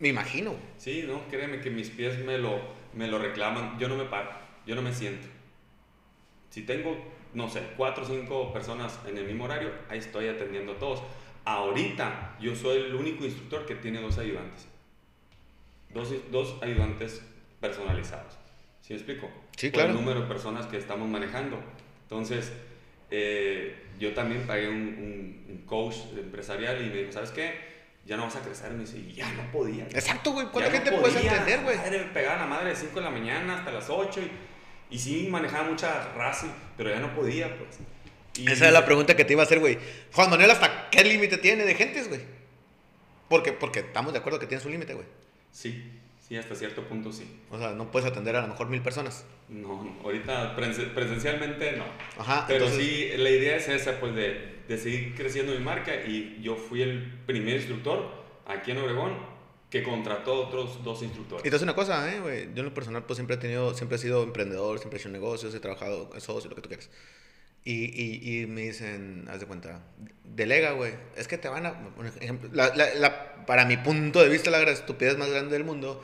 Me 0.00 0.08
imagino, 0.08 0.50
güey. 0.50 0.62
Sí, 0.76 1.04
no, 1.06 1.26
créeme 1.28 1.62
que 1.62 1.70
mis 1.70 1.88
pies 1.88 2.18
me 2.18 2.36
lo, 2.36 2.60
me 2.92 3.08
lo 3.08 3.18
reclaman. 3.18 3.78
Yo 3.78 3.88
no 3.88 3.96
me 3.96 4.04
paro, 4.04 4.28
yo 4.66 4.74
no 4.74 4.82
me 4.82 4.92
siento. 4.92 5.26
Si 6.50 6.64
tengo, 6.64 7.02
no 7.34 7.48
sé, 7.48 7.62
cuatro 7.76 8.04
o 8.04 8.06
cinco 8.06 8.52
personas 8.52 8.98
en 9.06 9.18
el 9.18 9.24
mismo 9.26 9.44
horario, 9.44 9.70
ahí 9.88 9.98
estoy 9.98 10.28
atendiendo 10.28 10.72
a 10.72 10.78
todos. 10.78 11.02
Ahorita 11.44 12.36
yo 12.40 12.54
soy 12.56 12.78
el 12.78 12.94
único 12.94 13.24
instructor 13.24 13.66
que 13.66 13.74
tiene 13.74 14.00
dos 14.00 14.16
ayudantes. 14.18 14.66
Dos, 15.90 16.12
dos 16.30 16.56
ayudantes 16.62 17.22
personalizados. 17.60 18.34
¿Sí 18.80 18.92
me 18.94 18.98
explico? 18.98 19.30
Sí, 19.56 19.68
Por 19.68 19.74
claro. 19.74 19.90
el 19.90 19.96
número 19.96 20.20
de 20.22 20.26
personas 20.26 20.66
que 20.66 20.76
estamos 20.76 21.08
manejando. 21.08 21.58
Entonces, 22.02 22.52
eh, 23.10 23.84
yo 23.98 24.12
también 24.12 24.46
pagué 24.46 24.68
un, 24.68 24.76
un- 24.76 25.44
un 25.48 25.58
coach 25.66 25.96
empresarial 26.16 26.84
y 26.84 26.90
me 26.90 26.96
dijo, 26.96 27.12
¿sabes 27.12 27.30
qué? 27.30 27.72
Ya 28.04 28.16
no 28.16 28.24
vas 28.24 28.36
a 28.36 28.40
crecer. 28.42 28.72
Me 28.72 28.80
dice, 28.80 29.12
ya 29.12 29.30
no 29.32 29.50
podía. 29.52 29.84
Exacto, 29.84 30.32
güey. 30.32 30.46
¿Cuánta 30.48 30.70
no 30.70 30.76
gente 30.76 30.92
puedes 30.92 31.16
podía, 31.16 31.32
entender, 31.32 31.60
güey? 31.62 31.76
me 31.90 31.98
pegaba 32.12 32.36
la 32.42 32.46
madre 32.46 32.70
de 32.70 32.76
5 32.76 32.94
de 32.96 33.00
la 33.02 33.10
mañana 33.10 33.58
hasta 33.58 33.70
las 33.70 33.88
8 33.88 34.20
y, 34.20 34.30
y 34.90 34.98
sí 34.98 35.28
manejaba 35.30 35.68
mucha 35.68 36.12
raza, 36.14 36.46
pero 36.76 36.90
ya 36.90 37.00
no 37.00 37.14
podía, 37.14 37.56
pues. 37.58 37.78
Y- 38.36 38.50
Esa 38.50 38.66
es 38.66 38.72
la 38.72 38.84
pregunta 38.84 39.16
que 39.16 39.24
te 39.24 39.32
iba 39.32 39.42
a 39.42 39.46
hacer, 39.46 39.60
güey. 39.60 39.78
Juan 40.12 40.30
Manuel, 40.30 40.50
¿hasta 40.50 40.90
qué 40.90 41.04
límite 41.04 41.38
tiene 41.38 41.64
de 41.64 41.74
gentes, 41.74 42.08
güey? 42.08 42.20
Porque, 43.28 43.52
porque 43.52 43.80
estamos 43.80 44.12
de 44.12 44.18
acuerdo 44.18 44.38
que 44.38 44.46
tienes 44.46 44.64
un 44.66 44.72
límite, 44.72 44.94
güey. 44.94 45.06
Sí, 45.52 45.90
sí, 46.26 46.36
hasta 46.36 46.54
cierto 46.54 46.82
punto 46.84 47.12
sí. 47.12 47.24
O 47.50 47.58
sea, 47.58 47.70
no 47.70 47.90
puedes 47.90 48.08
atender 48.08 48.34
a 48.36 48.42
lo 48.42 48.48
mejor 48.48 48.68
mil 48.68 48.82
personas. 48.82 49.24
No, 49.48 49.84
no, 49.84 49.96
ahorita 50.04 50.56
presen- 50.56 50.92
presencialmente 50.94 51.72
no. 51.72 51.84
Ajá. 52.18 52.44
Pero 52.48 52.64
entonces- 52.66 52.86
sí, 52.86 53.10
la 53.16 53.30
idea 53.30 53.56
es 53.56 53.68
esa, 53.68 53.98
pues, 54.00 54.14
de, 54.14 54.54
de 54.68 54.78
seguir 54.78 55.14
creciendo 55.14 55.52
mi 55.52 55.60
marca 55.60 55.94
y 55.94 56.40
yo 56.42 56.56
fui 56.56 56.82
el 56.82 57.12
primer 57.26 57.56
instructor 57.56 58.10
aquí 58.46 58.72
en 58.72 58.78
Obregón 58.78 59.16
que 59.74 59.82
contrató 59.82 60.46
otros 60.46 60.84
dos 60.84 61.02
instructores. 61.02 61.44
Y 61.44 61.50
te 61.50 61.56
hace 61.56 61.64
una 61.64 61.74
cosa, 61.74 62.14
eh, 62.14 62.20
güey. 62.20 62.44
Yo 62.54 62.60
en 62.60 62.66
lo 62.66 62.74
personal, 62.74 63.02
pues 63.04 63.16
siempre 63.16 63.34
he 63.34 63.38
tenido, 63.40 63.74
siempre 63.74 63.96
he 63.96 63.98
sido 63.98 64.22
emprendedor, 64.22 64.78
siempre 64.78 64.98
he 64.98 65.00
hecho 65.00 65.08
negocios, 65.08 65.52
he 65.52 65.58
trabajado 65.58 66.08
socio, 66.20 66.48
lo 66.48 66.54
que 66.54 66.62
tú 66.62 66.68
quieras. 66.68 66.88
Y, 67.64 67.86
y, 68.00 68.42
y 68.42 68.46
me 68.46 68.60
dicen, 68.60 69.26
haz 69.28 69.40
de 69.40 69.46
cuenta, 69.46 69.80
delega, 70.22 70.70
güey. 70.72 70.92
Es 71.16 71.26
que 71.26 71.38
te 71.38 71.48
van 71.48 71.66
a. 71.66 71.72
Por 71.96 72.06
ejemplo, 72.06 72.48
la, 72.52 72.72
la, 72.76 72.94
la- 72.94 73.46
para 73.46 73.64
mi 73.64 73.76
punto 73.76 74.22
de 74.22 74.28
vista, 74.28 74.48
la 74.52 74.62
estupidez 74.62 75.18
más 75.18 75.28
grande 75.28 75.52
del 75.54 75.64
mundo 75.64 76.00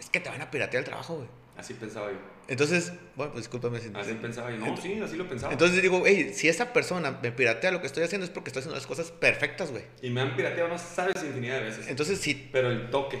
es 0.00 0.10
que 0.10 0.18
te 0.18 0.28
van 0.28 0.42
a 0.42 0.50
piratear 0.50 0.80
el 0.82 0.88
trabajo, 0.88 1.14
güey. 1.18 1.28
Así 1.56 1.74
pensaba 1.74 2.10
yo. 2.10 2.18
Entonces, 2.48 2.92
bueno, 3.16 3.32
pues 3.32 3.44
discúlpame 3.44 3.80
si. 3.80 3.90
Así 3.94 4.12
pensaba 4.14 4.50
yo. 4.50 4.58
No, 4.58 4.76
sí, 4.76 5.00
así 5.02 5.16
lo 5.16 5.28
pensaba. 5.28 5.52
Entonces 5.52 5.80
digo, 5.80 6.02
hey, 6.04 6.32
si 6.34 6.48
esa 6.48 6.72
persona 6.72 7.18
me 7.22 7.32
piratea 7.32 7.70
lo 7.70 7.80
que 7.80 7.86
estoy 7.86 8.02
haciendo 8.02 8.24
es 8.24 8.30
porque 8.30 8.50
estoy 8.50 8.60
haciendo 8.60 8.74
las 8.76 8.86
cosas 8.86 9.10
perfectas, 9.10 9.70
güey. 9.70 9.84
y 10.02 10.10
me 10.10 10.20
han 10.20 10.34
pirateado, 10.36 10.68
no 10.68 10.78
sabes, 10.78 11.22
infinidad 11.22 11.58
de 11.60 11.64
veces. 11.66 11.88
Entonces, 11.88 12.18
si 12.20 12.34
Pero 12.34 12.70
el 12.70 12.90
toque, 12.90 13.18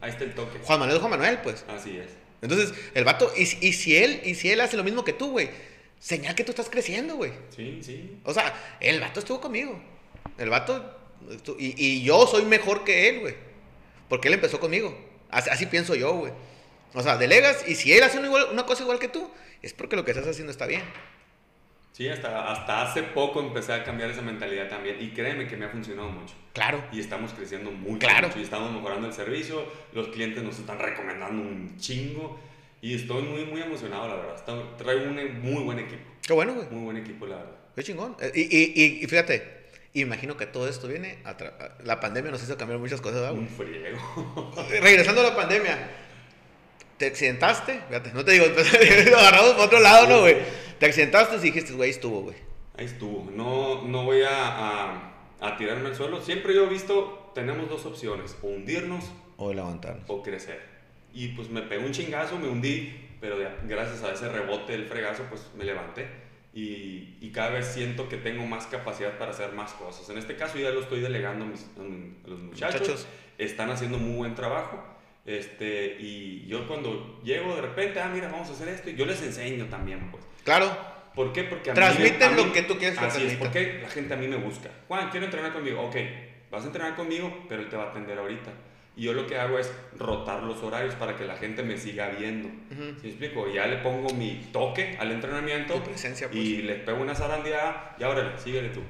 ahí 0.00 0.10
está 0.10 0.24
el 0.24 0.34
toque. 0.34 0.58
Juan 0.62 0.78
Manuel 0.80 0.96
es 0.96 1.00
Juan 1.00 1.10
Manuel, 1.10 1.38
pues. 1.42 1.64
Así 1.68 1.96
es. 1.96 2.08
Entonces, 2.42 2.74
el 2.94 3.04
vato, 3.04 3.32
y, 3.36 3.42
y 3.42 3.72
si 3.72 3.96
él, 3.96 4.20
y 4.24 4.34
si 4.34 4.50
él 4.50 4.60
hace 4.60 4.76
lo 4.76 4.84
mismo 4.84 5.04
que 5.04 5.12
tú, 5.12 5.30
güey, 5.30 5.48
señal 5.98 6.34
que 6.34 6.44
tú 6.44 6.50
estás 6.50 6.68
creciendo, 6.68 7.16
güey. 7.16 7.32
Sí, 7.54 7.80
sí. 7.82 8.18
O 8.24 8.34
sea, 8.34 8.52
el 8.80 9.00
vato 9.00 9.20
estuvo 9.20 9.40
conmigo. 9.40 9.80
El 10.38 10.50
vato, 10.50 10.98
y, 11.58 11.82
y 11.82 12.02
yo 12.02 12.26
soy 12.26 12.44
mejor 12.44 12.84
que 12.84 13.08
él, 13.08 13.20
güey. 13.20 13.34
Porque 14.08 14.28
él 14.28 14.34
empezó 14.34 14.60
conmigo. 14.60 14.96
Así, 15.30 15.50
así 15.50 15.66
pienso 15.66 15.94
yo, 15.94 16.12
güey. 16.14 16.32
O 16.96 17.02
sea, 17.02 17.16
delegas, 17.18 17.68
y 17.68 17.74
si 17.74 17.92
él 17.92 18.02
hace 18.02 18.18
una, 18.18 18.26
igual- 18.28 18.48
una 18.52 18.64
cosa 18.64 18.82
igual 18.82 18.98
que 18.98 19.08
tú, 19.08 19.30
es 19.62 19.72
porque 19.74 19.96
lo 19.96 20.04
que 20.04 20.12
estás 20.12 20.26
haciendo 20.26 20.50
está 20.50 20.66
bien. 20.66 20.82
Sí, 21.92 22.08
hasta, 22.08 22.50
hasta 22.52 22.82
hace 22.90 23.02
poco 23.02 23.40
empecé 23.40 23.72
a 23.72 23.84
cambiar 23.84 24.10
esa 24.10 24.22
mentalidad 24.22 24.68
también. 24.68 24.96
Y 25.00 25.10
créeme 25.10 25.46
que 25.46 25.56
me 25.56 25.66
ha 25.66 25.68
funcionado 25.68 26.08
mucho. 26.10 26.34
Claro. 26.52 26.82
Y 26.92 27.00
estamos 27.00 27.32
creciendo 27.32 27.70
mucho. 27.70 27.98
Claro. 28.06 28.28
mucho, 28.28 28.38
y 28.40 28.42
estamos 28.42 28.72
mejorando 28.72 29.06
el 29.06 29.12
servicio. 29.14 29.64
Los 29.92 30.08
clientes 30.08 30.42
nos 30.42 30.58
están 30.58 30.78
recomendando 30.78 31.40
un 31.42 31.76
chingo. 31.78 32.38
Y 32.82 32.94
estoy 32.94 33.22
muy, 33.22 33.44
muy 33.46 33.62
emocionado, 33.62 34.08
la 34.08 34.14
verdad. 34.16 34.34
Está- 34.36 34.76
traigo 34.76 35.04
un 35.04 35.40
muy 35.42 35.62
buen 35.64 35.78
equipo. 35.78 36.02
Qué 36.26 36.32
bueno, 36.34 36.54
güey. 36.54 36.66
Muy 36.70 36.84
buen 36.84 36.96
equipo, 36.98 37.26
la 37.26 37.36
verdad. 37.36 37.52
Qué 37.74 37.82
chingón. 37.82 38.16
Eh, 38.20 38.32
Y, 38.34 38.42
y, 38.42 39.02
y, 39.02 39.06
fíjate, 39.06 39.68
imagino 39.94 40.36
que 40.36 40.46
todo 40.46 40.68
esto 40.68 40.88
viene 40.88 41.18
a 41.24 41.34
La 41.84 42.00
pandemia 42.00 42.30
nos 42.30 42.42
hizo 42.42 42.56
cambiar 42.58 42.78
muchas 42.78 43.00
cosas. 43.00 43.32
Un 43.32 43.48
friego. 43.48 44.52
Regresando 44.82 45.22
a 45.22 45.24
la 45.30 45.36
pandemia. 45.36 46.02
Te 46.98 47.06
accidentaste, 47.06 47.80
fíjate, 47.88 48.12
no 48.12 48.24
te 48.24 48.32
digo, 48.32 48.46
lo 49.10 49.18
agarramos 49.18 49.50
por 49.52 49.64
otro 49.66 49.80
lado, 49.80 50.06
¿no, 50.08 50.20
güey? 50.20 50.36
Te 50.78 50.86
accidentaste 50.86 51.36
y 51.36 51.40
dijiste, 51.40 51.72
güey, 51.72 51.90
estuvo, 51.90 52.22
güey. 52.22 52.36
Ahí 52.78 52.84
estuvo. 52.86 53.30
No, 53.30 53.82
no 53.82 54.04
voy 54.04 54.22
a, 54.22 54.30
a, 54.30 55.12
a 55.40 55.56
tirarme 55.56 55.88
al 55.88 55.96
suelo. 55.96 56.20
Siempre 56.20 56.54
yo 56.54 56.64
he 56.64 56.68
visto, 56.68 57.30
tenemos 57.34 57.68
dos 57.70 57.86
opciones, 57.86 58.36
o 58.42 58.48
hundirnos 58.48 59.04
O 59.38 59.52
levantarnos. 59.52 60.04
o 60.08 60.22
crecer. 60.22 60.60
Y 61.14 61.28
pues 61.28 61.48
me 61.48 61.62
pegó 61.62 61.86
un 61.86 61.92
chingazo, 61.92 62.38
me 62.38 62.48
hundí, 62.48 62.94
pero 63.20 63.40
ya, 63.40 63.56
gracias 63.64 64.02
a 64.02 64.12
ese 64.12 64.28
rebote 64.28 64.72
del 64.72 64.84
fregazo, 64.86 65.22
pues 65.30 65.48
me 65.56 65.64
levanté. 65.64 66.06
Y, 66.52 67.16
y 67.20 67.30
cada 67.34 67.50
vez 67.50 67.66
siento 67.66 68.08
que 68.08 68.16
tengo 68.16 68.44
más 68.46 68.66
capacidad 68.66 69.18
para 69.18 69.30
hacer 69.32 69.52
más 69.52 69.72
cosas. 69.72 70.08
En 70.10 70.16
este 70.18 70.36
caso 70.36 70.58
ya 70.58 70.70
lo 70.70 70.80
estoy 70.80 71.00
delegando 71.00 71.44
a, 71.44 71.48
mis- 71.48 71.66
a 71.78 72.28
los 72.28 72.38
muchachos. 72.40 72.80
Muchachos. 72.80 73.06
Están 73.38 73.70
haciendo 73.70 73.98
muy 73.98 74.16
buen 74.16 74.34
trabajo. 74.34 74.82
Este, 75.26 75.96
y 75.98 76.46
yo 76.46 76.66
cuando 76.68 77.20
llego 77.24 77.56
de 77.56 77.62
repente, 77.62 78.00
ah, 78.00 78.08
mira, 78.12 78.28
vamos 78.28 78.48
a 78.48 78.52
hacer 78.52 78.68
esto, 78.68 78.90
y 78.90 78.94
yo 78.94 79.04
les 79.06 79.20
enseño 79.22 79.66
también, 79.66 80.10
pues. 80.10 80.24
Claro, 80.44 80.96
¿Por 81.16 81.32
qué? 81.32 81.44
Porque 81.44 81.70
a 81.70 81.72
mí 81.72 81.76
Transmiten 81.76 82.22
a 82.22 82.28
mí- 82.30 82.44
lo 82.44 82.52
que 82.52 82.60
tú 82.62 82.76
quieres 82.76 82.98
que 82.98 83.04
Así 83.06 83.24
es, 83.24 83.36
porque 83.36 83.78
la 83.82 83.88
gente 83.88 84.12
a 84.12 84.18
mí 84.18 84.28
me 84.28 84.36
busca. 84.36 84.68
Juan, 84.86 85.08
quiero 85.08 85.24
entrenar 85.24 85.50
conmigo. 85.50 85.80
Ok, 85.80 85.96
vas 86.50 86.62
a 86.64 86.66
entrenar 86.66 86.94
conmigo, 86.94 87.46
pero 87.48 87.62
él 87.62 87.70
te 87.70 87.76
va 87.76 87.84
a 87.84 87.88
atender 87.88 88.18
ahorita. 88.18 88.50
Y 88.96 89.04
yo 89.04 89.14
lo 89.14 89.26
que 89.26 89.38
hago 89.38 89.58
es 89.58 89.72
rotar 89.98 90.42
los 90.42 90.62
horarios 90.62 90.94
para 90.96 91.16
que 91.16 91.24
la 91.24 91.36
gente 91.36 91.62
me 91.62 91.78
siga 91.78 92.08
viendo. 92.10 92.48
Ujú. 92.48 92.82
¿Sí 93.00 93.04
me 93.04 93.08
explico? 93.08 93.50
Ya 93.50 93.66
le 93.66 93.78
pongo 93.78 94.12
mi 94.12 94.46
toque 94.52 94.96
al 95.00 95.10
entrenamiento 95.10 95.74
Tu 95.76 95.84
presencia, 95.84 96.28
pues. 96.28 96.38
y 96.38 96.56
les 96.62 96.80
pego 96.80 97.00
una 97.00 97.14
zarandeada 97.14 97.96
y 97.98 98.02
ahora 98.04 98.36
síguele 98.38 98.68
tú. 98.68 98.80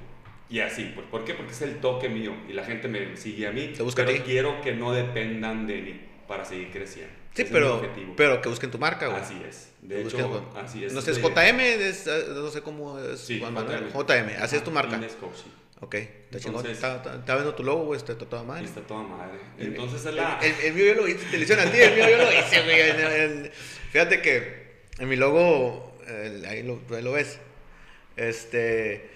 Y 0.51 0.59
así, 0.59 0.91
pues, 0.97 1.07
¿por 1.07 1.25
qué? 1.25 1.35
Porque 1.35 1.53
es 1.53 1.63
el 1.63 1.77
toque 1.77 2.09
mío 2.09 2.33
y 2.49 2.55
la 2.55 2.65
gente 2.65 2.89
me 2.89 3.17
sigue 3.17 3.47
a 3.47 3.53
mí. 3.53 3.69
Te 3.77 3.85
busca 3.85 4.03
a 4.03 4.07
pero 4.07 4.19
ti. 4.19 4.25
quiero 4.25 4.61
que 4.63 4.73
no 4.75 4.91
dependan 4.93 5.69
de 5.69 5.81
mí 5.81 6.01
para 6.27 6.45
seguir 6.45 6.71
creciendo. 6.71 7.13
sí, 7.35 7.43
Ese 7.43 7.53
pero, 7.53 7.83
pero 8.17 8.41
que 8.43 8.49
busquen 8.49 8.71
tu 8.71 8.79
marca, 8.79 9.07
güey. 9.09 9.21
Así 9.21 9.41
es. 9.49 9.71
De 9.83 9.95
Que 9.97 10.01
hecho, 10.03 10.29
busquen 10.29 10.57
así 10.65 10.85
es. 10.85 10.93
No 10.93 11.01
sé, 11.01 11.13
es 11.13 11.19
JM, 11.21 11.61
es, 11.61 12.07
eh, 12.07 12.25
no 12.35 12.49
sé 12.51 12.63
cómo 12.63 12.99
es 12.99 13.21
Sí, 13.21 13.39
Juan. 13.41 13.55
JM. 13.55 13.93
JM, 13.93 14.43
así 14.43 14.57
es 14.57 14.65
tu 14.65 14.71
marca. 14.71 15.01
Ok, 15.81 15.95
está 15.95 16.41
chingón. 16.41 16.67
Está, 16.67 17.19
viendo 17.35 17.55
tu 17.55 17.63
logo, 17.63 17.85
güey, 17.85 17.99
está 17.99 18.17
toda 18.17 18.43
madre. 18.43 18.65
está 18.65 18.81
toda 18.81 19.03
madre. 19.03 19.39
El- 19.59 19.67
Entonces 19.69 20.01
es 20.01 20.07
el, 20.07 20.17
la... 20.17 20.39
el, 20.43 20.55
el 20.65 20.73
mío 20.73 20.87
yo 20.87 20.95
lo 20.95 21.07
hice, 21.09 21.27
te 21.31 21.37
lo 21.37 21.43
hicieron 21.45 21.69
a 21.69 21.71
ti, 21.71 21.79
el 21.79 21.95
mío 21.95 22.09
yo 22.09 22.17
lo 22.17 22.33
hice, 22.33 22.63
güey. 22.63 22.81
el- 22.81 23.51
fíjate 23.93 24.23
que 24.23 24.67
en 24.99 25.09
mi 25.09 25.17
logo, 25.17 25.99
el- 26.07 26.45
ahí, 26.47 26.63
lo, 26.63 26.81
ahí 26.97 27.03
lo 27.03 27.13
ves, 27.13 27.39
este, 28.17 29.11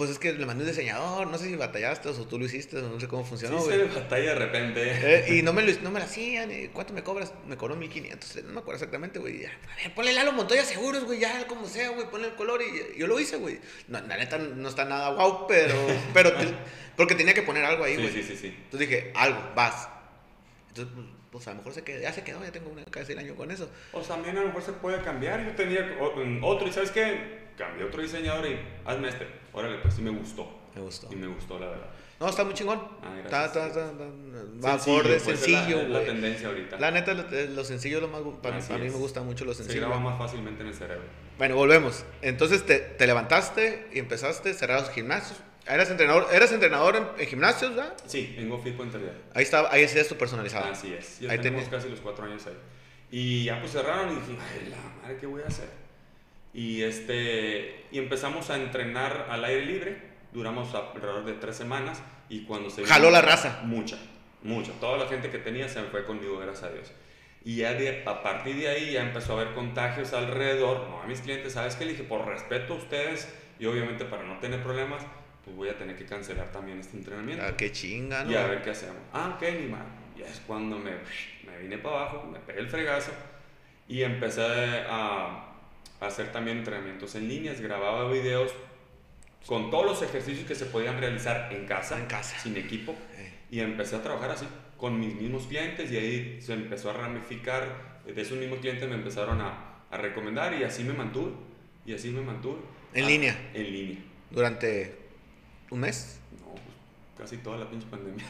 pues 0.00 0.10
es 0.10 0.18
que 0.18 0.32
le 0.32 0.46
mandé 0.46 0.64
un 0.64 0.70
diseñador, 0.70 1.26
no 1.26 1.36
sé 1.36 1.44
si 1.46 1.56
batallaste 1.56 2.08
o 2.08 2.12
tú 2.26 2.38
lo 2.38 2.46
hiciste, 2.46 2.80
no 2.80 2.98
sé 2.98 3.06
cómo 3.06 3.22
Sí 3.22 3.28
funcionó, 3.28 3.60
se 3.60 3.76
güey. 3.76 3.88
batalla 3.94 4.30
de 4.30 4.34
repente. 4.34 4.80
Eh, 4.82 5.36
y 5.38 5.42
no 5.42 5.52
me, 5.52 5.62
lo, 5.62 5.80
no 5.82 5.90
me 5.90 6.00
lo 6.00 6.06
hacían, 6.06 6.50
eh, 6.50 6.70
¿cuánto 6.72 6.92
me 6.94 7.02
cobras? 7.02 7.34
Me 7.46 7.56
cobró 7.56 7.76
1500, 7.76 8.44
no 8.44 8.52
me 8.54 8.60
acuerdo 8.60 8.76
exactamente, 8.78 9.18
güey. 9.18 9.44
A 9.44 9.50
ver, 9.82 9.94
ponle 9.94 10.12
Lalo 10.14 10.32
Montoya 10.32 10.64
seguros, 10.64 11.04
güey, 11.04 11.20
ya, 11.20 11.46
como 11.46 11.66
sea, 11.68 11.90
güey, 11.90 12.08
ponle 12.10 12.28
el 12.28 12.34
color 12.34 12.62
y 12.62 12.98
yo 12.98 13.06
lo 13.06 13.20
hice, 13.20 13.36
güey. 13.36 13.60
No, 13.88 14.00
la 14.00 14.16
neta 14.16 14.38
no 14.38 14.68
está 14.68 14.86
nada 14.86 15.10
guau, 15.12 15.46
pero, 15.46 15.74
pero, 16.14 16.32
te- 16.32 16.48
porque 16.96 17.14
tenía 17.14 17.34
que 17.34 17.42
poner 17.42 17.64
algo 17.64 17.84
ahí, 17.84 17.96
Sí, 17.96 18.02
güey. 18.02 18.14
sí, 18.14 18.22
sí, 18.22 18.36
sí. 18.36 18.46
Entonces 18.48 18.88
dije, 18.88 19.12
algo, 19.14 19.38
vas. 19.54 19.88
Entonces, 20.68 20.94
pues, 20.94 21.06
pues, 21.30 21.46
a 21.46 21.50
lo 21.50 21.56
mejor 21.58 21.72
se 21.74 21.82
quedó, 21.84 22.00
ya 22.00 22.12
se 22.12 22.24
quedó, 22.24 22.42
ya 22.42 22.50
tengo 22.50 22.70
una, 22.70 22.84
casi 22.86 23.12
el 23.12 23.18
año 23.18 23.34
con 23.36 23.50
eso. 23.50 23.70
O 23.92 24.00
también 24.00 24.36
a 24.36 24.40
lo 24.40 24.46
mejor 24.48 24.62
se 24.62 24.72
puede 24.72 25.00
cambiar. 25.02 25.44
Yo 25.44 25.54
tenía 25.54 25.82
mm, 26.16 26.42
otro 26.42 26.66
y 26.68 26.72
¿sabes 26.72 26.90
qué? 26.90 27.39
Cambié 27.60 27.84
otro 27.84 28.00
diseñador 28.02 28.46
y 28.46 28.58
hazme 28.86 29.08
este. 29.08 29.26
Órale, 29.52 29.78
pues 29.78 29.92
sí 29.94 30.00
me 30.02 30.10
gustó. 30.10 30.48
Me 30.74 30.80
gustó. 30.80 31.08
Y 31.12 31.16
me 31.16 31.26
gustó, 31.26 31.58
la 31.58 31.66
verdad. 31.68 31.86
No, 32.18 32.28
está 32.28 32.44
muy 32.44 32.54
chingón. 32.54 32.80
Ah, 33.02 33.18
está, 33.22 33.44
está, 33.46 33.66
está, 33.66 33.90
está- 33.90 34.04
va 34.64 34.74
acorde, 34.74 35.18
pues, 35.20 35.28
es 35.28 35.40
sencillo, 35.40 35.82
la, 35.88 36.00
la 36.00 36.04
tendencia 36.06 36.48
ahorita. 36.48 36.78
La 36.78 36.90
neta, 36.90 37.12
lo, 37.14 37.22
eh, 37.30 37.48
lo 37.54 37.64
sencillo 37.64 37.96
es 37.96 38.02
lo 38.02 38.08
más... 38.08 38.20
Para, 38.42 38.58
para 38.60 38.78
mí 38.78 38.84
me 38.90 38.96
gusta 38.96 39.22
mucho 39.22 39.44
lo 39.44 39.52
Se 39.52 39.62
sencillo. 39.64 39.86
graba 39.88 40.00
más 40.00 40.18
fácilmente 40.18 40.62
en 40.62 40.68
el 40.68 40.74
cerebro. 40.74 41.04
Bueno, 41.38 41.56
volvemos. 41.56 42.04
Entonces 42.22 42.64
te, 42.64 42.78
te 42.78 43.06
levantaste 43.06 43.88
y 43.92 43.98
empezaste 43.98 44.52
cerrar 44.54 44.80
los 44.80 44.90
gimnasios. 44.90 45.38
¿Eras 45.66 45.90
entrenador, 45.90 46.26
eras 46.32 46.52
entrenador 46.52 46.96
en, 46.96 47.04
en 47.18 47.26
gimnasios, 47.26 47.74
verdad? 47.74 47.94
Sí, 48.06 48.34
en 48.38 48.48
GoFit 48.48 48.76
Puente 48.76 48.98
Real. 48.98 49.16
Ahí 49.34 49.42
estaba, 49.42 49.70
ahí 49.72 49.84
hacías 49.84 50.08
tu 50.08 50.16
personalizado. 50.16 50.66
Así 50.72 50.92
es. 50.92 51.20
Ya 51.20 51.30
Ahí 51.32 51.38
tenemos 51.38 51.68
casi 51.68 51.88
los 51.88 52.00
cuatro 52.00 52.24
años 52.24 52.46
ahí. 52.46 52.56
Y 53.10 53.44
ya 53.44 53.58
pues 53.60 53.72
cerraron 53.72 54.12
y 54.12 54.14
dije, 54.20 54.38
ay, 54.40 54.70
la 54.70 54.76
madre, 55.02 55.16
¿qué 55.18 55.26
voy 55.26 55.42
a 55.42 55.46
hacer? 55.46 55.68
Y, 56.52 56.82
este, 56.82 57.86
y 57.92 57.98
empezamos 57.98 58.50
a 58.50 58.56
entrenar 58.56 59.26
al 59.30 59.44
aire 59.44 59.66
libre. 59.66 60.10
Duramos 60.32 60.74
alrededor 60.74 61.24
de 61.24 61.34
tres 61.34 61.56
semanas. 61.56 62.02
Y 62.28 62.44
cuando 62.44 62.70
se... 62.70 62.84
Jaló 62.84 63.10
la 63.10 63.20
raza. 63.20 63.60
Mucha, 63.64 63.98
mucha. 64.42 64.72
Toda 64.80 64.98
la 64.98 65.06
gente 65.06 65.30
que 65.30 65.38
tenía 65.38 65.68
se 65.68 65.80
me 65.80 65.88
fue 65.88 66.04
conmigo, 66.04 66.38
gracias 66.38 66.70
a 66.70 66.72
Dios. 66.72 66.92
Y 67.44 67.56
ya 67.56 67.72
de, 67.72 68.02
a 68.04 68.22
partir 68.22 68.56
de 68.56 68.68
ahí 68.68 68.92
ya 68.92 69.02
empezó 69.02 69.32
a 69.36 69.40
haber 69.40 69.54
contagios 69.54 70.12
alrededor. 70.12 70.88
No, 70.88 71.02
a 71.02 71.06
mis 71.06 71.20
clientes, 71.20 71.54
¿sabes 71.54 71.74
qué? 71.74 71.84
Le 71.84 71.92
dije, 71.92 72.04
por 72.04 72.26
respeto 72.26 72.74
a 72.74 72.76
ustedes 72.76 73.32
y 73.58 73.66
obviamente 73.66 74.04
para 74.04 74.24
no 74.24 74.38
tener 74.38 74.62
problemas, 74.62 75.02
pues 75.44 75.56
voy 75.56 75.68
a 75.68 75.78
tener 75.78 75.96
que 75.96 76.04
cancelar 76.04 76.52
también 76.52 76.78
este 76.80 76.96
entrenamiento. 76.96 77.44
Ah, 77.46 77.56
qué 77.56 77.72
chinga, 77.72 78.24
¿no? 78.24 78.30
Y 78.30 78.34
a 78.34 78.46
ver 78.46 78.62
qué 78.62 78.70
hacemos. 78.70 78.98
Ah, 79.12 79.34
ok, 79.36 79.42
ni 79.58 79.66
mal. 79.66 79.86
Y 80.16 80.22
es 80.22 80.40
cuando 80.46 80.78
me, 80.78 80.92
me 81.46 81.58
vine 81.62 81.78
para 81.78 81.96
abajo, 81.96 82.26
me 82.30 82.38
pegué 82.40 82.60
el 82.60 82.68
fregazo 82.68 83.12
y 83.88 84.02
empecé 84.02 84.42
a 84.88 85.49
hacer 86.00 86.32
también 86.32 86.58
entrenamientos 86.58 87.14
en 87.14 87.28
líneas. 87.28 87.60
Grababa 87.60 88.10
videos 88.10 88.52
con 89.46 89.70
todos 89.70 89.86
los 89.86 90.02
ejercicios 90.02 90.46
que 90.46 90.54
se 90.54 90.66
podían 90.66 90.98
realizar 91.00 91.52
en 91.52 91.66
casa, 91.66 91.98
En 91.98 92.06
casa. 92.06 92.38
sin 92.38 92.56
equipo. 92.56 92.94
Eh. 93.16 93.32
Y 93.50 93.60
empecé 93.60 93.96
a 93.96 94.02
trabajar 94.02 94.30
así, 94.30 94.46
con 94.76 94.98
mis 95.00 95.14
mismos 95.14 95.46
clientes 95.46 95.90
y 95.90 95.96
ahí 95.96 96.38
se 96.40 96.52
empezó 96.54 96.90
a 96.90 96.94
ramificar. 96.94 98.00
De 98.06 98.20
esos 98.22 98.38
mismos 98.38 98.60
clientes 98.60 98.88
me 98.88 98.94
empezaron 98.94 99.40
a, 99.40 99.82
a 99.90 99.96
recomendar 99.96 100.54
y 100.58 100.64
así 100.64 100.84
me 100.84 100.92
mantuve. 100.92 101.32
Y 101.86 101.94
así 101.94 102.10
me 102.10 102.20
mantuve. 102.20 102.58
¿En 102.94 103.04
Ah, 103.04 103.08
línea? 103.08 103.50
En 103.54 103.72
línea. 103.72 103.98
Durante 104.30 104.96
un 105.70 105.80
mes. 105.80 106.18
No, 106.40 106.46
pues, 106.52 106.60
casi 107.18 107.36
toda 107.38 107.58
la 107.58 107.68
pinche 107.70 107.86
pandemia. 107.88 108.24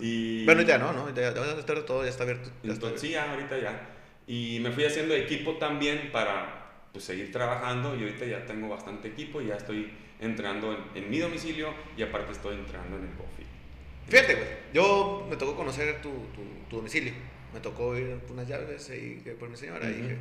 y, 0.00 0.44
Bueno, 0.44 0.62
ya 0.62 0.78
no, 0.78 0.92
¿no? 0.92 1.08
Ya, 1.14 1.32
ya 1.32 1.34
todo, 1.34 2.02
ya 2.04 2.10
está 2.10 2.22
abierto. 2.24 2.50
Ya 2.62 2.72
está 2.72 2.86
Entonces, 2.86 3.00
sí, 3.00 3.10
ya, 3.10 3.30
ahorita 3.30 3.58
ya. 3.58 3.80
Y 4.26 4.58
me 4.60 4.70
fui 4.70 4.84
haciendo 4.84 5.14
equipo 5.14 5.56
también 5.56 6.10
para 6.12 6.57
pues, 6.92 7.04
seguir 7.04 7.30
trabajando 7.32 7.96
y 7.96 8.02
ahorita 8.02 8.24
ya 8.26 8.44
tengo 8.46 8.68
bastante 8.68 9.08
equipo 9.08 9.40
y 9.40 9.46
ya 9.46 9.56
estoy 9.56 9.90
entrenando 10.20 10.72
en, 10.94 11.04
en 11.04 11.10
mi 11.10 11.18
domicilio 11.18 11.72
y 11.96 12.02
aparte 12.02 12.32
estoy 12.32 12.56
entrenando 12.56 12.96
en 12.98 13.04
el 13.04 13.10
coffee. 13.10 13.46
Fíjate, 14.08 14.34
güey. 14.34 14.46
Yo 14.72 15.26
me 15.28 15.36
tocó 15.36 15.54
conocer 15.54 16.00
tu, 16.02 16.10
tu, 16.34 16.42
tu 16.68 16.76
domicilio. 16.76 17.12
Me 17.52 17.60
tocó 17.60 17.96
ir 17.96 18.16
por 18.20 18.32
unas 18.32 18.48
llaves 18.48 18.90
y 18.90 19.20
por 19.38 19.48
mi 19.48 19.56
señora. 19.56 19.86
Y 19.88 19.92
Ujú. 19.92 20.02
dije, 20.02 20.16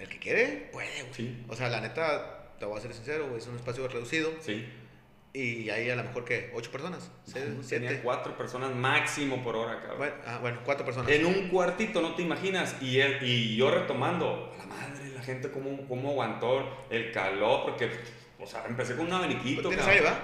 el 0.00 0.08
que 0.08 0.18
quiere, 0.18 0.68
puede, 0.72 1.02
güey. 1.02 1.14
Sí. 1.14 1.44
O 1.48 1.54
sea, 1.54 1.68
la 1.68 1.80
neta, 1.80 2.54
te 2.58 2.64
voy 2.66 2.78
a 2.78 2.80
ser 2.80 2.92
sincero, 2.94 3.26
güey. 3.28 3.38
Es 3.38 3.46
un 3.46 3.56
espacio 3.56 3.86
reducido. 3.88 4.32
Sí. 4.40 4.66
Y 5.32 5.68
hay 5.68 5.90
a 5.90 5.96
lo 5.96 6.02
mejor 6.04 6.24
que 6.24 6.50
ocho 6.54 6.70
personas, 6.70 7.10
seis, 7.24 7.44
Tenía 7.68 8.02
cuatro 8.02 8.34
personas 8.38 8.74
máximo 8.74 9.42
por 9.42 9.54
hora, 9.56 9.78
cabrón. 9.80 9.98
Bueno, 9.98 10.14
ah, 10.26 10.38
bueno, 10.40 10.60
cuatro 10.64 10.84
personas. 10.86 11.10
En 11.10 11.26
un 11.26 11.48
cuartito, 11.48 12.00
no 12.00 12.14
te 12.14 12.22
imaginas. 12.22 12.76
Y, 12.80 13.00
él- 13.00 13.18
y 13.22 13.54
yo 13.54 13.70
retomando, 13.70 14.50
a 14.54 14.58
la 14.58 14.64
madre, 14.66 14.95
gente 15.26 15.50
cómo, 15.50 15.86
cómo 15.88 16.10
aguantó 16.10 16.86
el 16.90 17.12
calor, 17.12 17.64
porque, 17.64 17.90
o 18.40 18.46
sea, 18.46 18.64
empecé 18.66 18.96
con 18.96 19.06
un 19.06 19.12
abaniquito. 19.12 19.68
¿Tienes 19.68 19.86
aire, 19.86 20.04
va? 20.04 20.18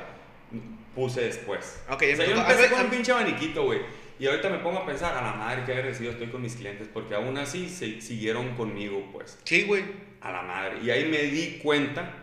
Puse 0.95 1.23
después. 1.23 1.83
Ok, 1.91 2.03
o 2.13 2.17
sea, 2.17 2.27
yo 2.27 2.37
empecé 2.37 2.53
a 2.53 2.57
ver, 2.63 2.71
con 2.71 2.81
un 2.81 2.87
a- 2.87 2.91
pinche 2.91 3.13
abaniquito, 3.13 3.65
güey. 3.65 3.81
Y 4.19 4.27
ahorita 4.27 4.51
me 4.51 4.59
pongo 4.59 4.79
a 4.79 4.87
pensar, 4.87 5.17
a 5.17 5.23
la 5.23 5.33
madre, 5.33 5.65
que 5.65 5.73
agradecido 5.73 6.13
estoy 6.13 6.29
con 6.29 6.43
mis 6.43 6.55
clientes, 6.55 6.89
porque 6.93 7.15
aún 7.15 7.37
así 7.39 7.69
se, 7.69 8.01
siguieron 8.01 8.55
conmigo, 8.55 9.09
pues. 9.13 9.39
Sí, 9.45 9.65
güey. 9.65 9.85
A 10.21 10.31
la 10.31 10.43
madre. 10.43 10.79
Y 10.83 10.91
ahí 10.91 11.07
me 11.07 11.19
di 11.23 11.59
cuenta 11.63 12.15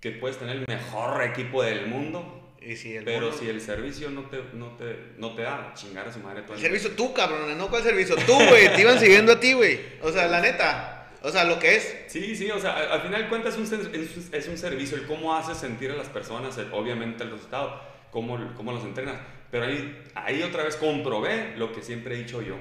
que 0.00 0.12
puedes 0.12 0.38
tener 0.38 0.56
el 0.56 0.64
mejor 0.68 1.22
equipo 1.24 1.62
del 1.62 1.86
mundo, 1.88 2.54
Y 2.62 2.76
si 2.76 2.96
el 2.96 3.04
pero 3.04 3.32
si 3.32 3.48
el 3.48 3.60
servicio 3.60 4.10
no 4.10 4.22
te, 4.30 4.38
no 4.54 4.76
te, 4.76 4.96
no 5.18 5.34
te 5.34 5.42
da, 5.42 5.72
chingar 5.74 6.08
a 6.08 6.12
su 6.12 6.20
madre 6.20 6.42
todo 6.42 6.52
El 6.54 6.60
el 6.60 6.64
servicio 6.66 6.90
tú, 6.92 7.12
cabrón, 7.12 7.58
no 7.58 7.68
cuál 7.68 7.82
servicio. 7.82 8.14
Tú, 8.24 8.34
güey, 8.48 8.72
te 8.74 8.80
iban 8.80 8.98
siguiendo 8.98 9.32
a 9.32 9.40
ti, 9.40 9.52
güey. 9.54 9.80
O 10.02 10.10
sea, 10.12 10.28
la 10.28 10.40
neta. 10.40 10.94
O 11.22 11.30
sea, 11.30 11.44
lo 11.44 11.58
que 11.58 11.76
es. 11.76 11.96
Sí, 12.06 12.36
sí, 12.36 12.50
o 12.50 12.58
sea, 12.60 12.76
al, 12.76 12.92
al 12.92 13.00
final 13.02 13.28
cuentas 13.28 13.54
es 13.56 13.72
un, 13.72 13.94
es, 13.94 14.32
es 14.32 14.48
un 14.48 14.56
servicio, 14.58 14.96
el 14.96 15.06
cómo 15.06 15.34
haces 15.34 15.58
sentir 15.58 15.90
a 15.90 15.94
las 15.96 16.08
personas, 16.08 16.56
el- 16.58 16.72
obviamente 16.72 17.24
el 17.24 17.30
resultado, 17.30 17.80
cómo, 18.10 18.38
cómo 18.56 18.72
los 18.72 18.84
entrenas. 18.84 19.16
Pero 19.50 19.64
ahí, 19.64 20.02
ahí 20.14 20.42
otra 20.42 20.62
vez 20.62 20.76
comprobé 20.76 21.54
lo 21.56 21.72
que 21.72 21.82
siempre 21.82 22.14
he 22.14 22.18
dicho 22.18 22.42
yo, 22.42 22.56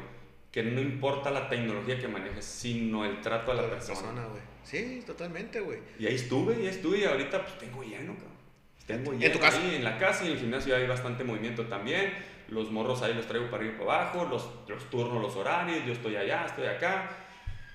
que 0.51 0.63
no 0.63 0.81
importa 0.81 1.29
la 1.31 1.49
tecnología 1.49 1.99
que 1.99 2.07
manejes, 2.07 2.45
sino 2.45 3.05
el 3.05 3.21
trato 3.21 3.51
a 3.51 3.55
la 3.55 3.69
persona. 3.69 4.25
güey. 4.25 4.41
Sí, 4.63 5.03
totalmente, 5.05 5.59
güey. 5.59 5.79
Y 5.99 6.07
ahí 6.07 6.15
estuve, 6.15 6.61
y 6.61 6.67
estuve, 6.67 6.99
y 6.99 7.03
ahorita 7.05 7.43
pues 7.43 7.57
tengo 7.59 7.83
lleno, 7.83 8.13
cabrón. 8.15 8.37
Tengo 8.85 9.11
¿En 9.13 9.19
lleno 9.19 9.33
tu 9.33 9.39
casa? 9.39 9.59
ahí 9.61 9.75
en 9.75 9.83
la 9.83 9.97
casa 9.97 10.23
y 10.23 10.27
en 10.27 10.33
el 10.33 10.39
gimnasio 10.39 10.75
hay 10.75 10.87
bastante 10.87 11.23
movimiento 11.23 11.65
también. 11.65 12.13
Los 12.49 12.71
morros 12.71 13.01
ahí 13.01 13.13
los 13.13 13.27
traigo 13.27 13.45
para 13.51 13.57
arriba 13.63 13.75
y 13.75 13.85
para 13.85 14.01
abajo, 14.01 14.25
los, 14.29 14.49
los 14.69 14.89
turnos, 14.89 15.21
los 15.21 15.35
horarios, 15.35 15.85
yo 15.85 15.91
estoy 15.93 16.15
allá, 16.15 16.45
estoy 16.45 16.67
acá. 16.67 17.09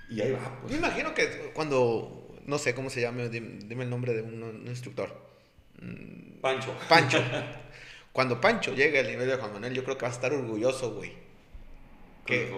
Y 0.09 0.21
ahí 0.21 0.33
va, 0.33 0.39
Me 0.41 0.61
pues. 0.63 0.75
imagino 0.75 1.15
que 1.15 1.51
cuando. 1.55 2.19
No 2.47 2.59
sé 2.59 2.75
cómo 2.75 2.91
se 2.91 3.01
llame, 3.01 3.31
dim- 3.31 3.61
dime 3.69 3.85
el 3.85 3.91
nombre 3.91 4.13
de 4.15 4.23
un, 4.23 4.43
un 4.43 4.67
instructor. 4.67 5.15
Mm, 5.81 6.41
Pancho. 6.41 6.75
Pancho. 6.89 7.23
Cuando 8.13 8.41
Pancho 8.41 8.75
llegue 8.75 8.99
al 8.99 9.07
nivel 9.07 9.29
de 9.29 9.37
Juan 9.37 9.53
Manuel, 9.55 9.73
yo 9.73 9.85
creo 9.85 9.97
que 9.97 10.03
va 10.03 10.09
a 10.11 10.15
estar 10.15 10.33
orgulloso, 10.35 10.93
güey. 10.95 11.13
Que, 12.27 12.53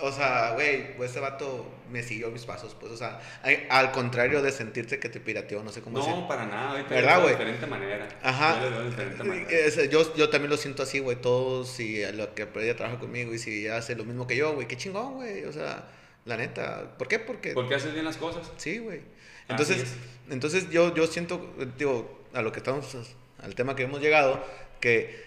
o 0.00 0.10
sea, 0.10 0.52
güey, 0.54 0.96
pues, 0.96 1.10
ese 1.10 1.20
vato 1.20 1.66
me 1.90 2.02
siguió 2.02 2.30
mis 2.30 2.46
pasos, 2.46 2.74
pues, 2.80 2.92
o 2.92 2.96
sea, 2.96 3.20
al 3.68 3.90
contrario 3.92 4.40
de 4.40 4.50
sentirte 4.52 4.98
que 4.98 5.10
te 5.10 5.20
pirateó, 5.20 5.62
no 5.62 5.70
sé 5.70 5.82
cómo 5.82 5.98
decir. 5.98 6.14
No, 6.14 6.26
para 6.26 6.46
nada. 6.46 6.70
Ahorita 6.70 6.88
¿Verdad, 6.94 7.16
güey? 7.20 7.26
de 7.34 7.38
diferente 7.38 7.66
manera. 7.66 8.08
Ajá. 8.22 8.62
Yo 8.62 8.70
de 8.80 8.86
diferente 8.88 9.24
manera. 9.24 9.50
Yo, 9.90 10.14
yo 10.14 10.30
también 10.30 10.50
lo 10.50 10.56
siento 10.56 10.82
así, 10.82 10.98
güey. 11.00 11.16
Todos, 11.20 11.68
si 11.68 12.02
a 12.04 12.12
lo 12.12 12.34
que 12.34 12.48
ella 12.56 12.74
trabaja 12.76 12.98
conmigo 12.98 13.34
y 13.34 13.38
si 13.38 13.66
hace 13.68 13.96
lo 13.96 14.04
mismo 14.04 14.26
que 14.26 14.36
yo, 14.36 14.54
güey, 14.54 14.66
qué 14.66 14.76
chingón, 14.78 15.14
güey. 15.14 15.44
O 15.44 15.52
sea, 15.52 15.84
la 16.24 16.36
neta. 16.36 16.96
¿Por 16.98 17.08
qué? 17.08 17.18
Porque. 17.18 17.52
Porque 17.52 17.74
haces 17.74 17.92
bien 17.92 18.04
las 18.04 18.16
cosas. 18.16 18.50
Sí, 18.56 18.78
güey. 18.78 19.00
Entonces, 19.48 19.82
es. 19.82 19.96
entonces 20.30 20.70
yo, 20.70 20.94
yo 20.94 21.06
siento, 21.06 21.54
digo, 21.76 22.24
a 22.32 22.42
lo 22.42 22.52
que 22.52 22.58
estamos, 22.58 22.96
al 23.38 23.54
tema 23.54 23.74
que 23.76 23.82
hemos 23.82 24.00
llegado, 24.00 24.44
que, 24.80 25.24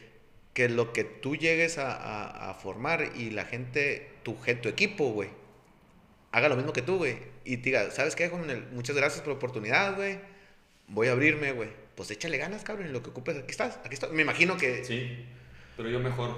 que 0.54 0.70
lo 0.70 0.94
que 0.94 1.04
tú 1.04 1.36
llegues 1.36 1.78
a, 1.78 1.92
a- 1.94 2.50
a 2.50 2.54
formar 2.54 3.12
y 3.16 3.30
la 3.32 3.46
gente, 3.46 4.10
tu, 4.24 4.34
tu 4.62 4.70
equipo, 4.70 5.12
güey, 5.12 5.30
haga 6.32 6.50
lo 6.50 6.56
mismo 6.56 6.74
que 6.74 6.82
tú, 6.82 6.98
güey. 6.98 7.18
Y 7.44 7.58
te 7.58 7.64
diga, 7.64 7.92
¿sabes 7.92 8.16
qué, 8.16 8.30
Juan? 8.30 8.68
Muchas 8.74 8.96
gracias 8.96 9.22
por 9.22 9.30
la 9.30 9.36
oportunidad, 9.36 9.96
güey. 9.96 10.20
Voy 10.88 11.08
a 11.08 11.12
abrirme, 11.12 11.52
güey. 11.52 11.70
Pues 11.96 12.10
échale 12.12 12.38
ganas, 12.38 12.64
cabrón, 12.64 12.88
y 12.88 12.92
lo 12.92 13.04
que 13.04 13.10
ocupes, 13.10 13.38
aquí 13.38 13.52
estás, 13.52 13.78
aquí 13.84 13.94
estoy. 13.94 14.12
Me 14.16 14.22
imagino 14.24 14.58
que... 14.58 14.84
Sí. 14.84 15.26
Pero 15.78 15.90
yo 15.90 16.00
mejor. 16.00 16.36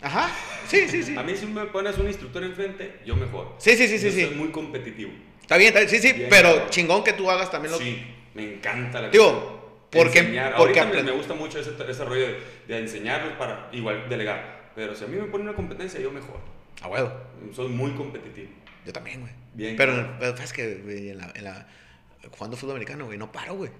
Ajá, 0.00 0.30
sí, 0.66 0.88
sí, 0.88 1.02
sí. 1.02 1.16
A 1.16 1.22
mí 1.22 1.34
si 1.36 1.46
me 1.46 1.64
pones 1.66 1.98
un 1.98 2.06
instructor 2.06 2.44
enfrente, 2.44 3.00
yo 3.04 3.16
mejor. 3.16 3.54
Sí, 3.58 3.76
sí, 3.76 3.88
sí, 3.88 3.98
sí, 3.98 4.06
Yo 4.06 4.12
sí. 4.12 4.26
soy 4.26 4.34
muy 4.36 4.48
competitivo. 4.50 5.10
Está 5.40 5.56
bien, 5.56 5.68
está 5.68 5.80
bien, 5.80 5.90
sí, 5.90 5.98
sí, 5.98 6.12
Bien, 6.12 6.28
pero 6.30 6.68
chingón 6.70 7.02
que 7.02 7.14
tú 7.14 7.30
hagas 7.30 7.50
también 7.50 7.72
lo... 7.72 7.78
Sí, 7.78 8.04
me 8.34 8.54
encanta 8.54 9.00
la 9.00 9.08
Digo, 9.08 9.86
porque, 9.90 10.18
enseñar. 10.20 10.54
porque 10.56 10.78
Ahorita 10.78 11.02
me, 11.02 11.12
gusta 11.12 11.34
mucho 11.34 11.58
ese, 11.58 11.70
ese 11.88 12.04
rollo 12.04 12.26
de, 12.26 12.40
de 12.68 12.78
enseñarlos 12.78 13.32
para 13.34 13.68
igual 13.72 14.08
delegar. 14.08 14.70
Pero 14.76 14.94
si 14.94 15.04
a 15.04 15.08
mí 15.08 15.16
me 15.16 15.24
ponen 15.24 15.48
una 15.48 15.56
competencia, 15.56 15.98
yo 15.98 16.10
mejor. 16.10 16.38
A 16.82 16.88
huevo. 16.88 17.12
Soy 17.54 17.68
muy 17.68 17.90
competitivo. 17.92 18.50
Yo 18.86 18.92
también, 18.92 19.20
güey. 19.20 19.32
Bien, 19.54 19.76
Pero, 19.76 20.16
pero 20.20 20.34
es 20.36 20.52
que, 20.52 20.76
güey, 20.76 21.10
en 21.10 21.18
la, 21.18 21.32
en 21.34 21.44
la, 21.44 21.66
jugando 22.30 22.56
fútbol 22.56 22.76
americano, 22.76 23.06
güey, 23.06 23.18
no 23.18 23.32
paro, 23.32 23.54
güey. 23.54 23.70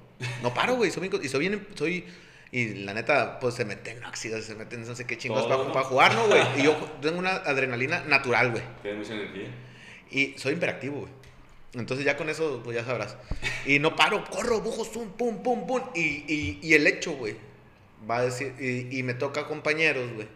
No 0.43 0.53
paro, 0.53 0.75
güey. 0.75 0.91
Soy, 0.91 1.09
bien 1.09 1.29
soy 1.29 1.41
bien, 1.41 1.66
soy, 1.75 2.05
y 2.51 2.74
la 2.84 2.94
neta, 2.94 3.38
pues 3.40 3.55
se 3.55 3.64
meten 3.64 4.03
accidentes, 4.05 4.46
se 4.46 4.55
meten 4.55 4.86
no 4.86 4.94
sé 4.94 5.07
qué 5.07 5.18
chingados 5.18 5.46
para, 5.46 5.64
¿no? 5.64 5.72
para 5.72 5.84
jugar, 5.84 6.14
¿no, 6.14 6.26
güey? 6.26 6.42
Y 6.57 6.62
yo 6.62 6.74
tengo 7.03 7.18
una 7.18 7.36
adrenalina 7.36 8.05
natural, 8.05 8.53
güey. 8.53 8.62
Tienes 8.82 9.01
mucha 9.07 9.20
energía. 9.20 9.49
Y 10.11 10.34
soy 10.38 10.55
imperactivo, 10.55 11.01
güey. 11.01 11.12
Entonces 11.74 12.07
ya 12.07 12.16
con 12.16 12.30
eso, 12.30 12.62
pues 12.64 12.76
ya 12.76 12.84
sabrás. 12.84 13.16
Y 13.66 13.78
no 13.78 13.94
paro, 13.94 14.24
corro, 14.24 14.61
bujo, 14.61 14.84
zoom, 14.84 15.11
pum, 15.11 15.42
pum, 15.42 15.66
pum. 15.66 15.82
Y, 15.94 16.24
y, 16.26 16.59
y 16.62 16.72
el 16.72 16.86
hecho, 16.86 17.12
güey, 17.12 17.36
va 18.11 18.18
a 18.18 18.22
decir, 18.22 18.55
y, 18.59 18.99
y 18.99 19.03
me 19.03 19.12
toca 19.12 19.46
compañeros, 19.46 20.11
güey, 20.14 20.28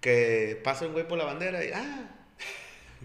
que 0.00 0.58
pasa 0.64 0.86
un 0.86 0.92
güey 0.92 1.06
por 1.06 1.18
la 1.18 1.24
bandera 1.24 1.62
y, 1.62 1.70
ah, 1.72 2.15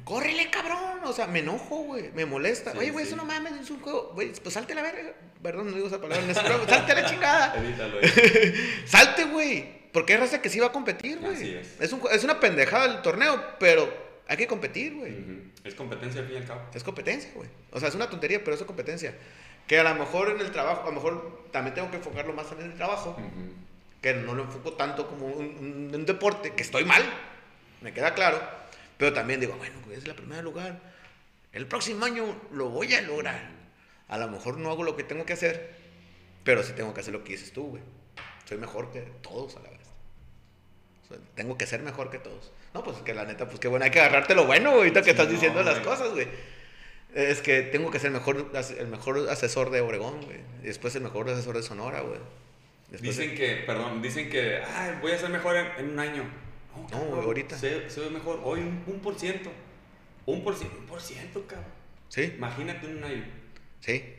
córrele, 0.04 0.50
cabrón. 0.50 1.00
O 1.04 1.14
sea, 1.14 1.28
me 1.28 1.40
enojo, 1.40 1.78
güey, 1.84 2.12
me 2.14 2.26
molesta. 2.26 2.72
Sí, 2.74 2.78
Oye, 2.80 2.92
güey, 2.92 3.06
sí. 3.06 3.10
eso 3.12 3.18
no 3.18 3.26
mames, 3.26 3.54
es 3.54 3.70
un 3.70 3.80
juego. 3.82 4.12
Güey, 4.14 4.32
pues 4.34 4.54
salte 4.54 4.74
a 4.74 4.76
la 4.78 4.82
verga. 4.84 5.14
Perdón, 5.42 5.68
no 5.72 5.76
digo 5.76 5.88
esa 5.88 6.00
palabra 6.02 6.26
programa. 6.34 6.66
Salte 6.68 6.92
a 6.92 6.96
la 7.02 7.06
chingada. 7.10 7.56
Evítalo. 7.64 7.98
eh. 8.02 8.82
Salte, 8.86 9.26
güey. 9.26 9.82
Porque 9.92 10.14
hay 10.14 10.20
raza 10.20 10.42
que 10.42 10.50
sí 10.50 10.60
va 10.60 10.68
a 10.68 10.72
competir, 10.72 11.20
güey. 11.20 11.36
Así 11.36 11.54
es. 11.56 11.82
Es, 11.82 11.92
un 11.92 12.02
es 12.12 12.24
una 12.24 12.40
pendejada 12.40 12.86
el 12.86 13.02
torneo, 13.02 13.44
pero 13.60 13.92
hay 14.28 14.38
que 14.38 14.48
competir, 14.48 14.96
güey. 14.96 15.52
Es 15.66 15.76
competencia 15.76 16.22
al 16.22 16.28
fin 16.28 16.36
y 16.36 16.40
al 16.40 16.46
cabo. 16.48 16.62
Es 16.74 16.84
competencia, 16.84 17.30
güey. 17.36 17.50
O 17.72 17.80
sea, 17.80 17.90
es 17.90 17.96
una 17.96 18.10
tontería, 18.10 18.42
pero 18.44 18.56
es 18.56 18.64
competencia. 18.64 19.14
Que 19.68 19.80
a 19.80 19.84
lo 19.84 19.94
mejor 19.96 20.30
en 20.32 20.40
el 20.40 20.52
trabajo, 20.52 20.84
a 20.84 20.86
lo 20.86 20.94
mejor 20.94 21.48
también 21.52 21.74
tengo 21.76 21.92
que 21.92 21.98
enfocarlo 21.98 22.34
más 22.34 22.52
en 22.54 22.62
el 22.62 22.74
trabajo, 22.76 23.16
que 24.02 24.14
no 24.14 24.34
lo 24.34 24.44
enfoco 24.44 24.74
tanto 24.74 25.08
como 25.08 25.28
un, 25.28 25.46
un- 25.46 25.92
un 25.94 26.06
deporte, 26.06 26.54
que 26.54 26.64
estoy 26.64 26.84
mal, 26.86 27.04
me 27.82 27.94
queda 27.94 28.14
claro, 28.16 28.40
pero 29.02 29.14
también 29.14 29.40
digo, 29.40 29.56
bueno, 29.56 29.74
güey, 29.84 29.98
es 29.98 30.08
la 30.08 30.16
primera 30.16 30.44
lugar, 30.44 30.80
el 31.54 31.66
próximo 31.66 32.06
año 32.06 32.40
lo 32.52 32.70
voy 32.70 32.94
a 32.94 33.02
lograr. 33.02 33.50
A 34.08 34.20
lo 34.20 34.28
mejor 34.28 34.60
no 34.60 34.70
hago 34.70 34.84
lo 34.84 34.96
que 34.96 35.04
tengo 35.04 35.26
que 35.26 35.34
hacer, 35.34 35.72
pero 36.44 36.62
sí 36.62 36.74
tengo 36.74 36.94
que 36.94 37.00
hacer 37.00 37.12
lo 37.12 37.24
que 37.24 37.32
dices 37.32 37.52
tú, 37.52 37.70
güey. 37.70 37.82
Soy 38.48 38.60
mejor 38.60 38.92
que 38.92 39.02
todos 39.24 39.56
a 39.56 39.62
la 39.62 39.72
vez. 39.72 39.80
O 41.04 41.08
sea, 41.08 41.18
tengo 41.34 41.58
que 41.58 41.66
ser 41.66 41.82
mejor 41.82 42.12
que 42.12 42.20
todos. 42.20 42.52
No, 42.76 42.84
pues 42.84 42.98
que 42.98 43.16
la 43.16 43.26
neta, 43.26 43.48
pues 43.48 43.60
qué 43.60 43.68
bueno, 43.68 43.86
hay 43.86 43.90
que 43.90 44.02
agarrarte 44.02 44.36
lo 44.36 44.46
bueno, 44.46 44.70
güey, 44.70 44.82
ahorita 44.82 45.02
que 45.02 45.10
estás 45.10 45.26
no, 45.26 45.34
diciendo 45.34 45.64
las 45.64 45.80
cosas, 45.80 46.12
güey. 46.12 46.28
Es 47.16 47.42
que 47.42 47.64
tengo 47.64 47.90
que 47.90 47.98
ser 47.98 48.12
mejor, 48.12 48.52
el 48.78 48.88
mejor 48.88 49.28
asesor 49.32 49.72
de 49.72 49.82
Obregón, 49.82 50.24
güey. 50.26 50.42
Y 50.62 50.68
después 50.68 50.94
el 50.94 51.02
mejor 51.02 51.28
asesor 51.28 51.58
de 51.58 51.64
Sonora, 51.64 52.02
güey. 52.02 52.20
Después 52.92 53.18
Dicen 53.18 53.36
que, 53.36 53.64
perdón, 53.66 54.00
dicen 54.00 54.30
que, 54.30 54.62
ay, 54.62 55.00
voy 55.02 55.14
a 55.14 55.18
ser 55.18 55.32
mejor 55.32 55.56
en, 55.56 55.66
en 55.80 55.90
un 55.90 56.00
año. 56.00 56.51
No, 56.76 56.88
cabrón, 56.88 57.24
ahorita. 57.26 57.58
Sé, 57.58 57.90
sé 57.90 58.10
mejor 58.10 58.40
hoy 58.44 58.62
un, 58.62 58.84
un 58.88 59.00
por 59.00 59.18
ciento. 59.18 59.52
Un 60.26 60.44
por 60.44 60.56
ciento, 60.56 60.78
un 60.80 60.86
por 60.86 61.02
ciento, 61.02 61.46
cabrón. 61.48 61.70
Sí, 62.10 62.34
Imagínate 62.38 62.88
un 62.88 63.04
año. 63.04 63.26
sí. 63.80 64.16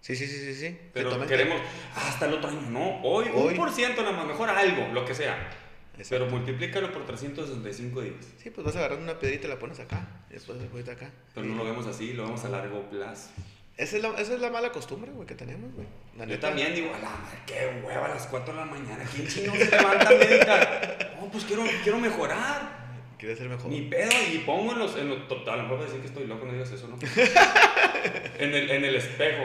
Sí, 0.00 0.14
sí, 0.16 0.26
sí, 0.26 0.36
sí, 0.36 0.54
sí. 0.54 0.78
Pero 0.92 1.08
Totalmente. 1.08 1.34
queremos 1.34 1.62
"Ah, 1.94 2.08
hasta 2.10 2.26
el 2.26 2.34
otro 2.34 2.50
año. 2.50 2.60
No, 2.60 3.00
hoy, 3.02 3.24
Hoy. 3.34 3.52
un 3.52 3.56
por 3.56 3.70
ciento 3.72 4.02
nada 4.02 4.14
más, 4.14 4.26
mejor 4.26 4.50
algo, 4.50 4.92
lo 4.92 5.02
que 5.06 5.14
sea. 5.14 5.48
Exacto. 5.96 6.08
Pero 6.10 6.26
multiplícalo 6.26 6.92
por 6.92 7.06
365 7.06 8.02
días. 8.02 8.14
Sí, 8.36 8.50
pues 8.50 8.66
vas 8.66 8.76
agarrando 8.76 9.02
una 9.04 9.18
piedrita 9.18 9.46
y 9.46 9.50
la 9.50 9.58
pones 9.58 9.80
acá. 9.80 10.06
Y 10.28 10.34
después 10.34 10.60
la 10.60 10.66
pones 10.66 10.86
acá. 10.90 11.10
Pero 11.34 11.46
no 11.46 11.54
lo 11.56 11.64
vemos 11.64 11.86
así, 11.86 12.12
lo 12.12 12.24
vemos 12.24 12.44
a 12.44 12.50
largo 12.50 12.82
plazo. 12.90 13.30
Esa 13.76 13.96
es 13.96 14.02
la, 14.02 14.10
esa 14.10 14.34
es 14.34 14.40
la 14.40 14.50
mala 14.50 14.70
costumbre, 14.70 15.10
güey, 15.10 15.26
que 15.26 15.34
tenemos, 15.34 15.72
güey. 15.74 15.86
Yo 16.16 16.26
neta. 16.26 16.48
también 16.48 16.74
digo, 16.74 16.90
a 16.94 16.98
la 16.98 17.10
madre, 17.10 17.38
qué 17.46 17.82
hueva 17.84 18.06
a 18.06 18.08
las 18.10 18.26
4 18.28 18.54
de 18.54 18.60
la 18.60 18.66
mañana. 18.66 19.04
¿Quién 19.12 19.26
chino 19.26 19.52
se 19.54 19.68
levanta 19.70 20.08
a 20.08 20.12
meditar? 20.12 21.14
No, 21.24 21.30
pues 21.30 21.44
quiero, 21.44 21.64
quiero 21.82 21.98
mejorar. 21.98 22.84
Quieres 23.18 23.38
ser 23.38 23.48
mejor. 23.48 23.70
Ni 23.70 23.80
pedo, 23.82 24.10
y 24.32 24.38
pongo 24.40 24.72
en 24.72 24.78
los. 24.80 24.96
En 24.96 25.08
los 25.08 25.26
to- 25.26 25.50
a 25.50 25.56
lo 25.56 25.62
mejor 25.62 25.82
decir 25.84 26.00
que 26.00 26.06
estoy 26.08 26.26
loco, 26.26 26.44
no 26.44 26.52
digas 26.52 26.70
eso, 26.70 26.86
¿no? 26.86 26.98
en, 28.38 28.54
el, 28.54 28.70
en 28.70 28.84
el 28.84 28.94
espejo. 28.96 29.44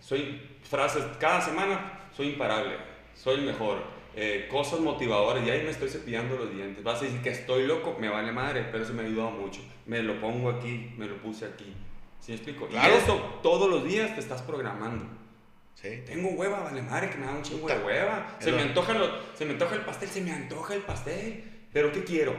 Soy. 0.00 0.40
Frases. 0.68 1.02
Cada 1.20 1.40
semana 1.40 2.08
soy 2.16 2.28
imparable. 2.30 2.76
Soy 3.14 3.36
el 3.36 3.42
mejor. 3.42 3.82
eh, 4.16 4.48
cosas 4.50 4.80
motivadoras. 4.80 5.46
Y 5.46 5.50
ahí 5.50 5.62
me 5.62 5.70
estoy 5.70 5.88
cepillando 5.90 6.36
los 6.36 6.52
dientes. 6.54 6.82
Vas 6.82 7.00
a 7.02 7.04
decir 7.04 7.20
que 7.20 7.30
estoy 7.30 7.66
loco, 7.66 7.96
me 8.00 8.08
vale 8.08 8.32
madre, 8.32 8.64
pero 8.72 8.82
eso 8.84 8.94
me 8.94 9.02
ha 9.02 9.06
ayudado 9.06 9.30
mucho. 9.30 9.60
Me 9.86 10.02
lo 10.02 10.18
pongo 10.20 10.50
aquí, 10.50 10.92
me 10.96 11.06
lo 11.06 11.16
puse 11.18 11.44
aquí. 11.44 11.74
¿Sí 12.28 12.32
me 12.32 12.34
explico? 12.36 12.68
Claro. 12.68 12.92
Y 12.94 12.98
eso 12.98 13.16
todos 13.42 13.70
los 13.70 13.84
días 13.84 14.12
te 14.14 14.20
estás 14.20 14.42
programando. 14.42 15.06
Sí. 15.74 16.02
Tengo 16.04 16.28
hueva, 16.32 16.60
vale 16.60 16.82
madre, 16.82 17.08
que 17.08 17.16
me 17.16 17.24
da 17.24 17.32
un 17.32 17.42
chingo 17.42 17.66
de 17.68 17.78
hueva. 17.78 18.36
Se 18.38 18.52
me, 18.52 18.60
antoja 18.60 18.92
lo- 18.92 19.34
se 19.34 19.46
me 19.46 19.52
antoja 19.52 19.76
el 19.76 19.80
pastel, 19.80 20.10
se 20.10 20.20
me 20.20 20.32
antoja 20.32 20.74
el 20.74 20.82
pastel. 20.82 21.42
Pero 21.72 21.90
¿qué 21.90 22.04
quiero? 22.04 22.34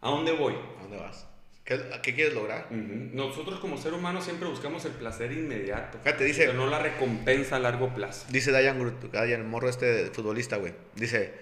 ¿A 0.00 0.08
dónde 0.08 0.32
voy? 0.32 0.54
¿A 0.78 0.82
dónde 0.82 0.96
vas? 0.96 1.26
¿Qué, 1.62 1.78
¿Qué 2.02 2.14
quieres 2.14 2.32
lograr? 2.32 2.68
Ujú. 2.70 3.10
Nosotros 3.12 3.60
como 3.60 3.76
ser 3.76 3.92
humano 3.92 4.22
siempre 4.22 4.48
buscamos 4.48 4.82
el 4.86 4.92
placer 4.92 5.30
inmediato. 5.30 5.98
Fíjate, 6.02 6.24
dice- 6.24 6.46
Pero 6.46 6.54
no 6.54 6.66
la 6.68 6.78
recompensa 6.78 7.56
a 7.56 7.58
largo 7.58 7.92
plazo. 7.92 8.24
Dice 8.30 8.50
Dayan, 8.50 8.96
Dayan, 9.12 9.40
el 9.42 9.46
morro 9.46 9.68
este 9.68 10.06
futbolista, 10.06 10.56
güey. 10.56 10.72
Dice, 10.94 11.34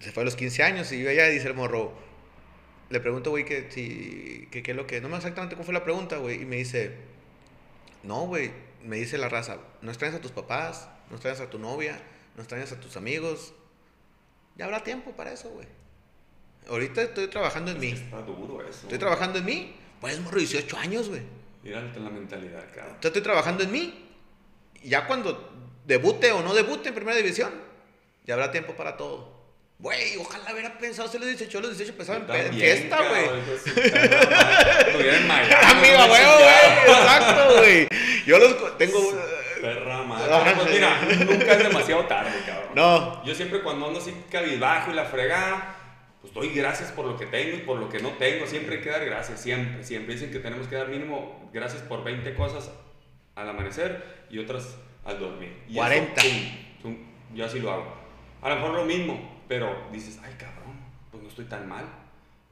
se 0.00 0.12
fue 0.12 0.22
a 0.22 0.24
los 0.24 0.36
15 0.36 0.62
años 0.62 0.90
y 0.92 1.02
yo 1.02 1.10
allá 1.10 1.26
dice 1.26 1.48
el 1.48 1.54
morro, 1.54 1.92
le 2.90 3.00
pregunto, 3.00 3.30
güey, 3.30 3.44
que 3.44 3.70
si, 3.70 4.48
que 4.50 4.62
qué 4.62 4.70
es 4.72 4.76
lo 4.76 4.86
que, 4.86 5.00
no 5.00 5.08
me 5.08 5.16
exactamente 5.16 5.56
cómo 5.56 5.64
fue 5.64 5.74
la 5.74 5.84
pregunta, 5.84 6.18
güey, 6.18 6.42
y 6.42 6.44
me 6.44 6.56
dice, 6.56 6.94
no, 8.02 8.26
güey, 8.26 8.52
me 8.82 8.96
dice 8.96 9.18
la 9.18 9.28
raza, 9.28 9.58
no 9.82 9.90
extrañas 9.90 10.16
a 10.16 10.20
tus 10.20 10.32
papás, 10.32 10.88
no 11.10 11.16
extrañas 11.16 11.40
a 11.40 11.50
tu 11.50 11.58
novia, 11.58 12.00
no 12.36 12.42
extrañas 12.42 12.72
a 12.72 12.80
tus 12.80 12.96
amigos, 12.96 13.54
ya 14.56 14.66
habrá 14.66 14.84
tiempo 14.84 15.12
para 15.12 15.32
eso, 15.32 15.50
güey. 15.50 15.66
Ahorita 16.68 17.02
estoy 17.02 17.28
trabajando 17.28 17.70
en 17.70 17.78
Es 17.78 17.82
mí, 17.82 17.90
está 17.90 18.22
duro 18.22 18.62
eso. 18.62 18.82
estoy 18.82 18.98
trabajando 18.98 19.38
en 19.38 19.44
mí, 19.44 19.76
pues 20.00 20.18
morro, 20.20 20.38
18 20.38 20.76
años, 20.78 21.08
güey. 21.08 21.22
Mira 21.62 21.80
la 21.80 22.10
mentalidad, 22.10 22.64
cabrón. 22.74 22.96
Yo 23.00 23.08
estoy 23.08 23.22
trabajando 23.22 23.64
en 23.64 23.72
mí. 23.72 24.06
Ya 24.82 25.06
cuando 25.06 25.50
debute 25.86 26.30
o 26.32 26.42
no 26.42 26.54
debute 26.54 26.90
en 26.90 26.94
primera 26.94 27.16
división, 27.16 27.50
ya 28.26 28.34
habrá 28.34 28.52
tiempo 28.52 28.74
para 28.74 28.98
todo. 28.98 29.33
Güey, 29.78 30.16
ojalá 30.18 30.52
hubiera 30.52 30.78
pensado 30.78 31.08
si 31.08 31.18
los 31.18 31.26
18, 31.26 31.60
los 31.60 31.76
18 31.76 31.96
pensaban 31.96 32.22
en 32.22 32.28
pe- 32.28 32.38
en 32.38 32.44
también, 32.46 32.76
fiesta, 32.78 32.96
güey. 33.08 33.26
no 34.92 36.06
güey, 36.08 36.24
güey. 36.24 36.98
Exacto, 36.98 37.56
güey. 37.58 37.88
Yo 38.26 38.38
los 38.38 38.78
tengo. 38.78 38.98
Perra 39.60 40.02
madre. 40.02 40.32
Ah, 40.32 40.52
Pues 40.56 40.70
mira, 40.70 41.00
nunca 41.24 41.52
es 41.52 41.58
demasiado 41.62 42.04
tarde, 42.06 42.30
cabrón. 42.46 42.70
No. 42.74 43.24
Yo 43.24 43.34
siempre 43.34 43.62
cuando 43.62 43.86
ando 43.88 43.98
así 44.00 44.14
cabizbajo 44.30 44.90
y 44.90 44.94
la 44.94 45.04
fregada, 45.06 45.76
pues 46.20 46.32
doy 46.32 46.50
gracias 46.54 46.90
por 46.92 47.06
lo 47.06 47.16
que 47.18 47.26
tengo 47.26 47.56
y 47.56 47.60
por 47.60 47.78
lo 47.78 47.88
que 47.88 47.98
no 47.98 48.10
tengo. 48.10 48.46
Siempre 48.46 48.76
hay 48.76 48.82
que 48.82 48.90
dar 48.90 49.04
gracias, 49.04 49.40
siempre, 49.40 49.82
siempre. 49.84 50.14
Dicen 50.14 50.30
que 50.30 50.38
tenemos 50.38 50.68
que 50.68 50.76
dar 50.76 50.88
mínimo 50.88 51.50
gracias 51.52 51.82
por 51.82 52.04
20 52.04 52.34
cosas 52.34 52.70
al 53.34 53.48
amanecer 53.48 54.24
y 54.30 54.38
otras 54.38 54.76
al 55.04 55.18
dormir. 55.18 55.52
Y 55.66 55.72
eso, 55.72 55.80
40. 55.80 56.22
pum, 56.22 56.30
pum, 56.82 56.96
yo 57.34 57.44
así 57.46 57.58
lo 57.58 57.72
hago. 57.72 57.92
A 58.42 58.48
lo 58.50 58.56
mejor 58.56 58.70
lo 58.74 58.84
mismo, 58.84 59.33
pero 59.48 59.88
dices, 59.92 60.18
ay 60.22 60.34
cabrón, 60.38 60.78
pues 61.10 61.22
no 61.22 61.28
estoy 61.28 61.44
tan 61.46 61.68
mal. 61.68 61.84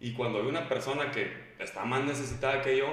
Y 0.01 0.13
cuando 0.15 0.41
hay 0.41 0.47
una 0.47 0.69
persona 0.69 1.11
que 1.11 1.53
está 1.59 1.85
más 1.85 2.05
necesitada 2.05 2.61
que 2.61 2.77
yo, 2.77 2.87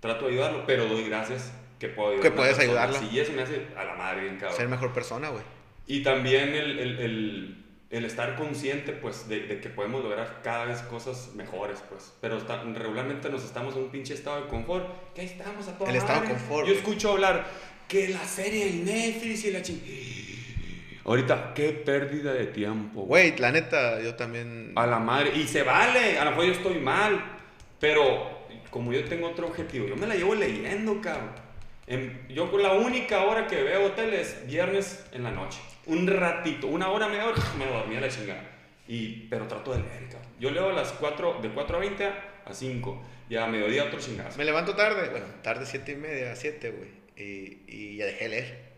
trato 0.00 0.26
de 0.26 0.32
ayudarlo, 0.32 0.64
pero 0.66 0.86
doy 0.86 1.04
gracias 1.04 1.52
que 1.78 1.88
puedo 1.88 2.10
ayudar. 2.10 2.22
Que 2.22 2.30
puedes 2.30 2.56
persona 2.56 2.82
ayudarla. 2.82 2.98
así, 2.98 3.08
y 3.12 3.20
eso 3.20 3.32
me 3.32 3.42
hace 3.42 3.66
a 3.76 3.84
la 3.84 3.94
madre 3.94 4.22
bien 4.22 4.36
cabrón. 4.36 4.56
Ser 4.56 4.68
mejor 4.68 4.92
persona, 4.92 5.28
güey. 5.28 5.42
Y 5.86 6.02
también 6.02 6.54
el, 6.54 6.78
el, 6.78 6.98
el, 6.98 7.64
el 7.90 8.04
estar 8.04 8.36
consciente, 8.36 8.92
pues, 8.92 9.28
de, 9.28 9.40
de, 9.40 9.60
que 9.60 9.68
podemos 9.68 10.02
lograr 10.02 10.40
cada 10.42 10.64
vez 10.64 10.80
cosas 10.82 11.30
mejores, 11.34 11.82
pues. 11.88 12.14
Pero 12.20 12.38
está, 12.38 12.62
regularmente 12.62 13.28
nos 13.28 13.44
estamos 13.44 13.76
en 13.76 13.82
un 13.82 13.90
pinche 13.90 14.14
estado 14.14 14.42
de 14.42 14.48
confort, 14.48 15.12
que 15.14 15.22
ahí 15.22 15.26
estamos 15.26 15.68
a 15.68 15.76
toda 15.76 15.90
El 15.90 15.96
estado 15.96 16.22
de 16.22 16.28
confort. 16.28 16.68
Yo 16.68 16.74
escucho 16.74 17.12
hablar 17.12 17.46
que 17.88 18.08
la 18.08 18.24
serie 18.24 18.66
del 18.66 18.84
Netflix 18.84 19.44
y 19.44 19.50
la 19.50 19.62
ching... 19.62 19.80
Ahorita, 21.10 21.52
qué 21.54 21.72
pérdida 21.72 22.32
de 22.32 22.46
tiempo. 22.46 23.02
Güey, 23.02 23.36
la 23.38 23.50
neta, 23.50 24.00
yo 24.00 24.14
también... 24.14 24.72
A 24.76 24.86
la 24.86 25.00
madre. 25.00 25.32
Y 25.34 25.48
se 25.48 25.64
vale, 25.64 26.18
a 26.18 26.24
lo 26.24 26.30
mejor 26.30 26.46
yo 26.46 26.52
estoy 26.52 26.78
mal, 26.78 27.20
pero 27.80 28.46
como 28.70 28.92
yo 28.92 29.04
tengo 29.04 29.28
otro 29.28 29.48
objetivo, 29.48 29.88
yo 29.88 29.96
me 29.96 30.06
la 30.06 30.14
llevo 30.14 30.36
leyendo, 30.36 31.00
cabrón. 31.00 31.32
En, 31.88 32.28
yo 32.28 32.48
la 32.58 32.74
única 32.74 33.24
hora 33.24 33.48
que 33.48 33.60
veo 33.60 33.86
hotel 33.86 34.14
es 34.14 34.46
viernes 34.46 35.04
en 35.12 35.24
la 35.24 35.32
noche 35.32 35.58
un 35.86 36.06
ratito, 36.06 36.68
una 36.68 36.88
hora, 36.90 37.08
media 37.08 37.26
hora, 37.26 37.42
me 37.58 37.66
dormía 37.66 37.98
a 37.98 38.02
la 38.02 38.08
chingada. 38.08 38.42
Y, 38.86 39.26
pero 39.28 39.46
trato 39.46 39.72
de 39.72 39.78
leer, 39.78 40.04
cabrón. 40.10 40.30
Yo 40.38 40.50
leo 40.50 40.70
a 40.70 40.72
las 40.72 40.92
4, 40.92 41.40
de 41.42 41.50
4 41.50 41.76
a 41.76 41.80
20 41.80 42.06
a 42.06 42.52
5. 42.52 43.04
Y 43.28 43.36
a 43.36 43.46
mediodía 43.46 43.84
otro 43.84 43.98
chingazo. 44.00 44.38
Me 44.38 44.44
levanto 44.44 44.74
tarde, 44.74 45.08
bueno, 45.10 45.26
tarde 45.42 45.66
7 45.66 45.92
y 45.92 45.96
media, 45.96 46.36
7, 46.36 46.70
güey. 46.70 46.88
Y, 47.16 47.62
y, 47.66 47.96
ya 47.96 48.06
dejé 48.06 48.24
de 48.24 48.30
leer. 48.30 48.69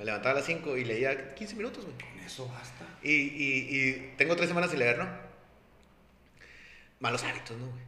Me 0.00 0.06
levantaba 0.06 0.32
a 0.32 0.36
las 0.36 0.46
5 0.46 0.78
y 0.78 0.84
leía 0.86 1.34
15 1.34 1.56
minutos, 1.56 1.84
güey. 1.84 1.94
Con 1.98 2.24
eso 2.24 2.48
basta. 2.48 2.86
Y, 3.02 3.12
y, 3.12 3.68
y 3.70 4.14
tengo 4.16 4.34
3 4.34 4.48
semanas 4.48 4.70
sin 4.70 4.78
leer, 4.78 4.96
¿no? 4.96 5.06
Malos 7.00 7.22
hábitos, 7.22 7.54
¿no, 7.58 7.66
güey? 7.66 7.82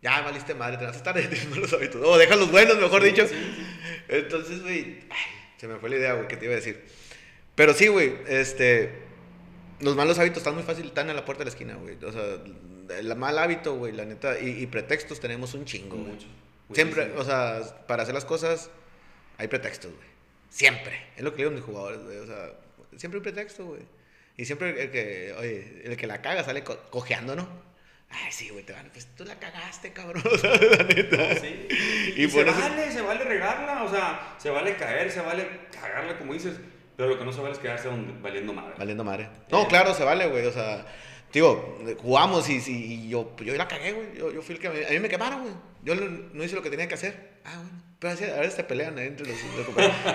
Ya 0.00 0.22
valiste 0.22 0.54
madre, 0.54 0.78
te 0.78 0.86
vas 0.86 0.94
a 0.94 0.96
estar 0.96 1.14
tienes 1.14 1.46
malos 1.50 1.70
hábitos. 1.74 2.02
O 2.02 2.12
oh, 2.12 2.16
deja 2.16 2.34
los 2.36 2.50
buenos, 2.50 2.78
mejor 2.80 3.02
dicho. 3.02 3.26
Entonces, 4.08 4.62
güey, 4.62 5.00
se 5.58 5.68
me 5.68 5.76
fue 5.76 5.90
la 5.90 5.96
idea, 5.96 6.14
güey, 6.14 6.28
que 6.28 6.38
te 6.38 6.46
iba 6.46 6.54
a 6.54 6.56
decir. 6.56 6.82
Pero 7.56 7.74
sí, 7.74 7.88
güey, 7.88 8.14
este. 8.26 9.02
Los 9.80 9.96
malos 9.96 10.18
hábitos 10.18 10.38
están 10.38 10.54
muy 10.54 10.62
fácil, 10.62 10.86
están 10.86 11.10
en 11.10 11.16
la 11.16 11.26
puerta 11.26 11.40
de 11.40 11.50
la 11.50 11.50
esquina, 11.50 11.74
güey. 11.74 12.02
O 12.02 12.10
sea, 12.10 12.38
el 12.98 13.16
mal 13.16 13.38
hábito, 13.38 13.76
güey, 13.76 13.92
la 13.92 14.06
neta. 14.06 14.40
Y, 14.40 14.66
pretextos 14.68 15.20
tenemos 15.20 15.52
un 15.52 15.66
chingo, 15.66 15.96
güey. 15.98 16.12
Mucho. 16.12 16.26
Siempre, 16.72 17.12
o 17.18 17.24
sea, 17.24 17.84
para 17.86 18.04
hacer 18.04 18.14
las 18.14 18.24
cosas 18.24 18.70
hay 19.36 19.48
pretextos, 19.48 19.92
güey. 19.94 20.09
Siempre. 20.50 21.00
Es 21.16 21.22
lo 21.22 21.30
que 21.30 21.38
digo 21.38 21.50
a 21.50 21.54
mis 21.54 21.64
jugadores, 21.64 22.02
güey. 22.02 22.18
O 22.18 22.26
sea, 22.26 22.50
siempre 22.96 23.18
hay 23.18 23.22
pretexto, 23.22 23.64
güey. 23.64 23.82
Y 24.36 24.44
siempre 24.44 24.82
el 24.82 24.90
que, 24.90 25.34
oye, 25.38 25.82
el 25.84 25.96
que 25.96 26.06
la 26.06 26.20
caga 26.20 26.44
sale 26.44 26.62
cojeando, 26.62 27.36
¿no? 27.36 27.48
Ay, 28.10 28.32
sí, 28.32 28.48
güey, 28.48 28.64
te 28.64 28.72
van, 28.72 28.90
pues 28.90 29.06
tú 29.16 29.24
la 29.24 29.38
cagaste, 29.38 29.92
cabrón, 29.92 30.22
o 30.32 30.36
sea, 30.36 30.50
la 30.50 30.82
neta. 30.82 31.36
Sí. 31.36 31.68
Y, 32.16 32.24
y 32.24 32.30
se 32.30 32.42
vale, 32.42 32.90
se 32.90 33.02
vale 33.02 33.22
regarla, 33.22 33.84
o 33.84 33.88
sea, 33.88 34.34
se 34.38 34.50
vale 34.50 34.76
caer, 34.76 35.12
se 35.12 35.20
vale 35.20 35.46
cagarla, 35.70 36.18
como 36.18 36.32
dices. 36.32 36.56
Pero 36.96 37.10
lo 37.10 37.18
que 37.18 37.24
no 37.24 37.32
se 37.32 37.40
vale 37.40 37.54
es 37.54 37.58
quedarse 37.58 37.88
valiendo 38.20 38.52
madre. 38.52 38.74
Valiendo 38.76 39.04
madre. 39.04 39.28
No, 39.50 39.66
claro, 39.68 39.94
se 39.94 40.04
vale, 40.04 40.26
güey. 40.26 40.44
O 40.44 40.52
sea, 40.52 40.84
digo, 41.32 41.78
jugamos 41.98 42.48
y, 42.50 42.56
y 42.66 43.08
yo, 43.08 43.34
yo 43.38 43.54
la 43.54 43.68
cagué, 43.68 43.92
güey. 43.92 44.18
Yo, 44.18 44.32
yo, 44.32 44.42
fui 44.42 44.56
el 44.56 44.60
que. 44.60 44.68
A 44.68 44.90
mí 44.90 44.98
me 44.98 45.08
quemaron, 45.08 45.42
güey. 45.42 45.54
Yo 45.82 45.94
no 45.94 46.44
hice 46.44 46.56
lo 46.56 46.62
que 46.62 46.68
tenía 46.68 46.88
que 46.88 46.94
hacer. 46.94 47.38
Ah, 47.44 47.56
bueno. 47.56 47.89
Pero 48.00 48.14
así, 48.14 48.24
a 48.24 48.40
veces 48.40 48.54
se 48.54 48.64
pelean 48.64 48.98
entre 48.98 49.26
los. 49.26 49.36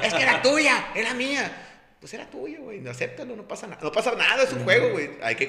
es 0.03 0.13
que 0.13 0.21
era 0.21 0.41
tuya, 0.41 0.89
era 0.93 1.13
mía. 1.13 1.49
Pues 2.01 2.13
era 2.13 2.29
tuya, 2.29 2.59
güey. 2.59 2.85
Acéptalo, 2.87 3.35
no 3.35 3.47
pasa 3.47 3.67
nada. 3.67 3.81
No 3.81 3.91
pasa 3.91 4.13
nada, 4.15 4.43
es 4.43 4.51
un 4.51 4.63
juego, 4.63 4.91
güey. 4.91 5.11
Hay 5.23 5.35
que 5.35 5.47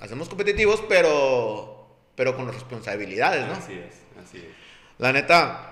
hacemos 0.00 0.28
competitivos, 0.28 0.82
pero. 0.88 1.76
Pero 2.16 2.36
con 2.36 2.52
responsabilidades, 2.52 3.46
¿no? 3.46 3.52
Así 3.52 3.74
es, 3.74 3.94
así 4.22 4.38
es. 4.38 4.44
La 4.98 5.12
neta 5.12 5.70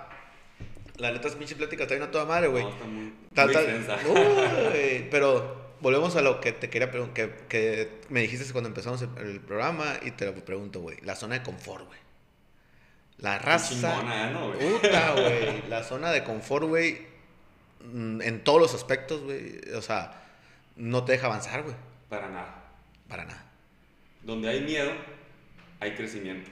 la 0.99 1.13
neta, 1.13 1.29
es 1.29 1.37
pinche 1.37 1.55
plática 1.55 1.85
está 1.85 1.95
bien 1.95 2.09
a 2.09 2.11
toda 2.11 2.25
madre, 2.25 2.49
güey. 2.49 2.65
No, 2.65 2.71
está 2.71 3.61
muy, 4.03 4.15
muy 4.15 5.09
pero 5.11 5.75
volvemos 5.81 6.17
a 6.17 6.23
lo 6.23 6.41
que 6.41 6.53
te 6.53 6.69
quería 6.69 6.91
preguntar, 6.91 7.15
que, 7.15 7.47
que, 7.49 8.01
me 8.09 8.21
dijiste 8.21 8.51
cuando 8.53 8.69
empezamos 8.69 9.03
el, 9.03 9.41
programa 9.41 9.95
y 10.03 10.11
te 10.11 10.27
lo 10.27 10.35
pregunto, 10.35 10.81
güey. 10.81 10.97
La 11.03 11.15
zona 11.15 11.39
de 11.39 11.45
confort, 11.45 11.87
güey. 11.87 11.99
La 13.19 13.39
raza. 13.39 13.75
Chingona, 13.75 14.31
¿no, 14.31 14.53
güey? 14.53 14.73
Puta, 14.73 15.13
güey. 15.17 15.69
La 15.69 15.83
zona 15.83 16.11
de 16.11 16.25
confort, 16.25 16.67
güey. 16.67 17.07
Mm, 17.85 18.23
en 18.23 18.45
todos 18.45 18.61
los 18.61 18.75
aspectos, 18.75 19.23
güey. 19.23 19.61
O 19.75 19.83
sea, 19.83 20.23
no 20.77 21.05
te 21.05 21.13
deja 21.13 21.27
avanzar, 21.27 21.63
güey. 21.63 21.75
Para 22.09 22.29
nada. 22.29 22.65
Para 23.09 23.25
nada. 23.25 23.45
Donde 24.23 24.49
hay 24.49 24.61
miedo, 24.63 24.93
hay 25.81 25.95
crecimiento. 25.95 26.51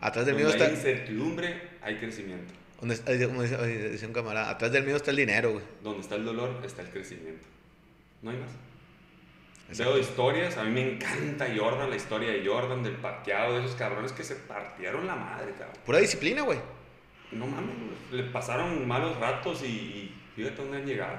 Atrás 0.00 0.26
del 0.26 0.34
miedo 0.34 0.50
está. 0.50 0.64
Donde 0.64 0.80
hay 0.80 0.92
incertidumbre, 0.92 1.68
hay 1.82 1.96
crecimiento. 1.96 2.54
Donde, 2.80 3.26
como 3.26 3.42
dice, 3.42 4.06
un 4.06 4.12
camarada, 4.12 4.50
atrás 4.50 4.72
del 4.72 4.84
miedo 4.84 4.96
está 4.96 5.10
el 5.10 5.18
dinero, 5.18 5.52
güey. 5.52 5.64
Donde 5.82 6.00
está 6.00 6.14
el 6.14 6.24
dolor 6.24 6.62
está 6.64 6.80
el 6.82 6.88
crecimiento. 6.88 7.46
No 8.22 8.30
hay 8.30 8.38
más. 8.38 8.50
Veo 9.76 9.98
historias, 9.98 10.56
a 10.56 10.64
mí 10.64 10.70
me 10.70 10.94
encanta 10.94 11.46
Jordan, 11.56 11.90
la 11.90 11.96
historia 11.96 12.30
de 12.30 12.46
Jordan, 12.46 12.82
del 12.82 12.96
parqueado, 12.96 13.54
de 13.54 13.64
esos 13.64 13.76
cabrones 13.76 14.12
que 14.12 14.24
se 14.24 14.36
partieron 14.36 15.06
la 15.06 15.16
madre, 15.16 15.52
cabrón. 15.52 15.76
Pura 15.86 15.98
disciplina, 15.98 16.42
güey. 16.42 16.58
No 17.32 17.46
mames, 17.46 17.76
le 18.10 18.24
pasaron 18.24 18.86
malos 18.88 19.16
ratos 19.18 19.62
y, 19.62 20.12
fíjate 20.34 20.56
dónde 20.56 20.78
han 20.78 20.86
llegado. 20.86 21.18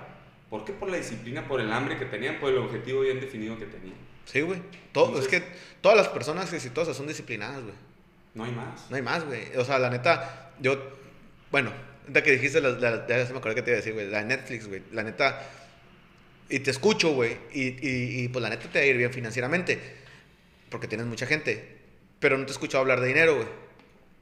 ¿Por 0.49 0.65
qué? 0.65 0.73
Por 0.73 0.89
la 0.89 0.97
disciplina, 0.97 1.47
por 1.47 1.61
el 1.61 1.71
hambre 1.71 1.97
que 1.97 2.05
tenían, 2.05 2.39
por 2.39 2.49
el 2.49 2.57
objetivo 2.57 3.01
bien 3.01 3.21
definido 3.21 3.57
que 3.57 3.65
tenían. 3.65 3.95
Sí, 4.25 4.41
güey. 4.41 4.61
Todo, 4.91 5.17
es 5.17 5.27
que 5.27 5.41
todas 5.79 5.97
las 5.97 6.09
personas 6.09 6.51
exitosas 6.51 6.97
son 6.97 7.07
disciplinadas, 7.07 7.63
güey. 7.63 7.75
No 8.33 8.43
hay 8.43 8.51
más. 8.51 8.89
No 8.89 8.95
hay 8.97 9.01
más, 9.01 9.25
güey. 9.25 9.55
O 9.55 9.63
sea, 9.63 9.79
la 9.79 9.89
neta, 9.89 10.51
yo 10.59 10.99
bueno, 11.51 11.71
ahorita 12.03 12.23
que 12.23 12.31
dijiste, 12.31 12.61
la, 12.61 13.05
ya 13.07 13.25
se 13.25 13.33
me 13.33 13.39
acuerdo 13.39 13.55
que 13.55 13.61
te 13.61 13.71
iba 13.71 13.75
a 13.75 13.81
decir, 13.81 13.93
güey, 13.93 14.09
la 14.09 14.23
Netflix, 14.23 14.67
güey, 14.67 14.81
la 14.93 15.03
neta, 15.03 15.43
y 16.51 16.59
te 16.59 16.71
escucho, 16.71 17.13
güey, 17.13 17.37
y, 17.53 17.61
y, 17.61 18.23
y, 18.23 18.27
pues 18.27 18.43
la 18.43 18.49
neta 18.49 18.69
te 18.69 18.79
va 18.79 18.83
a 18.83 18.87
ir 18.87 18.97
bien 18.97 19.11
financieramente, 19.11 19.79
porque 20.69 20.87
tienes 20.87 21.07
mucha 21.07 21.25
gente, 21.25 21.79
pero 22.19 22.37
no 22.37 22.45
te 22.45 22.51
he 22.51 22.53
escuchado 22.53 22.81
hablar 22.81 22.99
de 22.99 23.07
dinero, 23.07 23.35
güey. 23.35 23.47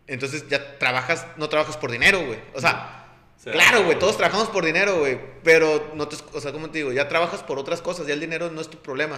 Entonces 0.07 0.47
ya 0.47 0.77
trabajas, 0.77 1.25
no 1.37 1.49
trabajas 1.49 1.77
por 1.77 1.91
dinero, 1.91 2.25
güey. 2.25 2.39
O 2.53 2.61
sea, 2.61 3.17
claro, 3.43 3.83
güey, 3.83 3.97
todos 3.99 4.17
trabajamos 4.17 4.49
por 4.49 4.63
dinero, 4.63 4.99
güey, 4.99 5.19
pero 5.43 5.91
no 5.95 6.07
te, 6.07 6.17
o 6.33 6.39
sea, 6.39 6.51
¿cómo 6.51 6.69
te 6.69 6.79
digo? 6.79 6.91
Ya 6.91 7.07
trabajas 7.07 7.43
por 7.43 7.59
otras 7.59 7.81
cosas, 7.81 8.07
ya 8.07 8.13
el 8.13 8.19
dinero 8.19 8.49
no 8.51 8.61
es 8.61 8.69
tu 8.69 8.77
problema. 8.77 9.17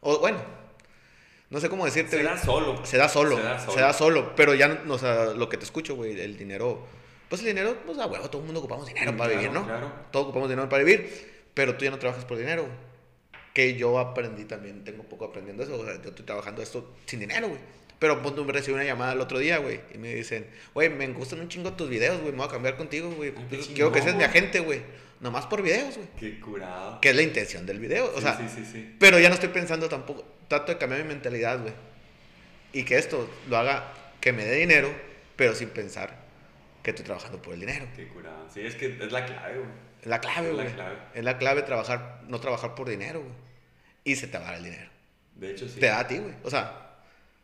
O 0.00 0.18
bueno, 0.18 0.38
no 1.50 1.60
sé 1.60 1.68
cómo 1.68 1.84
decirte. 1.84 2.16
Se 2.16 2.22
da 2.22 2.36
solo. 2.36 2.84
Se 2.84 2.96
da 2.96 3.08
solo. 3.08 3.36
Se 3.36 3.42
da 3.42 3.58
solo. 3.58 3.72
Se 3.72 3.80
da 3.80 3.92
solo 3.92 4.36
pero 4.36 4.54
ya, 4.54 4.82
o 4.88 4.98
sea, 4.98 5.26
lo 5.26 5.48
que 5.48 5.56
te 5.56 5.64
escucho, 5.64 5.94
güey, 5.94 6.20
el 6.20 6.36
dinero 6.36 6.86
pues 7.30 7.42
el 7.42 7.46
dinero, 7.46 7.76
pues 7.86 7.96
a 7.98 8.06
huevo, 8.06 8.28
todo 8.28 8.40
el 8.40 8.46
mundo 8.46 8.58
ocupamos 8.58 8.88
dinero 8.88 9.16
para 9.16 9.32
vivir, 9.32 9.52
¿no? 9.52 9.64
Claro. 9.64 9.92
Todos 10.10 10.26
ocupamos 10.26 10.48
dinero 10.48 10.68
para 10.68 10.82
vivir, 10.82 11.39
pero 11.54 11.76
tú 11.76 11.84
ya 11.84 11.90
no 11.90 11.98
trabajas 11.98 12.24
por 12.24 12.38
dinero. 12.38 12.66
Que 13.54 13.74
yo 13.74 13.98
aprendí 13.98 14.44
también, 14.44 14.84
tengo 14.84 15.02
poco 15.02 15.24
aprendiendo 15.24 15.62
eso. 15.62 15.78
O 15.78 15.84
sea, 15.84 16.00
yo 16.00 16.10
estoy 16.10 16.24
trabajando 16.24 16.62
esto 16.62 16.94
sin 17.06 17.20
dinero, 17.20 17.48
güey. 17.48 17.60
Pero 17.98 18.22
punto, 18.22 18.44
me 18.44 18.52
recibí 18.52 18.74
una 18.74 18.84
llamada 18.84 19.12
el 19.12 19.20
otro 19.20 19.38
día, 19.38 19.58
güey. 19.58 19.80
Y 19.92 19.98
me 19.98 20.14
dicen, 20.14 20.46
güey, 20.72 20.88
me 20.88 21.06
gustan 21.08 21.40
un 21.40 21.48
chingo 21.48 21.72
tus 21.74 21.88
videos, 21.88 22.20
güey. 22.20 22.32
Me 22.32 22.38
voy 22.38 22.46
a 22.46 22.50
cambiar 22.50 22.76
contigo, 22.76 23.10
güey. 23.10 23.34
Quiero 23.74 23.92
que 23.92 24.00
seas 24.00 24.16
mi 24.16 24.24
agente, 24.24 24.60
güey. 24.60 24.80
Nomás 25.20 25.46
por 25.46 25.62
videos, 25.62 25.96
güey. 25.96 26.08
Qué 26.18 26.40
curado. 26.40 27.00
Que 27.00 27.10
es 27.10 27.16
la 27.16 27.22
intención 27.22 27.66
del 27.66 27.78
video. 27.78 28.10
O 28.14 28.20
sea, 28.20 28.38
sí, 28.38 28.44
sí, 28.48 28.64
sí. 28.64 28.96
Pero 28.98 29.18
ya 29.18 29.28
no 29.28 29.34
estoy 29.34 29.50
pensando 29.50 29.88
tampoco. 29.88 30.24
Trato 30.48 30.72
de 30.72 30.78
cambiar 30.78 31.02
mi 31.02 31.08
mentalidad, 31.08 31.60
güey. 31.60 31.74
Y 32.72 32.84
que 32.84 32.96
esto 32.96 33.28
lo 33.48 33.58
haga 33.58 33.92
que 34.20 34.32
me 34.32 34.44
dé 34.44 34.56
dinero, 34.56 34.90
pero 35.36 35.54
sin 35.54 35.68
pensar 35.68 36.19
que 36.82 36.90
estoy 36.90 37.04
trabajando 37.04 37.40
por 37.40 37.54
el 37.54 37.60
dinero. 37.60 37.86
Qué 37.94 38.08
curado. 38.08 38.48
Sí, 38.48 38.60
es 38.60 38.74
que 38.74 38.86
es 38.86 39.12
la 39.12 39.26
clave, 39.26 39.58
güey. 39.58 39.70
Es 40.00 40.06
la 40.06 40.20
clave, 40.20 40.52
güey. 40.52 40.66
Es 40.66 40.72
la 40.72 40.76
clave. 40.76 40.98
Es 41.14 41.24
la 41.24 41.38
clave 41.38 41.62
trabajar, 41.62 42.22
no 42.26 42.40
trabajar 42.40 42.74
por 42.74 42.88
dinero, 42.88 43.20
güey. 43.20 43.34
Y 44.04 44.16
se 44.16 44.26
te 44.26 44.38
va 44.38 44.56
el 44.56 44.64
dinero. 44.64 44.90
De 45.34 45.50
hecho, 45.50 45.68
sí. 45.68 45.78
Te 45.78 45.86
da 45.86 46.00
a 46.00 46.06
ti, 46.06 46.18
güey. 46.18 46.34
O 46.42 46.50
sea, 46.50 46.98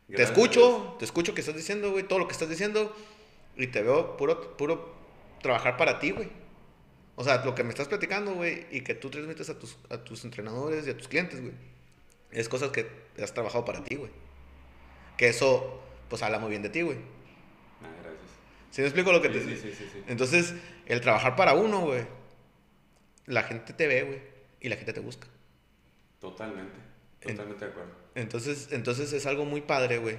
te 0.09 0.23
escucho, 0.23 0.97
te 0.99 1.05
escucho 1.05 1.35
que 1.35 1.41
estás 1.41 1.57
diciendo, 1.57 1.91
güey, 1.91 2.05
todo 2.05 2.19
lo 2.19 2.27
que 2.27 2.33
estás 2.33 2.49
diciendo. 2.49 2.95
Y 3.57 3.69
te 3.69 3.83
veo 3.83 4.17
puro, 4.17 4.57
puro 4.57 4.95
trabajar 5.43 5.77
para 5.77 5.99
ti, 5.99 6.11
güey. 6.11 6.29
O 7.17 7.25
sea, 7.25 7.43
lo 7.45 7.55
que 7.55 7.65
me 7.65 7.71
estás 7.71 7.89
platicando, 7.89 8.35
güey, 8.35 8.67
y 8.71 8.83
que 8.83 8.95
tú 8.95 9.11
transmites 9.11 9.49
a 9.49 9.59
tus, 9.59 9.79
a 9.89 9.99
tus 10.05 10.25
entrenadores 10.25 10.87
y 10.87 10.91
a 10.91 10.97
tus 10.97 11.09
clientes, 11.09 11.41
güey. 11.41 11.55
Es 12.31 12.49
cosas 12.49 12.71
que 12.71 12.87
has 13.23 13.33
trabajado 13.33 13.65
para 13.65 13.83
ti, 13.83 13.97
güey. 13.97 14.11
Que 15.17 15.29
eso, 15.29 15.83
pues 16.11 16.23
habla 16.23 16.39
muy 16.39 16.51
bien 16.51 16.63
de 16.63 16.69
ti, 16.69 16.83
güey. 16.83 16.99
¿Sí 18.77 18.83
me 18.83 18.89
explico 18.89 19.11
lo 19.11 19.23
que 19.23 19.31
te 19.31 19.41
sí, 19.41 19.57
sí, 19.57 19.73
sí, 19.75 19.89
sí, 19.91 20.03
Entonces, 20.07 20.53
el 20.85 21.01
trabajar 21.01 21.35
para 21.35 21.55
uno, 21.55 21.81
güey, 21.81 22.05
la 23.25 23.43
gente 23.43 23.73
te 23.73 23.87
ve, 23.87 24.03
güey, 24.03 24.21
y 24.61 24.69
la 24.69 24.77
gente 24.77 24.93
te 24.93 25.01
busca. 25.01 25.27
Totalmente, 26.21 26.77
totalmente 27.23 27.65
de 27.65 27.71
acuerdo. 27.71 27.93
Entonces, 28.15 28.69
entonces 28.73 29.15
es 29.15 29.25
algo 29.25 29.47
muy 29.47 29.63
padre, 29.63 29.97
güey, 29.97 30.19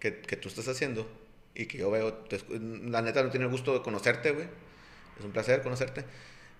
que, 0.00 0.20
que, 0.20 0.36
tú 0.36 0.48
estás 0.48 0.68
haciendo 0.68 1.10
y 1.54 1.64
que 1.64 1.78
yo 1.78 1.90
veo, 1.90 2.26
la 2.60 3.00
neta 3.00 3.22
no 3.22 3.30
tiene 3.30 3.46
el 3.46 3.50
gusto 3.50 3.72
de 3.72 3.80
conocerte, 3.80 4.32
güey. 4.32 4.48
Es 5.18 5.24
un 5.24 5.32
placer 5.32 5.62
conocerte. 5.62 6.04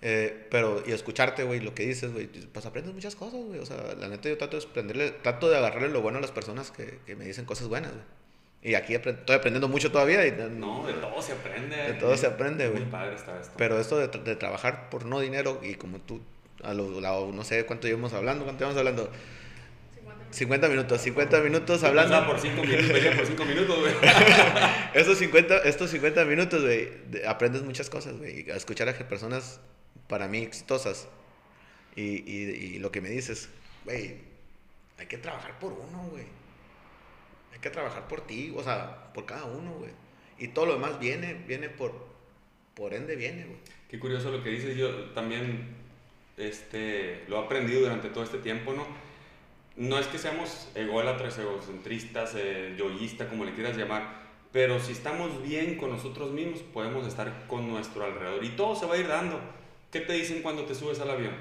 Eh, 0.00 0.46
pero, 0.50 0.82
y 0.86 0.92
escucharte, 0.92 1.44
güey, 1.44 1.60
lo 1.60 1.74
que 1.74 1.84
dices, 1.84 2.10
güey, 2.10 2.26
pues 2.26 2.64
aprendes 2.64 2.94
muchas 2.94 3.16
cosas, 3.16 3.44
güey. 3.44 3.60
O 3.60 3.66
sea, 3.66 3.94
la 3.96 4.08
neta 4.08 4.30
yo 4.30 4.38
trato 4.38 4.58
de, 4.58 4.64
aprenderle, 4.64 5.10
trato 5.10 5.50
de 5.50 5.58
agarrarle 5.58 5.90
lo 5.90 6.00
bueno 6.00 6.16
a 6.16 6.22
las 6.22 6.32
personas 6.32 6.70
que, 6.70 7.00
que 7.04 7.16
me 7.16 7.26
dicen 7.26 7.44
cosas 7.44 7.68
buenas, 7.68 7.92
güey. 7.92 8.23
Y 8.64 8.74
aquí 8.76 8.94
estoy 8.94 9.36
aprendiendo 9.36 9.68
mucho 9.68 9.92
todavía. 9.92 10.26
Y, 10.26 10.32
no, 10.32 10.86
de 10.86 10.94
todo 10.94 11.20
se 11.20 11.32
aprende. 11.32 11.76
De 11.76 11.92
todo 11.92 12.16
se 12.16 12.26
aprende, 12.26 12.68
güey. 12.68 12.80
Muy 12.80 12.90
padre 12.90 13.14
está 13.14 13.38
esto. 13.38 13.52
Pero 13.58 13.78
esto 13.78 13.98
de, 13.98 14.08
de, 14.08 14.36
trabajar 14.36 14.88
por 14.88 15.04
no 15.04 15.20
dinero 15.20 15.60
y 15.62 15.74
como 15.74 15.98
tú, 15.98 16.22
a 16.62 16.72
lo, 16.72 17.30
no 17.30 17.44
sé 17.44 17.66
cuánto 17.66 17.86
llevamos 17.86 18.14
hablando, 18.14 18.44
cuánto 18.44 18.60
llevamos 18.60 18.78
hablando. 18.78 19.10
50 20.30 20.68
minutos, 20.68 21.00
50 21.02 21.40
minutos 21.40 21.84
hablando. 21.84 22.26
por 22.26 22.40
5 22.40 22.62
minutos, 22.62 23.16
por 23.16 23.26
5 23.26 23.44
minutos, 23.44 23.80
güey. 23.80 23.94
estos 24.94 25.18
50, 25.18 25.58
estos 25.58 25.90
50 25.90 26.24
minutos, 26.24 26.62
güey, 26.62 26.88
aprendes 27.28 27.62
muchas 27.62 27.90
cosas, 27.90 28.16
güey. 28.16 28.50
A 28.50 28.56
escuchar 28.56 28.88
a 28.88 28.94
personas, 28.94 29.60
para 30.08 30.26
mí, 30.26 30.38
exitosas. 30.38 31.06
Y, 31.94 32.02
y, 32.02 32.50
y 32.50 32.78
lo 32.78 32.90
que 32.90 33.02
me 33.02 33.10
dices, 33.10 33.50
güey, 33.84 34.16
hay 34.98 35.06
que 35.06 35.18
trabajar 35.18 35.58
por 35.60 35.72
uno, 35.72 36.08
güey. 36.10 36.24
Que 37.64 37.70
trabajar 37.70 38.06
por 38.08 38.26
ti, 38.26 38.52
o 38.54 38.62
sea, 38.62 39.10
por 39.14 39.24
cada 39.24 39.46
uno, 39.46 39.72
güey. 39.78 39.90
Y 40.38 40.48
todo 40.48 40.66
lo 40.66 40.74
demás 40.74 40.98
viene, 41.00 41.32
viene 41.48 41.70
por, 41.70 41.94
por 42.74 42.92
ende 42.92 43.16
viene, 43.16 43.46
güey. 43.46 43.56
Qué 43.88 43.98
curioso 43.98 44.30
lo 44.30 44.42
que 44.42 44.50
dices, 44.50 44.76
yo 44.76 44.90
también 45.12 45.68
este, 46.36 47.24
lo 47.26 47.40
he 47.40 47.44
aprendido 47.46 47.80
durante 47.80 48.10
todo 48.10 48.22
este 48.22 48.36
tiempo, 48.36 48.74
¿no? 48.74 48.86
No 49.76 49.98
es 49.98 50.06
que 50.08 50.18
seamos 50.18 50.68
ególatras, 50.74 51.38
egocentristas, 51.38 52.34
eh, 52.36 52.74
yoístas, 52.76 53.28
como 53.28 53.46
le 53.46 53.54
quieras 53.54 53.78
llamar, 53.78 54.12
pero 54.52 54.78
si 54.78 54.92
estamos 54.92 55.42
bien 55.42 55.78
con 55.78 55.88
nosotros 55.88 56.32
mismos, 56.32 56.60
podemos 56.60 57.06
estar 57.06 57.46
con 57.46 57.66
nuestro 57.66 58.04
alrededor 58.04 58.44
y 58.44 58.50
todo 58.50 58.76
se 58.76 58.84
va 58.84 58.96
a 58.96 58.98
ir 58.98 59.08
dando. 59.08 59.40
¿Qué 59.90 60.00
te 60.00 60.12
dicen 60.12 60.42
cuando 60.42 60.66
te 60.66 60.74
subes 60.74 61.00
al 61.00 61.08
avión? 61.08 61.32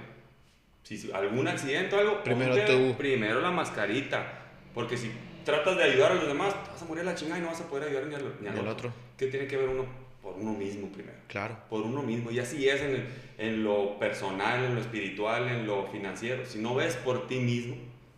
Si 0.84 1.12
algún 1.12 1.50
accidente 1.50 1.98
o 1.98 2.00
algo, 2.00 2.24
primero 2.24 2.56
tú. 2.64 2.96
Primero 2.98 3.42
la 3.42 3.52
mascarita, 3.52 4.46
porque 4.74 4.96
si 4.96 5.12
tratas 5.44 5.78
de 5.78 5.84
ayudar 5.84 6.14
a 6.14 6.16
los 6.16 6.28
demás, 6.28 6.56
vas 6.72 6.82
a 6.82 6.86
morir 6.86 7.02
a 7.02 7.06
la 7.06 7.16
chingada 7.16 7.40
y 7.40 7.42
no 7.42 7.48
vas 7.48 7.62
a 7.62 7.68
poder 7.68 7.90
ayudar 7.90 8.08
ni 8.08 8.16
al, 8.16 8.36
ni 8.42 8.48
al 8.48 8.68
otro. 8.68 8.94
¿Qué 9.18 9.28
tiene 9.28 9.48
que 9.48 9.58
ver 9.58 9.70
uno? 9.70 9.86
Por 10.22 10.36
uno 10.36 10.54
mismo 10.54 10.88
primero. 10.88 11.18
Claro. 11.28 11.58
Por 11.70 11.82
uno 11.82 12.02
mismo. 12.02 12.32
Y 12.32 12.40
así 12.40 12.70
es 12.70 12.82
en, 12.82 13.08
en 13.38 13.64
lo 13.64 14.00
personal, 14.00 14.64
en 14.64 14.76
lo 14.76 14.82
espiritual, 14.82 15.48
en 15.50 15.68
lo 15.68 15.88
financiero. 15.88 16.46
Si 16.46 16.60
no 16.60 16.76
ves 16.76 16.96
por 16.96 17.28
ti 17.28 17.40
mismo, 17.40 17.76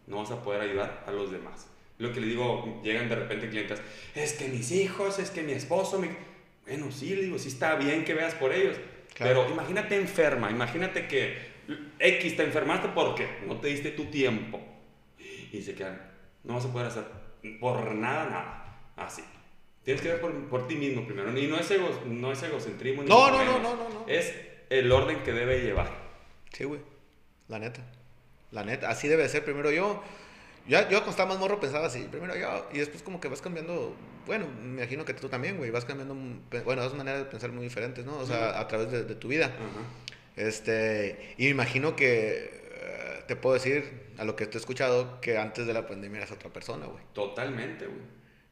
no 0.07 0.17
vas 0.17 0.31
a 0.31 0.43
poder 0.43 0.61
ayudar 0.61 1.03
a 1.07 1.11
los 1.11 1.31
demás. 1.31 1.67
Lo 1.97 2.11
que 2.11 2.19
le 2.19 2.27
digo, 2.27 2.81
llegan 2.83 3.07
de 3.07 3.15
repente 3.15 3.49
clientes, 3.49 3.81
es 4.15 4.33
que 4.33 4.49
mis 4.49 4.71
hijos, 4.71 5.17
es 5.17 5.31
que 5.31 5.43
mi 5.43 5.53
esposo, 5.53 5.97
mi... 5.97 6.09
bueno, 6.67 6.91
sí, 6.91 7.15
le 7.15 7.23
digo, 7.23 7.39
sí 7.39 7.47
está 7.47 7.75
bien 7.75 8.03
que 8.03 8.13
veas 8.13 8.33
por 8.35 8.51
ellos, 8.51 8.75
pero 9.17 9.49
imagínate 9.49 9.95
enferma, 9.95 10.51
imagínate 10.51 11.07
que 11.07 11.37
X 11.97 12.35
te 12.35 12.43
enfermaste 12.43 12.89
porque 12.89 13.25
no 13.47 13.61
te 13.61 13.69
diste 13.69 13.91
tu 13.91 14.05
tiempo 14.05 14.61
y 15.53 15.61
se 15.61 15.73
quedan, 15.73 16.01
no 16.45 16.55
vas 16.55 16.65
a 16.65 16.71
poder 16.71 16.87
hacer 16.87 17.03
por 17.59 17.93
nada, 17.93 18.25
nada, 18.25 18.79
así. 18.95 19.23
Tienes 19.83 20.01
que 20.01 20.09
ver 20.09 20.21
por, 20.21 20.33
por 20.49 20.67
ti 20.67 20.75
mismo 20.75 21.05
primero, 21.05 21.37
y 21.37 21.47
no 21.47 21.57
es, 21.57 21.69
ego, 21.69 21.87
no 22.05 22.31
es 22.31 22.41
egocentrismo, 22.41 23.03
no, 23.03 23.29
no, 23.29 23.45
no, 23.45 23.59
no, 23.59 23.75
no, 23.75 23.89
no, 23.89 24.05
es 24.07 24.33
el 24.69 24.91
orden 24.91 25.21
que 25.23 25.31
debe 25.31 25.61
llevar. 25.61 25.91
Sí, 26.51 26.63
güey, 26.63 26.81
la 27.47 27.59
neta. 27.59 27.81
La 28.51 28.63
neta, 28.63 28.89
así 28.89 29.07
debe 29.07 29.27
ser. 29.27 29.43
Primero 29.43 29.69
yo, 29.71 30.01
yo, 30.67 30.79
yo 30.83 30.87
cuando 30.87 31.11
estaba 31.11 31.29
más 31.29 31.39
morro 31.39 31.59
pensaba 31.59 31.87
así, 31.87 32.07
primero 32.09 32.35
yo, 32.35 32.67
y 32.73 32.79
después 32.79 33.03
como 33.03 33.19
que 33.19 33.27
vas 33.27 33.41
cambiando, 33.41 33.95
bueno, 34.25 34.47
me 34.61 34.81
imagino 34.81 35.05
que 35.05 35.13
tú 35.13 35.29
también, 35.29 35.57
güey, 35.57 35.71
vas 35.71 35.85
cambiando, 35.85 36.15
bueno, 36.63 36.81
dos 36.81 36.95
maneras 36.95 37.19
de 37.19 37.25
pensar 37.25 37.51
muy 37.51 37.65
diferentes, 37.65 38.05
¿no? 38.05 38.17
O 38.17 38.25
sea, 38.25 38.59
a 38.59 38.67
través 38.67 38.91
de, 38.91 39.15
tu 39.15 39.27
vida. 39.27 39.51
Este, 40.35 41.35
y 41.37 41.43
me 41.43 41.49
imagino 41.49 41.95
que 41.95 42.64
te 43.27 43.35
puedo 43.35 43.53
decir, 43.53 44.13
a 44.17 44.23
lo 44.23 44.35
que 44.35 44.45
te 44.45 44.57
he 44.57 44.59
escuchado, 44.59 45.19
que 45.21 45.37
antes 45.37 45.67
de 45.67 45.73
la 45.73 45.87
pandemia 45.87 46.19
eras 46.19 46.31
otra 46.31 46.51
persona, 46.51 46.85
güey. 46.85 47.03
Totalmente, 47.13 47.85
güey. 47.85 48.01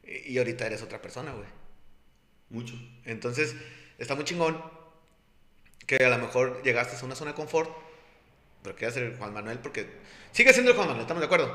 Y, 0.04 0.34
y 0.34 0.38
ahorita 0.38 0.66
eres 0.66 0.82
otra 0.82 1.02
persona, 1.02 1.32
güey. 1.34 1.48
Mucho. 2.50 2.76
Entonces, 3.06 3.56
está 3.98 4.16
muy 4.16 4.26
chingón 4.26 4.62
que 5.86 5.98
a 5.98 6.10
lo 6.10 6.18
mejor 6.18 6.62
llegaste 6.64 6.96
a 6.96 7.06
una 7.06 7.16
zona 7.16 7.32
de 7.32 7.36
confort 7.36 7.70
pero 8.64 8.76
quería 8.76 8.92
ser 8.92 9.04
el 9.04 9.18
Juan 9.18 9.34
Manuel 9.34 9.60
porque 9.60 9.86
sigue 10.32 10.54
siendo 10.54 10.72
el 10.72 10.78
Juan 10.78 10.88
Manuel, 10.88 11.04
¿estamos 11.04 11.20
de 11.22 11.26
acuerdo? 11.26 11.54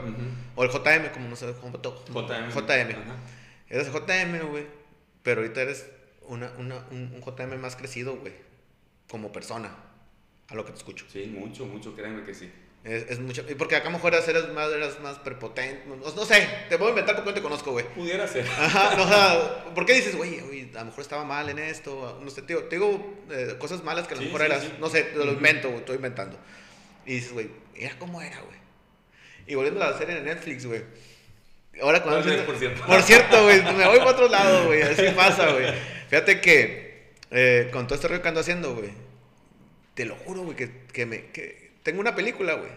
O 0.54 0.62
el 0.62 0.70
JM, 0.70 1.10
como 1.12 1.28
no 1.28 1.36
sé, 1.36 1.52
cómo 1.60 1.78
JM. 1.78 2.50
JM. 2.50 2.94
Eres 3.70 3.88
el 3.88 3.92
JM, 3.92 4.50
güey. 4.50 4.66
Pero 5.22 5.40
ahorita 5.40 5.62
eres 5.62 5.90
una, 6.26 6.52
una, 6.58 6.86
un, 6.90 7.20
JM 7.20 7.58
más 7.58 7.76
crecido, 7.76 8.16
güey. 8.16 8.34
Como 9.08 9.32
persona. 9.32 9.74
A 10.48 10.54
lo 10.54 10.64
que 10.64 10.72
te 10.72 10.78
escucho. 10.78 11.06
Sí, 11.08 11.26
mucho, 11.26 11.64
mucho, 11.66 11.94
créeme 11.94 12.24
que 12.24 12.34
sí. 12.34 12.50
Es, 12.84 13.10
es 13.10 13.18
mucho. 13.18 13.44
Porque 13.58 13.76
acá 13.76 13.88
a 13.88 13.90
lo 13.90 13.98
mejor 13.98 14.14
eres 14.14 14.48
más, 14.52 14.70
eres 14.72 15.00
más 15.00 15.18
prepotente. 15.18 15.82
No, 15.86 16.24
sé, 16.24 16.48
te 16.68 16.76
voy 16.76 16.88
a 16.88 16.90
inventar 16.90 17.16
porque 17.16 17.30
no 17.30 17.34
te 17.34 17.42
conozco, 17.42 17.72
güey. 17.72 17.86
Pudiera 17.94 18.26
ser. 18.26 18.46
Ajá, 18.46 18.96
no, 18.96 19.04
o 19.04 19.08
sea, 19.08 19.64
¿por 19.74 19.84
qué 19.84 19.94
dices, 19.94 20.16
güey, 20.16 20.38
a 20.74 20.78
lo 20.78 20.84
mejor 20.86 21.00
estaba 21.00 21.24
mal 21.24 21.48
en 21.48 21.58
esto? 21.58 22.20
No 22.22 22.30
sé, 22.30 22.42
te 22.42 22.54
digo, 22.70 23.18
eh, 23.30 23.56
cosas 23.58 23.82
malas 23.84 24.06
que 24.06 24.14
a 24.14 24.16
lo 24.16 24.22
mejor 24.22 24.42
eras. 24.42 24.64
No 24.78 24.88
sé, 24.88 25.02
te 25.02 25.18
lo 25.18 25.32
invento, 25.32 25.68
güey, 25.68 25.80
estoy 25.80 25.96
inventando. 25.96 26.38
Y 27.04 27.14
dices, 27.14 27.32
güey, 27.32 27.50
era 27.74 27.98
como 27.98 28.22
era, 28.22 28.40
güey. 28.40 28.58
Y 29.46 29.54
volviendo 29.54 29.82
a 29.82 29.90
la 29.90 29.98
serie 29.98 30.14
de 30.14 30.22
Netflix, 30.22 30.66
güey. 30.66 30.82
Ahora 31.82 32.02
cuando... 32.02 32.22
por 32.44 32.56
cierto. 32.56 32.86
Por 32.86 33.02
cierto, 33.02 33.44
güey, 33.44 33.62
me 33.62 33.86
voy 33.86 33.98
para 33.98 34.10
otro 34.10 34.28
lado, 34.30 34.66
güey. 34.66 34.82
Así 34.82 35.02
pasa, 35.14 35.52
güey. 35.52 35.66
Fíjate 36.08 36.40
que 36.40 37.12
eh, 37.30 37.68
con 37.72 37.86
todo 37.86 37.94
este 37.94 38.08
rollo 38.08 38.22
que 38.22 38.28
ando 38.28 38.40
haciendo, 38.40 38.74
güey. 38.74 38.90
Te 39.94 40.04
lo 40.04 40.16
juro, 40.16 40.42
güey, 40.42 40.56
que, 40.56 40.70
que, 40.92 41.06
me... 41.06 41.26
Que 41.26 41.67
tengo 41.88 42.02
una 42.02 42.14
película, 42.14 42.52
güey. 42.52 42.70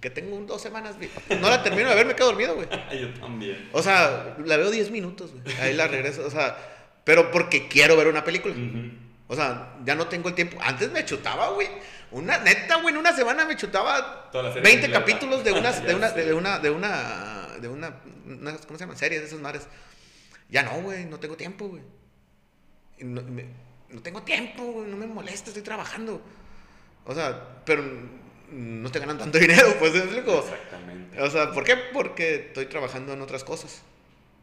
Que 0.00 0.08
tengo 0.08 0.38
dos 0.46 0.62
semanas, 0.62 0.96
güey. 0.96 1.10
No 1.38 1.50
la 1.50 1.62
termino 1.62 1.90
de 1.90 1.94
ver, 1.94 2.06
me 2.06 2.14
quedo 2.14 2.28
dormido, 2.28 2.54
güey. 2.54 2.66
Yo 2.98 3.12
también. 3.20 3.68
O 3.72 3.82
sea, 3.82 4.36
la 4.42 4.56
veo 4.56 4.70
10 4.70 4.90
minutos, 4.90 5.32
güey. 5.32 5.54
Ahí 5.60 5.74
la 5.74 5.86
regreso, 5.86 6.24
o 6.26 6.30
sea... 6.30 6.56
Pero 7.04 7.30
porque 7.30 7.68
quiero 7.68 7.94
ver 7.98 8.08
una 8.08 8.24
película. 8.24 8.54
O 9.28 9.36
sea, 9.36 9.76
ya 9.84 9.94
no 9.94 10.06
tengo 10.06 10.30
el 10.30 10.34
tiempo. 10.34 10.56
Antes 10.62 10.90
me 10.92 11.04
chutaba, 11.04 11.50
güey. 11.50 11.68
Una 12.10 12.38
neta, 12.38 12.76
güey, 12.76 12.94
en 12.94 13.00
una 13.00 13.12
semana 13.12 13.44
me 13.44 13.54
chutaba 13.54 14.30
20 14.32 14.90
capítulos 14.90 15.44
de 15.44 15.52
una, 15.58 15.70
de 15.72 15.94
una, 15.94 16.10
de 16.10 16.32
una, 16.32 16.58
de 16.60 16.70
una, 16.70 17.60
de 17.60 17.68
una, 17.68 18.00
¿cómo 18.66 18.78
se 18.78 18.86
llama? 18.86 18.96
Series 18.96 19.20
de 19.20 19.26
esas 19.26 19.40
madres. 19.40 19.66
Ya 20.48 20.62
no, 20.62 20.80
güey, 20.80 21.04
no 21.04 21.20
tengo 21.20 21.36
tiempo, 21.36 21.68
güey. 21.68 21.82
No, 23.00 23.20
no, 23.20 24.02
tengo 24.02 24.22
tiempo, 24.22 24.62
güey, 24.64 24.88
no 24.88 24.96
me 24.96 25.06
molesta, 25.06 25.50
estoy 25.50 25.62
trabajando. 25.62 26.22
O 27.04 27.14
sea, 27.14 27.62
pero 27.66 27.82
no 28.50 28.90
te 28.90 28.98
ganan 28.98 29.18
tanto 29.18 29.38
dinero, 29.40 29.74
pues, 29.78 29.92
¿me 29.92 30.00
explico? 30.00 30.38
Exactamente. 30.38 31.20
O 31.20 31.30
sea, 31.30 31.52
¿por 31.52 31.64
qué? 31.64 31.76
Porque 31.92 32.46
estoy 32.46 32.66
trabajando 32.66 33.12
en 33.12 33.20
otras 33.20 33.44
cosas. 33.44 33.82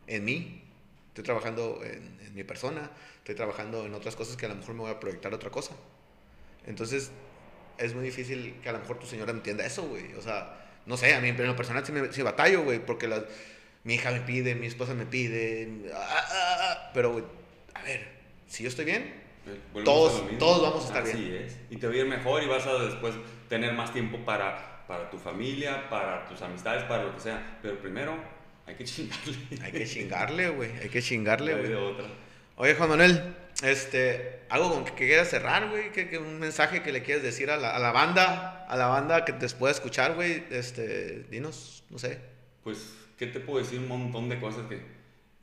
En 0.08 0.26
mí. 0.26 0.64
Estoy 1.10 1.24
trabajando 1.26 1.82
en, 1.84 2.18
en 2.26 2.34
mi 2.34 2.44
persona. 2.44 2.90
Estoy 3.18 3.36
trabajando 3.36 3.86
en 3.86 3.94
otras 3.94 4.16
cosas 4.16 4.38
que 4.38 4.46
a 4.46 4.50
lo 4.50 4.56
mejor 4.56 4.76
me 4.76 4.82
voy 4.82 4.92
a 4.92 5.00
proyectar 5.00 5.34
otra 5.34 5.50
cosa. 5.50 5.74
Entonces, 6.66 7.12
es 7.78 7.94
muy 7.94 8.04
difícil 8.04 8.56
que 8.62 8.70
a 8.70 8.72
lo 8.72 8.80
mejor 8.80 9.00
tu 9.00 9.06
señora 9.06 9.32
entienda 9.32 9.66
eso, 9.66 9.84
güey. 9.84 10.14
O 10.14 10.22
sea, 10.22 10.62
no 10.86 10.98
sé, 10.98 11.14
a 11.14 11.22
mí 11.22 11.30
en 11.30 11.48
lo 11.48 11.56
personal 11.56 11.86
sí, 11.86 11.92
me, 11.92 12.12
sí 12.12 12.22
batallo, 12.22 12.64
güey, 12.64 12.80
porque 12.80 13.10
mi 13.84 13.96
hija 13.96 14.12
me 14.12 14.22
pide, 14.22 14.56
mi 14.56 14.68
esposa 14.68 14.94
me 14.94 15.06
pide, 15.06 15.92
ah, 15.94 16.28
ah, 16.32 16.58
ah, 16.62 16.92
pero, 16.94 17.12
güey, 17.12 17.24
a 17.74 17.82
ver, 17.84 18.08
si 18.48 18.64
yo 18.64 18.70
estoy 18.70 18.86
bien, 18.86 19.21
todos, 19.84 20.24
todos 20.38 20.62
vamos 20.62 20.84
a 20.84 20.88
estar 20.88 21.04
Así 21.04 21.30
bien. 21.30 21.44
es. 21.44 21.58
Y 21.70 21.78
te 21.78 21.88
va 21.88 21.94
a 21.94 21.98
ir 21.98 22.06
mejor 22.06 22.44
y 22.44 22.48
vas 22.48 22.66
a 22.68 22.74
después 22.84 23.14
tener 23.50 23.74
más 23.74 23.92
tiempo 23.92 24.18
para, 24.20 24.86
para 24.88 25.10
tu 25.10 25.18
familia, 25.18 25.90
para 25.90 26.26
tus 26.28 26.42
amistades, 26.42 26.84
para 26.84 27.04
lo 27.04 27.16
que 27.16 27.22
sea. 27.22 27.60
Pero 27.62 27.80
primero 27.80 28.16
hay 28.66 28.76
que 28.76 28.84
chingarle. 28.86 29.38
Hay 29.64 29.72
que 29.72 29.86
chingarle, 29.86 30.50
güey. 30.50 30.72
Hay 30.80 30.90
que 30.90 31.02
chingarle, 31.02 31.56
güey. 31.56 31.74
Oye, 32.58 32.76
Juan 32.76 32.90
Manuel, 32.90 33.36
este, 33.64 34.42
algo 34.50 34.72
con 34.72 34.86
que 34.86 34.94
quieras 34.94 35.30
cerrar, 35.30 35.70
güey, 35.70 35.92
que, 35.92 36.18
un 36.18 36.40
mensaje 36.40 36.84
que 36.84 36.92
le 36.92 37.02
quieras 37.02 37.24
decir 37.24 37.50
a 37.50 37.58
la, 37.58 37.76
a 37.76 37.80
la 37.80 37.92
banda, 37.92 38.66
a 38.68 38.78
la 38.78 38.88
banda 38.88 39.26
que 39.26 39.34
te 39.34 39.50
pueda 39.50 39.72
escuchar, 39.72 40.14
güey, 40.14 40.44
este, 40.52 41.24
dinos, 41.32 41.84
no 41.90 41.98
sé. 41.98 42.20
Pues, 42.64 42.94
¿qué 43.18 43.28
te 43.28 43.40
puedo 43.40 43.60
decir? 43.64 43.80
Un 43.80 43.88
montón 43.88 44.30
de 44.30 44.40
cosas 44.40 44.68
que, 44.68 44.82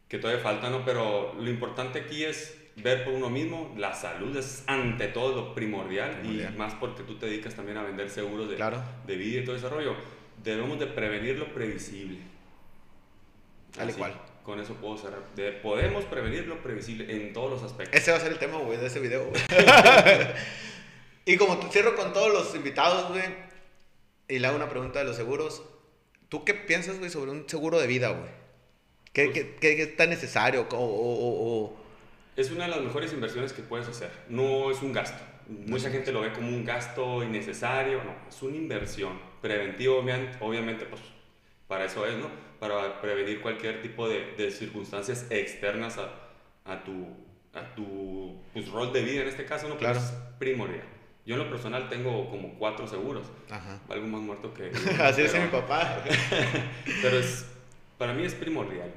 que 0.09 0.19
todavía 0.19 0.43
faltan, 0.43 0.73
¿no? 0.73 0.85
Pero 0.85 1.35
lo 1.35 1.51
importante 1.51 1.99
aquí 1.99 2.25
es 2.25 2.57
ver 2.83 3.05
por 3.05 3.15
uno 3.15 3.31
mismo, 3.31 3.75
la 3.77 3.95
salud 3.95 4.37
es 4.37 4.65
ante 4.67 5.09
todo 5.09 5.35
lo 5.35 5.55
primordial, 5.55 6.21
y 6.25 6.57
más 6.57 6.75
porque 6.75 7.03
tú 7.03 7.17
te 7.17 7.27
dedicas 7.27 7.55
también 7.55 7.79
a 7.79 7.83
vender 7.83 8.11
seguros 8.11 8.49
de, 8.49 8.57
de 9.07 9.17
vida 9.17 9.41
y 9.41 9.45
todo 9.45 9.57
ese 9.57 9.69
rollo. 9.69 9.95
Debemos 10.43 10.79
de 10.79 10.87
prevenir 10.87 11.39
lo 11.39 11.53
previsible. 11.53 12.19
Al 13.79 13.91
igual 13.91 14.15
con 14.49 14.59
eso 14.61 14.73
puedo 14.77 14.97
cerrar. 14.97 15.21
podemos 15.61 16.07
prevenir 16.07 16.47
lo 16.47 16.63
previsible 16.63 17.15
en 17.15 17.35
todos 17.35 17.51
los 17.51 17.63
aspectos. 17.63 18.01
Ese 18.01 18.13
va 18.13 18.17
a 18.17 18.21
ser 18.21 18.33
el 18.33 18.39
tema, 18.39 18.57
güey, 18.57 18.79
de 18.79 18.87
ese 18.87 18.99
video, 18.99 19.27
güey. 19.27 19.43
y 21.27 21.37
como 21.37 21.61
cierro 21.71 21.95
con 21.95 22.15
todos 22.15 22.33
los 22.33 22.55
invitados, 22.55 23.11
güey, 23.11 23.25
y 24.27 24.39
le 24.39 24.47
hago 24.47 24.57
una 24.57 24.71
pregunta 24.71 25.01
de 25.01 25.05
los 25.05 25.17
seguros. 25.17 25.63
¿Tú 26.31 26.47
qué 26.47 26.55
piensas, 26.55 26.99
güey, 26.99 27.11
sobre 27.11 27.31
un 27.31 27.47
seguro 27.47 27.79
de 27.79 27.87
vida, 27.87 28.09
güey? 28.09 28.31
¿Qué, 29.13 29.27
pues 29.27 29.47
qué, 29.61 29.77
qué, 29.77 29.83
está 29.83 30.07
necesario? 30.07 30.67
O, 30.73 31.77
Es 32.39 32.51
una 32.53 32.65
de 32.65 32.71
las 32.71 32.81
mejores 32.81 33.13
inversiones 33.13 33.53
que 33.53 33.63
puedes 33.63 33.89
hacer. 33.89 34.11
No 34.29 34.71
es 34.71 34.81
un 34.81 34.93
gasto. 34.93 35.23
Mucha 35.49 35.91
gente 35.91 36.13
lo 36.13 36.21
ve 36.21 36.33
como 36.33 36.49
un 36.49 36.65
gasto 36.65 37.23
innecesario. 37.25 37.99
No, 38.05 38.15
es 38.29 38.41
una 38.43 38.57
inversión. 38.57 39.19
preventiva, 39.43 39.95
obviamente, 40.41 40.85
pues 40.87 41.03
para 41.67 41.85
eso 41.85 42.07
es, 42.07 42.17
¿no? 42.17 42.31
para 42.61 43.01
prevenir 43.01 43.41
cualquier 43.41 43.83
tipo 43.83 44.09
de, 44.09 44.35
de 44.37 44.51
circunstancias 44.51 45.27
externas 45.31 45.97
a, 45.99 46.11
a, 46.65 46.83
tu, 46.83 47.07
a 47.55 47.75
tu 47.75 48.41
pues, 48.53 48.69
rol 48.69 48.93
de 48.93 49.03
vida 49.03 49.23
en 49.23 49.29
este 49.29 49.45
caso, 49.45 49.69
¿no? 49.69 49.77
Claro. 49.77 49.99
es 49.99 50.13
primordial. 50.39 50.83
Yo 51.25 51.35
en 51.35 51.41
lo 51.43 51.51
personal 51.51 51.89
tengo 51.89 52.31
como 52.31 52.55
cuatro 52.59 52.87
seguros. 52.89 53.27
Ajá. 53.51 53.81
Algo 53.89 54.07
más 54.07 54.21
muerto 54.21 54.53
que... 54.55 54.71
Así 55.03 55.23
pero- 55.23 55.43
mi 55.43 55.49
papá. 55.49 56.03
Pero 57.03 57.19
es, 57.19 57.47
para 57.99 58.15
mí 58.15 58.25
es 58.25 58.35
primordial. 58.35 58.93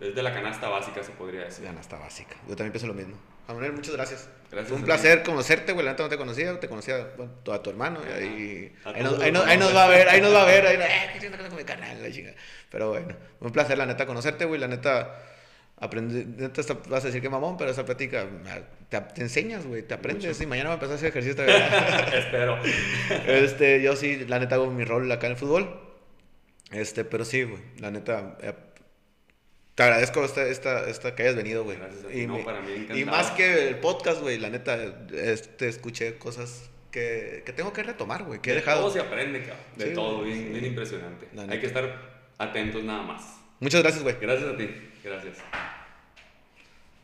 Es 0.00 0.14
de 0.14 0.22
la 0.22 0.32
canasta 0.34 0.68
básica, 0.68 1.02
se 1.02 1.12
podría 1.12 1.44
decir. 1.44 1.68
No 1.70 1.80
está 1.80 1.98
básica. 1.98 2.36
Yo 2.46 2.54
también 2.54 2.72
pienso 2.72 2.86
lo 2.86 2.94
mismo. 2.94 3.16
Juan 3.46 3.56
Manuel, 3.56 3.72
muchas 3.72 3.94
gracias. 3.94 4.28
Gracias 4.50 4.68
Fue 4.68 4.78
un 4.78 4.84
placer 4.84 5.22
conocerte, 5.22 5.72
güey. 5.72 5.84
La 5.84 5.92
neta 5.92 6.02
no 6.04 6.08
te 6.08 6.16
conocía, 6.16 6.60
te 6.60 6.68
conocía 6.68 7.08
bueno, 7.16 7.32
a 7.52 7.62
tu 7.62 7.70
hermano. 7.70 8.00
Y 8.04 8.08
Ajá. 8.08 8.16
ahí, 8.18 8.74
A 8.84 8.90
ahí, 8.90 9.02
nos, 9.02 9.20
ahí, 9.20 9.32
nos, 9.32 9.46
ahí 9.46 9.58
nos 9.58 9.74
va 9.74 9.84
a 9.84 9.88
ver, 9.88 10.08
ahí 10.08 10.20
nos 10.20 10.34
va 10.34 10.42
a 10.42 10.46
ver. 10.46 10.66
Ahí, 10.66 10.76
eh, 10.80 11.10
¿qué 11.14 11.20
tiene 11.20 11.36
que 11.36 11.42
ver 11.42 11.50
con 11.50 11.58
mi 11.58 11.64
canal? 11.64 12.02
La 12.02 12.10
chinga. 12.10 12.34
Pero 12.70 12.90
bueno, 12.90 13.14
un 13.40 13.52
placer, 13.52 13.76
la 13.78 13.86
neta, 13.86 14.06
conocerte, 14.06 14.44
güey. 14.44 14.60
La 14.60 14.68
neta, 14.68 15.22
aprendí, 15.78 16.24
neta, 16.24 16.62
vas 16.88 17.04
a 17.04 17.06
decir 17.06 17.20
que 17.20 17.28
mamón, 17.28 17.56
pero 17.56 17.70
esa 17.70 17.84
plática 17.84 18.26
ah, 18.46 18.60
te, 18.88 19.00
te 19.00 19.20
enseñas, 19.22 19.66
güey. 19.66 19.82
Te 19.82 19.94
aprendes. 19.94 20.28
Mucho. 20.28 20.42
Y 20.42 20.46
mañana 20.46 20.68
va 20.70 20.74
a 20.74 20.76
empezar 20.76 20.94
a 20.94 20.96
hacer 20.96 21.08
ejercicio. 21.08 21.44
Espero. 22.14 22.58
este, 23.26 23.82
yo 23.82 23.96
sí, 23.96 24.24
la 24.26 24.38
neta, 24.38 24.54
hago 24.54 24.70
mi 24.70 24.84
rol 24.84 25.10
acá 25.12 25.26
en 25.26 25.32
el 25.32 25.38
fútbol. 25.38 25.83
Este, 26.70 27.04
pero 27.04 27.24
sí, 27.24 27.42
güey. 27.44 27.62
La 27.78 27.90
neta, 27.90 28.36
eh, 28.42 28.52
te 29.74 29.82
agradezco 29.82 30.24
esta, 30.24 30.46
esta, 30.46 30.88
esta 30.88 31.14
que 31.14 31.22
hayas 31.24 31.36
venido, 31.36 31.64
güey. 31.64 31.76
Gracias 31.78 32.04
a 32.04 32.08
ti. 32.08 32.20
Y, 32.20 32.26
No, 32.26 32.38
me- 32.38 32.44
para 32.44 32.60
mí 32.60 32.86
y 32.94 33.04
más 33.04 33.30
que 33.32 33.68
el 33.68 33.76
podcast, 33.78 34.20
güey, 34.20 34.38
la 34.38 34.50
neta, 34.50 34.78
este, 35.12 35.68
escuché 35.68 36.16
cosas 36.18 36.70
que, 36.90 37.42
que 37.44 37.52
tengo 37.52 37.72
que 37.72 37.82
retomar, 37.82 38.22
güey, 38.24 38.40
que 38.40 38.50
he 38.50 38.54
De 38.54 38.60
dejado. 38.60 38.82
todo 38.82 38.90
se 38.92 39.00
aprende, 39.00 39.40
cabrón. 39.40 39.58
De 39.76 39.86
Sí, 39.88 39.94
todo, 39.94 40.22
bien, 40.22 40.38
sí. 40.38 40.44
bien 40.50 40.64
impresionante. 40.66 41.28
Hay 41.48 41.60
que 41.60 41.66
estar 41.66 42.24
atentos 42.38 42.82
nada 42.84 43.02
más. 43.02 43.22
Muchas 43.60 43.82
gracias, 43.82 44.02
güey. 44.02 44.16
Gracias 44.20 44.48
a 44.48 44.56
ti. 44.56 44.68
Gracias. 45.02 45.38